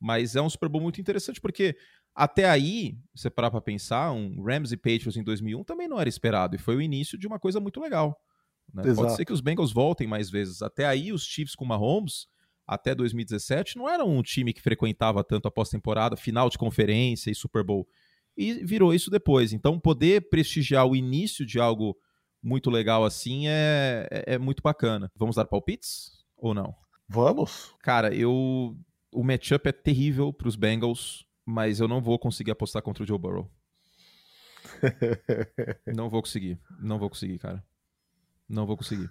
Mas 0.00 0.34
é 0.34 0.40
um 0.40 0.48
Super 0.48 0.68
Bowl 0.68 0.80
muito 0.80 1.00
interessante 1.00 1.40
porque 1.40 1.76
até 2.14 2.48
aí, 2.48 2.96
você 3.14 3.30
parar 3.30 3.50
para 3.50 3.60
pensar, 3.60 4.10
um 4.12 4.42
Rams 4.42 4.72
e 4.72 4.76
Patriots 4.76 5.16
em 5.16 5.22
2001 5.22 5.62
também 5.64 5.88
não 5.88 6.00
era 6.00 6.08
esperado 6.08 6.56
e 6.56 6.58
foi 6.58 6.76
o 6.76 6.82
início 6.82 7.18
de 7.18 7.26
uma 7.26 7.38
coisa 7.38 7.60
muito 7.60 7.80
legal. 7.80 8.18
Né? 8.72 8.94
Pode 8.94 9.16
ser 9.16 9.24
que 9.24 9.32
os 9.32 9.40
Bengals 9.40 9.72
voltem 9.72 10.06
mais 10.06 10.30
vezes. 10.30 10.62
Até 10.62 10.86
aí, 10.86 11.12
os 11.12 11.24
Chiefs 11.24 11.54
com 11.54 11.64
Mahomes, 11.64 12.26
até 12.66 12.94
2017, 12.94 13.76
não 13.76 13.88
eram 13.88 14.08
um 14.08 14.22
time 14.22 14.52
que 14.52 14.62
frequentava 14.62 15.24
tanto 15.24 15.48
a 15.48 15.50
pós-temporada, 15.50 16.16
final 16.16 16.48
de 16.48 16.58
conferência 16.58 17.30
e 17.30 17.34
Super 17.34 17.64
Bowl. 17.64 17.86
E 18.36 18.64
virou 18.64 18.94
isso 18.94 19.10
depois. 19.10 19.52
Então, 19.52 19.78
poder 19.78 20.28
prestigiar 20.30 20.86
o 20.86 20.94
início 20.96 21.44
de 21.44 21.58
algo 21.58 21.96
muito 22.42 22.70
legal 22.70 23.04
assim 23.04 23.48
é, 23.48 24.06
é, 24.10 24.34
é 24.34 24.38
muito 24.38 24.62
bacana. 24.62 25.10
Vamos 25.16 25.36
dar 25.36 25.44
palpites 25.44 26.12
ou 26.36 26.54
não? 26.54 26.74
Vamos. 27.08 27.74
Cara, 27.80 28.14
eu. 28.14 28.76
O 29.12 29.24
matchup 29.24 29.68
é 29.68 29.72
terrível 29.72 30.32
para 30.32 30.46
os 30.46 30.54
Bengals, 30.54 31.26
mas 31.44 31.80
eu 31.80 31.88
não 31.88 32.00
vou 32.00 32.16
conseguir 32.18 32.52
apostar 32.52 32.80
contra 32.80 33.02
o 33.02 33.06
Joe 33.06 33.18
Burrow. 33.18 33.50
não 35.92 36.08
vou 36.08 36.22
conseguir. 36.22 36.60
Não 36.80 36.98
vou 36.98 37.10
conseguir, 37.10 37.38
cara. 37.38 37.64
Não 38.50 38.66
vou 38.66 38.76
conseguir. 38.76 39.08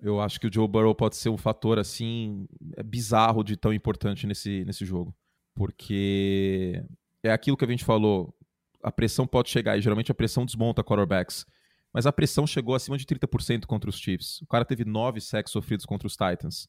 Eu 0.00 0.18
acho 0.20 0.40
que 0.40 0.46
o 0.46 0.52
Joe 0.52 0.66
Burrow 0.66 0.94
pode 0.94 1.16
ser 1.16 1.28
um 1.28 1.36
fator 1.36 1.78
assim 1.78 2.48
é 2.76 2.82
bizarro 2.82 3.44
de 3.44 3.56
tão 3.56 3.72
importante 3.72 4.26
nesse, 4.26 4.64
nesse 4.64 4.84
jogo. 4.86 5.14
Porque 5.54 6.82
é 7.22 7.30
aquilo 7.30 7.56
que 7.56 7.64
a 7.64 7.68
gente 7.68 7.84
falou. 7.84 8.34
A 8.82 8.90
pressão 8.90 9.26
pode 9.26 9.50
chegar, 9.50 9.76
e 9.76 9.82
geralmente 9.82 10.10
a 10.10 10.14
pressão 10.14 10.46
desmonta 10.46 10.82
quarterbacks. 10.82 11.44
Mas 11.92 12.06
a 12.06 12.12
pressão 12.12 12.46
chegou 12.46 12.74
acima 12.74 12.96
de 12.96 13.04
30% 13.04 13.66
contra 13.66 13.90
os 13.90 13.98
Chiefs. 13.98 14.40
O 14.40 14.46
cara 14.46 14.64
teve 14.64 14.84
nove 14.84 15.20
sacks 15.20 15.52
sofridos 15.52 15.84
contra 15.84 16.06
os 16.06 16.16
Titans. 16.16 16.68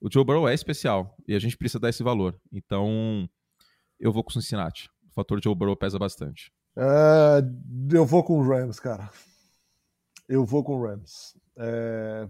O 0.00 0.10
Joe 0.10 0.24
Burrow 0.24 0.48
é 0.48 0.54
especial 0.54 1.16
e 1.26 1.34
a 1.34 1.38
gente 1.38 1.56
precisa 1.56 1.80
dar 1.80 1.88
esse 1.88 2.02
valor. 2.02 2.38
Então, 2.52 3.28
eu 3.98 4.12
vou 4.12 4.22
com 4.22 4.30
o 4.30 4.32
Cincinnati. 4.32 4.88
O 5.08 5.12
fator 5.12 5.42
Joe 5.42 5.54
Burrow 5.54 5.76
pesa 5.76 5.98
bastante. 5.98 6.52
Uh, 6.76 7.92
eu 7.92 8.06
vou 8.06 8.22
com 8.22 8.38
o 8.38 8.42
Rams, 8.42 8.78
cara 8.78 9.10
eu 10.28 10.44
vou 10.44 10.64
com 10.64 10.76
o 10.76 10.86
Rams. 10.86 11.36
É, 11.56 12.28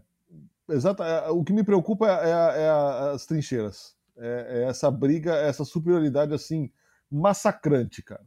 exata, 0.71 1.05
é, 1.05 1.31
o 1.31 1.45
que 1.45 1.53
me 1.53 1.65
preocupa 1.65 2.07
é, 2.09 2.31
é, 2.31 2.63
é 2.63 2.71
as 3.15 3.27
trincheiras. 3.27 3.97
É, 4.17 4.47
é, 4.49 4.69
essa 4.69 4.91
briga, 4.91 5.35
essa 5.35 5.65
superioridade 5.65 6.33
assim, 6.33 6.71
massacrante, 7.11 8.03
cara. 8.03 8.25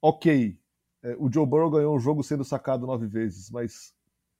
Ok, 0.00 0.58
é, 1.02 1.16
o 1.18 1.30
Joe 1.32 1.46
Burrow 1.46 1.70
ganhou 1.70 1.94
um 1.94 2.00
jogo 2.00 2.22
sendo 2.22 2.44
sacado 2.44 2.86
nove 2.86 3.06
vezes, 3.06 3.50
mas 3.50 3.94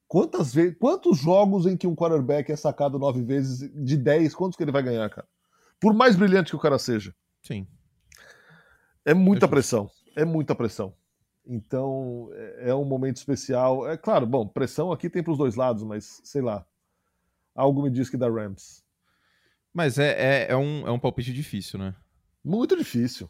quantas 0.07 0.53
vezes, 0.53 0.75
quantos 0.79 1.17
jogos 1.17 1.65
em 1.65 1.77
que 1.77 1.87
um 1.87 1.95
quarterback 1.95 2.51
é 2.51 2.55
sacado 2.55 2.99
nove 2.99 3.21
vezes 3.21 3.71
de 3.73 3.97
dez, 3.97 4.33
quantos 4.33 4.57
que 4.57 4.63
ele 4.63 4.71
vai 4.71 4.83
ganhar, 4.83 5.09
cara? 5.09 5.27
Por 5.79 5.93
mais 5.93 6.15
brilhante 6.15 6.51
que 6.51 6.55
o 6.55 6.59
cara 6.59 6.79
seja. 6.79 7.13
Sim. 7.43 7.67
É 9.03 9.13
muita 9.13 9.47
pressão. 9.47 9.89
É 10.15 10.25
muita 10.25 10.55
pressão. 10.55 10.93
Então 11.47 12.29
é, 12.33 12.69
é 12.69 12.75
um 12.75 12.85
momento 12.85 13.17
especial. 13.17 13.87
É 13.87 13.97
claro, 13.97 14.25
bom, 14.25 14.47
pressão 14.47 14.91
aqui 14.91 15.09
tem 15.09 15.23
para 15.23 15.31
os 15.31 15.37
dois 15.37 15.55
lados, 15.55 15.83
mas 15.83 16.21
sei 16.23 16.41
lá. 16.41 16.65
Algo 17.53 17.81
me 17.81 17.89
diz 17.89 18.09
que 18.09 18.17
dá 18.17 18.29
Rams. 18.29 18.83
Mas 19.73 19.97
é, 19.97 20.11
é, 20.11 20.51
é, 20.51 20.57
um, 20.57 20.87
é 20.87 20.91
um 20.91 20.99
palpite 20.99 21.31
difícil, 21.31 21.79
né? 21.79 21.95
Muito 22.43 22.75
difícil. 22.75 23.29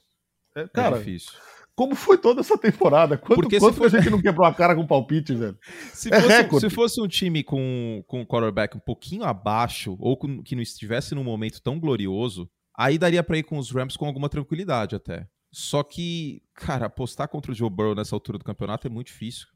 É, 0.56 0.62
é 0.62 0.68
cara, 0.68 0.96
é 0.96 1.00
difícil. 1.00 1.34
Como 1.76 1.94
foi 1.94 2.18
toda 2.18 2.40
essa 2.40 2.58
temporada? 2.58 3.18
Quanto, 3.18 3.42
Porque 3.42 3.60
quanto 3.60 3.76
for... 3.76 3.88
a 3.88 3.90
gente 3.90 4.10
não 4.10 4.22
quebrou 4.22 4.48
a 4.48 4.54
cara 4.54 4.74
com 4.74 4.88
palpite, 4.88 5.36
velho? 5.36 5.58
Se, 5.94 6.14
é 6.14 6.48
fosse, 6.48 6.70
se 6.70 6.74
fosse 6.74 7.02
um 7.02 7.08
time 7.08 7.44
com, 7.44 8.04
com 8.08 8.22
um 8.22 8.26
quarterback 8.26 8.78
um 8.78 8.80
pouquinho 8.80 9.26
abaixo, 9.26 9.98
ou 10.00 10.16
com, 10.16 10.42
que 10.42 10.56
não 10.56 10.62
estivesse 10.62 11.14
num 11.14 11.24
momento 11.24 11.62
tão 11.62 11.78
glorioso, 11.78 12.50
aí 12.74 12.98
daria 12.98 13.22
para 13.22 13.38
ir 13.38 13.44
com 13.44 13.58
os 13.58 13.72
Rams 13.72 13.98
com 13.98 14.06
alguma 14.06 14.30
tranquilidade 14.30 14.96
até. 14.96 15.28
Só 15.56 15.84
que, 15.84 16.44
cara, 16.54 16.88
apostar 16.88 17.30
contra 17.30 17.50
o 17.50 17.56
Joe 17.56 17.70
Burrow 17.70 17.96
nessa 17.96 18.14
altura 18.14 18.38
do 18.38 18.44
campeonato 18.44 18.88
é 18.88 18.90
muito 18.90 19.08
difícil. 19.08 19.48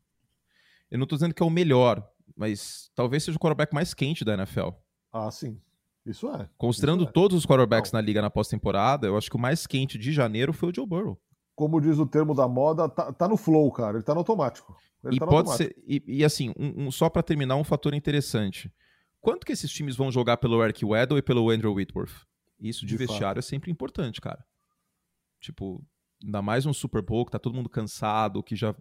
Eu 0.89 0.97
não 0.97 1.05
tô 1.05 1.17
dizendo 1.17 1.33
que 1.33 1.43
é 1.43 1.45
o 1.45 1.49
melhor, 1.49 2.09
mas 2.37 2.89
talvez 2.95 3.21
seja 3.21 3.35
o 3.35 3.39
quarterback 3.39 3.73
mais 3.73 3.93
quente 3.93 4.23
da 4.23 4.33
NFL. 4.33 4.69
Ah, 5.11 5.29
sim. 5.29 5.59
Isso 6.05 6.29
é. 6.29 6.49
Considerando 6.57 7.01
Isso 7.01 7.09
é. 7.09 7.11
todos 7.11 7.37
os 7.37 7.45
quarterbacks 7.45 7.91
não. 7.91 7.99
na 7.99 8.05
liga 8.05 8.21
na 8.21 8.29
pós-temporada, 8.29 9.07
eu 9.07 9.17
acho 9.17 9.29
que 9.29 9.35
o 9.35 9.39
mais 9.39 9.67
quente 9.67 9.97
de 9.97 10.13
janeiro 10.13 10.53
foi 10.53 10.69
o 10.69 10.73
Joe 10.73 10.87
Burrow. 10.87 11.19
Como 11.53 11.81
diz 11.81 11.99
o 11.99 12.05
termo 12.05 12.33
da 12.33 12.47
moda, 12.47 12.87
tá, 12.87 13.11
tá 13.11 13.27
no 13.27 13.35
flow, 13.35 13.69
cara. 13.69 13.97
Ele 13.97 14.03
tá 14.05 14.13
no 14.13 14.19
automático. 14.19 14.73
Ele 15.03 15.17
e 15.17 15.19
tá 15.19 15.25
pode 15.25 15.49
automático. 15.49 15.81
ser. 15.81 15.83
E, 15.85 16.01
e 16.07 16.23
assim, 16.23 16.53
um, 16.57 16.85
um, 16.85 16.91
só 16.91 17.09
para 17.09 17.21
terminar, 17.21 17.57
um 17.57 17.65
fator 17.65 17.93
interessante. 17.93 18.71
Quanto 19.19 19.45
que 19.45 19.51
esses 19.51 19.69
times 19.69 19.97
vão 19.97 20.09
jogar 20.09 20.37
pelo 20.37 20.63
Eric 20.63 20.85
Weddle 20.85 21.17
e 21.17 21.21
pelo 21.21 21.49
Andrew 21.49 21.73
Whitworth? 21.73 22.25
Isso 22.57 22.85
de, 22.85 22.93
de 22.93 22.97
vestiário 22.97 23.27
fato. 23.35 23.39
é 23.39 23.41
sempre 23.41 23.69
importante, 23.69 24.21
cara. 24.21 24.45
Tipo, 25.39 25.85
ainda 26.23 26.41
mais 26.41 26.65
um 26.65 26.73
Super 26.73 27.01
Bowl 27.01 27.25
que 27.25 27.31
tá 27.31 27.39
todo 27.39 27.55
mundo 27.55 27.69
cansado, 27.69 28.43
que 28.43 28.55
já 28.55 28.75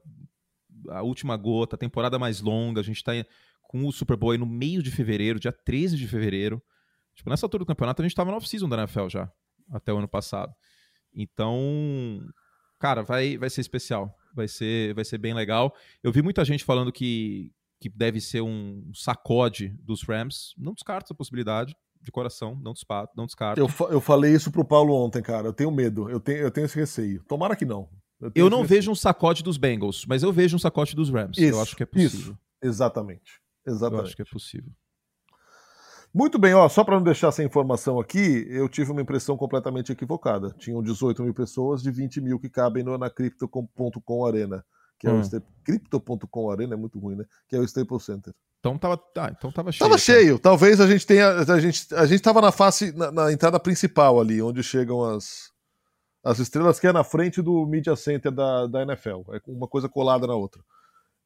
a 0.90 1.02
última 1.02 1.36
gota, 1.36 1.76
a 1.76 1.78
temporada 1.78 2.18
mais 2.18 2.40
longa, 2.40 2.80
a 2.80 2.84
gente 2.84 3.02
tá 3.02 3.12
com 3.62 3.86
o 3.86 3.92
Super 3.92 4.16
Bowl 4.16 4.32
aí 4.32 4.38
no 4.38 4.46
meio 4.46 4.82
de 4.82 4.90
fevereiro, 4.90 5.38
dia 5.38 5.52
13 5.52 5.96
de 5.96 6.06
fevereiro. 6.06 6.62
Tipo, 7.14 7.30
nessa 7.30 7.46
altura 7.46 7.64
do 7.64 7.66
campeonato 7.66 8.00
a 8.00 8.04
gente 8.04 8.14
tava 8.14 8.30
no 8.30 8.36
off-season 8.36 8.68
da 8.68 8.78
NFL 8.78 9.08
já, 9.08 9.32
até 9.70 9.92
o 9.92 9.98
ano 9.98 10.08
passado. 10.08 10.54
Então, 11.14 12.20
cara, 12.78 13.02
vai, 13.02 13.36
vai 13.36 13.50
ser 13.50 13.60
especial. 13.60 14.14
Vai 14.34 14.46
ser, 14.46 14.94
vai 14.94 15.04
ser 15.04 15.18
bem 15.18 15.34
legal. 15.34 15.74
Eu 16.02 16.12
vi 16.12 16.22
muita 16.22 16.44
gente 16.44 16.64
falando 16.64 16.92
que, 16.92 17.52
que 17.80 17.88
deve 17.88 18.20
ser 18.20 18.40
um 18.40 18.90
sacode 18.94 19.68
dos 19.82 20.02
Rams. 20.02 20.54
Não 20.56 20.74
descarto 20.74 21.06
essa 21.06 21.14
possibilidade 21.14 21.74
de 22.02 22.10
coração, 22.10 22.58
não, 22.62 22.72
despato, 22.72 23.12
não 23.16 23.26
descarto. 23.26 23.60
Eu, 23.60 23.68
eu 23.90 24.00
falei 24.00 24.32
isso 24.32 24.50
pro 24.50 24.64
Paulo 24.64 24.94
ontem, 24.94 25.22
cara. 25.22 25.48
Eu 25.48 25.52
tenho 25.52 25.70
medo, 25.70 26.08
eu 26.08 26.20
tenho, 26.20 26.38
eu 26.38 26.50
tenho 26.50 26.64
esse 26.64 26.78
receio. 26.78 27.22
Tomara 27.24 27.56
que 27.56 27.64
não. 27.64 27.88
Eu, 28.20 28.32
eu 28.34 28.50
não 28.50 28.64
vejo 28.64 28.90
um 28.90 28.94
sacode 28.94 29.42
dos 29.42 29.56
Bengals, 29.56 30.04
mas 30.06 30.22
eu 30.22 30.32
vejo 30.32 30.56
um 30.56 30.58
sacode 30.58 30.94
dos 30.96 31.10
Rams. 31.10 31.38
Isso, 31.38 31.56
eu 31.56 31.60
acho 31.60 31.76
que 31.76 31.82
é 31.82 31.86
possível. 31.86 32.18
Isso. 32.18 32.38
Exatamente. 32.60 33.40
Exatamente. 33.66 34.00
Eu 34.00 34.06
acho 34.06 34.16
que 34.16 34.22
é 34.22 34.24
possível. 34.24 34.72
Muito 36.12 36.38
bem, 36.38 36.54
ó, 36.54 36.68
só 36.68 36.82
para 36.82 36.96
não 36.96 37.02
deixar 37.02 37.28
essa 37.28 37.44
informação 37.44 38.00
aqui, 38.00 38.46
eu 38.48 38.68
tive 38.68 38.90
uma 38.90 39.02
impressão 39.02 39.36
completamente 39.36 39.92
equivocada. 39.92 40.54
Tinham 40.58 40.82
18 40.82 41.22
mil 41.22 41.34
pessoas 41.34 41.82
de 41.82 41.90
20 41.90 42.20
mil 42.20 42.40
que 42.40 42.48
cabem 42.48 42.82
no 42.82 42.94
Anacrypto.com 42.94 44.26
Arena, 44.26 44.64
que 44.98 45.06
é 45.06 45.12
hum. 45.12 45.20
o 45.20 45.62
Crypto.com 45.62 46.50
Arena, 46.50 46.74
é 46.74 46.76
muito 46.76 46.98
ruim, 46.98 47.16
né? 47.16 47.24
Que 47.46 47.56
é 47.56 47.58
o 47.58 47.64
Staples 47.64 48.04
Center. 48.04 48.34
Então 48.60 48.76
tava, 48.76 49.00
ah, 49.16 49.32
então 49.36 49.52
tava 49.52 49.70
cheio. 49.70 49.78
Tava 49.78 49.94
tá? 49.94 49.98
cheio. 49.98 50.38
Talvez 50.38 50.80
a 50.80 50.86
gente 50.86 51.06
tenha. 51.06 51.28
A 51.28 51.60
gente, 51.60 51.94
a 51.94 52.06
gente 52.06 52.20
tava 52.20 52.40
na 52.40 52.50
face, 52.50 52.92
na, 52.92 53.10
na, 53.10 53.32
entrada 53.32 53.58
principal 53.60 54.20
ali, 54.20 54.42
onde 54.42 54.62
chegam 54.62 55.04
as, 55.04 55.52
as 56.24 56.38
estrelas, 56.38 56.80
que 56.80 56.86
é 56.86 56.92
na 56.92 57.04
frente 57.04 57.40
do 57.40 57.64
Media 57.66 57.94
Center 57.94 58.32
da, 58.32 58.66
da 58.66 58.82
NFL. 58.82 59.22
É 59.32 59.40
uma 59.46 59.68
coisa 59.68 59.88
colada 59.88 60.26
na 60.26 60.34
outra. 60.34 60.60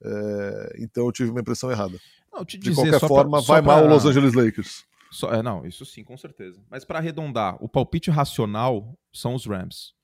É, 0.05 0.76
então 0.80 1.07
eu 1.07 1.12
tive 1.12 1.30
uma 1.30 1.41
impressão 1.41 1.70
errada. 1.70 1.99
Não, 2.33 2.45
De 2.45 2.74
qualquer 2.74 3.01
forma, 3.01 3.39
pra, 3.39 3.55
vai 3.55 3.62
pra, 3.62 3.76
mal 3.76 3.85
o 3.85 3.89
Los 3.89 4.05
Angeles 4.05 4.35
Lakers. 4.35 4.85
Só, 5.11 5.33
é, 5.33 5.43
não, 5.43 5.66
isso 5.66 5.85
sim, 5.85 6.03
com 6.03 6.16
certeza. 6.16 6.61
Mas 6.70 6.85
para 6.85 6.99
arredondar, 6.99 7.57
o 7.62 7.68
palpite 7.68 8.11
racional 8.11 8.99
são 9.12 9.35
os 9.35 9.47
Rams. 9.47 9.95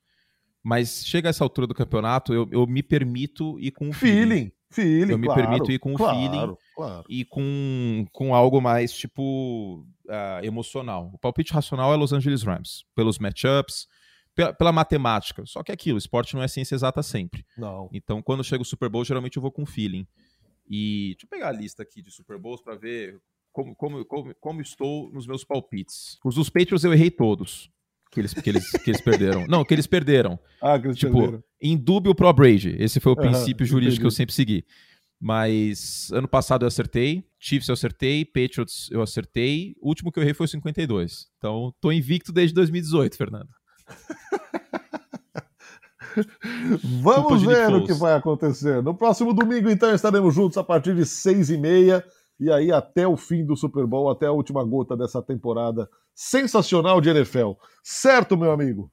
Mas 0.63 1.05
chega 1.05 1.29
a 1.29 1.31
essa 1.31 1.43
altura 1.43 1.65
do 1.65 1.73
campeonato, 1.73 2.33
eu, 2.33 2.47
eu 2.51 2.67
me 2.67 2.83
permito 2.83 3.59
ir 3.59 3.71
com 3.71 3.91
feeling. 3.91 4.27
feeling. 4.27 4.51
Feeling 4.71 5.11
eu 5.11 5.17
me 5.17 5.25
claro, 5.25 5.41
permito 5.41 5.71
ir 5.71 5.79
com 5.79 5.93
o 5.93 5.97
claro, 5.97 6.17
feeling 6.17 6.57
claro. 6.75 7.05
e 7.09 7.25
com, 7.25 8.05
com 8.11 8.33
algo 8.35 8.61
mais, 8.61 8.93
tipo, 8.93 9.85
uh, 10.05 10.43
emocional. 10.43 11.09
O 11.13 11.17
palpite 11.17 11.53
racional 11.53 11.93
é 11.93 11.97
Los 11.97 12.13
Angeles 12.13 12.43
Rams, 12.43 12.85
pelos 12.95 13.19
matchups, 13.19 13.87
pela, 14.35 14.53
pela, 14.53 14.71
matemática. 14.71 15.43
Só 15.45 15.63
que 15.63 15.71
é 15.71 15.73
aquilo, 15.73 15.97
esporte 15.97 16.35
não 16.35 16.43
é 16.43 16.47
ciência 16.47 16.75
exata 16.75 17.01
sempre. 17.01 17.45
Não. 17.57 17.89
Então, 17.91 18.21
quando 18.21 18.43
chega 18.43 18.61
o 18.61 18.65
Super 18.65 18.89
Bowl, 18.89 19.03
geralmente 19.03 19.37
eu 19.37 19.41
vou 19.41 19.51
com 19.51 19.65
feeling. 19.65 20.07
E 20.69 21.13
deixa 21.13 21.25
eu 21.25 21.29
pegar 21.29 21.49
a 21.49 21.51
lista 21.51 21.81
aqui 21.81 22.01
de 22.01 22.11
Super 22.11 22.37
Bowls 22.37 22.61
para 22.61 22.75
ver 22.75 23.19
como, 23.51 23.75
como, 23.75 24.05
como, 24.05 24.35
como 24.35 24.61
estou 24.61 25.11
nos 25.11 25.25
meus 25.25 25.43
palpites. 25.43 26.19
Os 26.23 26.35
dos 26.35 26.49
Patriots 26.49 26.83
eu 26.83 26.93
errei 26.93 27.09
todos. 27.09 27.71
Que 28.11 28.19
eles, 28.19 28.33
que 28.33 28.49
eles, 28.49 28.71
que 28.71 28.89
eles 28.89 29.01
perderam. 29.01 29.45
Não, 29.47 29.63
que 29.63 29.73
eles 29.73 29.85
perderam. 29.85 30.39
Ah, 30.59 30.79
que 30.79 30.87
eles 30.87 30.97
tipo, 30.97 31.13
perderam. 31.13 31.43
Indúbio 31.61 32.15
pro 32.15 32.31
Brady. 32.33 32.75
Esse 32.79 32.99
foi 32.99 33.11
o 33.11 33.15
princípio 33.15 33.65
uhum, 33.65 33.69
jurídico 33.69 33.93
entendi. 33.95 33.99
que 34.01 34.07
eu 34.07 34.11
sempre 34.11 34.33
segui. 34.33 34.65
Mas 35.21 36.09
ano 36.13 36.27
passado 36.27 36.63
eu 36.63 36.67
acertei, 36.67 37.25
Chiefs 37.37 37.67
eu 37.67 37.73
acertei, 37.73 38.23
Patriots 38.23 38.89
eu 38.89 39.01
acertei. 39.01 39.75
O 39.81 39.89
último 39.89 40.11
que 40.11 40.19
eu 40.19 40.23
errei 40.23 40.33
foi 40.33 40.45
o 40.45 40.49
52. 40.49 41.27
Então, 41.37 41.73
tô 41.81 41.91
invicto 41.91 42.31
desde 42.31 42.53
2018, 42.55 43.17
Fernando. 43.17 43.49
Vamos 47.01 47.43
ver 47.43 47.73
o 47.73 47.85
que 47.85 47.93
vai 47.93 48.13
acontecer. 48.15 48.81
No 48.81 48.95
próximo 48.95 49.33
domingo, 49.33 49.69
então, 49.69 49.93
estaremos 49.93 50.33
juntos 50.33 50.57
a 50.57 50.63
partir 50.63 50.95
de 50.95 51.05
seis 51.05 51.49
e 51.49 51.57
meia 51.57 52.03
e 52.39 52.49
aí 52.49 52.71
até 52.71 53.05
o 53.07 53.17
fim 53.17 53.45
do 53.45 53.55
Super 53.55 53.85
Bowl, 53.85 54.09
até 54.09 54.25
a 54.25 54.31
última 54.31 54.63
gota 54.63 54.95
dessa 54.95 55.21
temporada 55.21 55.89
sensacional 56.15 57.01
de 57.01 57.09
NFL. 57.09 57.51
Certo, 57.83 58.37
meu 58.37 58.51
amigo? 58.51 58.91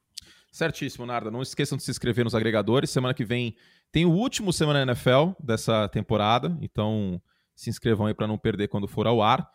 Certíssimo, 0.57 1.05
Narda. 1.05 1.29
Não 1.29 1.43
esqueçam 1.43 1.77
de 1.77 1.83
se 1.83 1.91
inscrever 1.91 2.23
nos 2.23 2.33
agregadores. 2.33 2.89
Semana 2.89 3.13
que 3.13 3.23
vem 3.23 3.55
tem 3.91 4.07
o 4.07 4.11
último 4.11 4.51
Semana 4.51 4.81
NFL 4.81 5.33
dessa 5.39 5.87
temporada, 5.87 6.57
então 6.59 7.21
se 7.55 7.69
inscrevam 7.69 8.07
aí 8.07 8.13
para 8.15 8.25
não 8.25 8.39
perder 8.39 8.67
quando 8.67 8.87
for 8.87 9.05
ao 9.05 9.21
ar. 9.21 9.47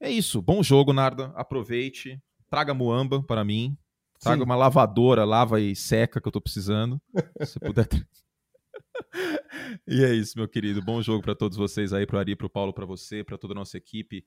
É 0.00 0.10
isso. 0.10 0.40
Bom 0.40 0.62
jogo, 0.62 0.94
Narda. 0.94 1.34
Aproveite. 1.36 2.18
Traga 2.48 2.72
muamba 2.72 3.22
para 3.22 3.44
mim. 3.44 3.76
Traga 4.18 4.38
Sim. 4.38 4.44
uma 4.46 4.56
lavadora, 4.56 5.22
lava 5.22 5.60
e 5.60 5.76
seca 5.76 6.18
que 6.18 6.26
eu 6.26 6.32
tô 6.32 6.40
precisando. 6.40 6.98
Se 7.44 7.60
puder. 7.60 7.86
e 9.86 10.02
é 10.02 10.14
isso, 10.14 10.38
meu 10.38 10.48
querido. 10.48 10.80
Bom 10.80 11.02
jogo 11.02 11.22
para 11.22 11.34
todos 11.34 11.58
vocês 11.58 11.92
aí, 11.92 12.06
pro 12.06 12.18
Ari, 12.18 12.34
pro 12.34 12.48
Paulo, 12.48 12.72
para 12.72 12.86
você, 12.86 13.22
para 13.22 13.36
toda 13.36 13.52
a 13.52 13.56
nossa 13.56 13.76
equipe. 13.76 14.24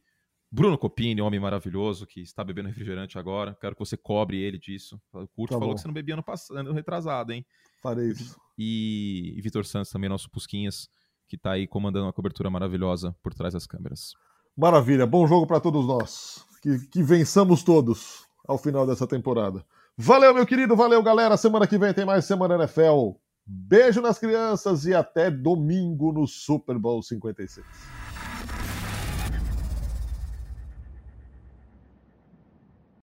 Bruno 0.52 0.78
Copini, 0.78 1.22
homem 1.22 1.40
maravilhoso 1.40 2.06
que 2.06 2.20
está 2.20 2.44
bebendo 2.44 2.68
refrigerante 2.68 3.18
agora. 3.18 3.58
Quero 3.62 3.74
que 3.74 3.80
você 3.80 3.96
cobre 3.96 4.42
ele 4.42 4.60
disso. 4.60 5.02
O 5.14 5.26
Curto 5.28 5.54
tá 5.54 5.60
falou 5.60 5.74
que 5.74 5.82
você 5.82 5.88
não 5.88 5.94
bebia 5.94 6.16
no 6.16 6.24
passado, 6.24 6.74
retrasado, 6.74 7.32
hein? 7.32 7.46
Farei 7.82 8.10
isso. 8.10 8.38
E, 8.58 9.34
e 9.38 9.42
Vitor 9.42 9.66
Santos 9.66 9.90
também, 9.90 10.10
nosso 10.10 10.30
Pusquinhas, 10.30 10.90
que 11.26 11.38
está 11.38 11.52
aí 11.52 11.66
comandando 11.66 12.06
uma 12.06 12.12
cobertura 12.12 12.50
maravilhosa 12.50 13.16
por 13.24 13.34
trás 13.34 13.54
das 13.54 13.66
câmeras. 13.66 14.14
Maravilha, 14.56 15.08
bom 15.08 15.26
jogo 15.26 15.48
para 15.48 15.62
todos 15.62 15.88
nós. 15.88 16.46
Que, 16.62 16.86
que 16.90 17.02
vençamos 17.02 17.64
todos 17.64 18.28
ao 18.46 18.58
final 18.58 18.86
dessa 18.86 19.08
temporada. 19.08 19.66
Valeu, 19.98 20.34
meu 20.34 20.46
querido, 20.46 20.76
valeu, 20.76 21.02
galera. 21.02 21.38
Semana 21.38 21.66
que 21.66 21.78
vem 21.78 21.94
tem 21.94 22.06
mais 22.06 22.26
Semana 22.26 22.56
NFL. 22.56 23.14
Beijo 23.46 24.02
nas 24.02 24.20
crianças 24.20 24.86
e 24.86 24.94
até 24.94 25.32
domingo 25.32 26.12
no 26.12 26.28
Super 26.28 26.78
Bowl 26.78 27.02
56. 27.02 28.01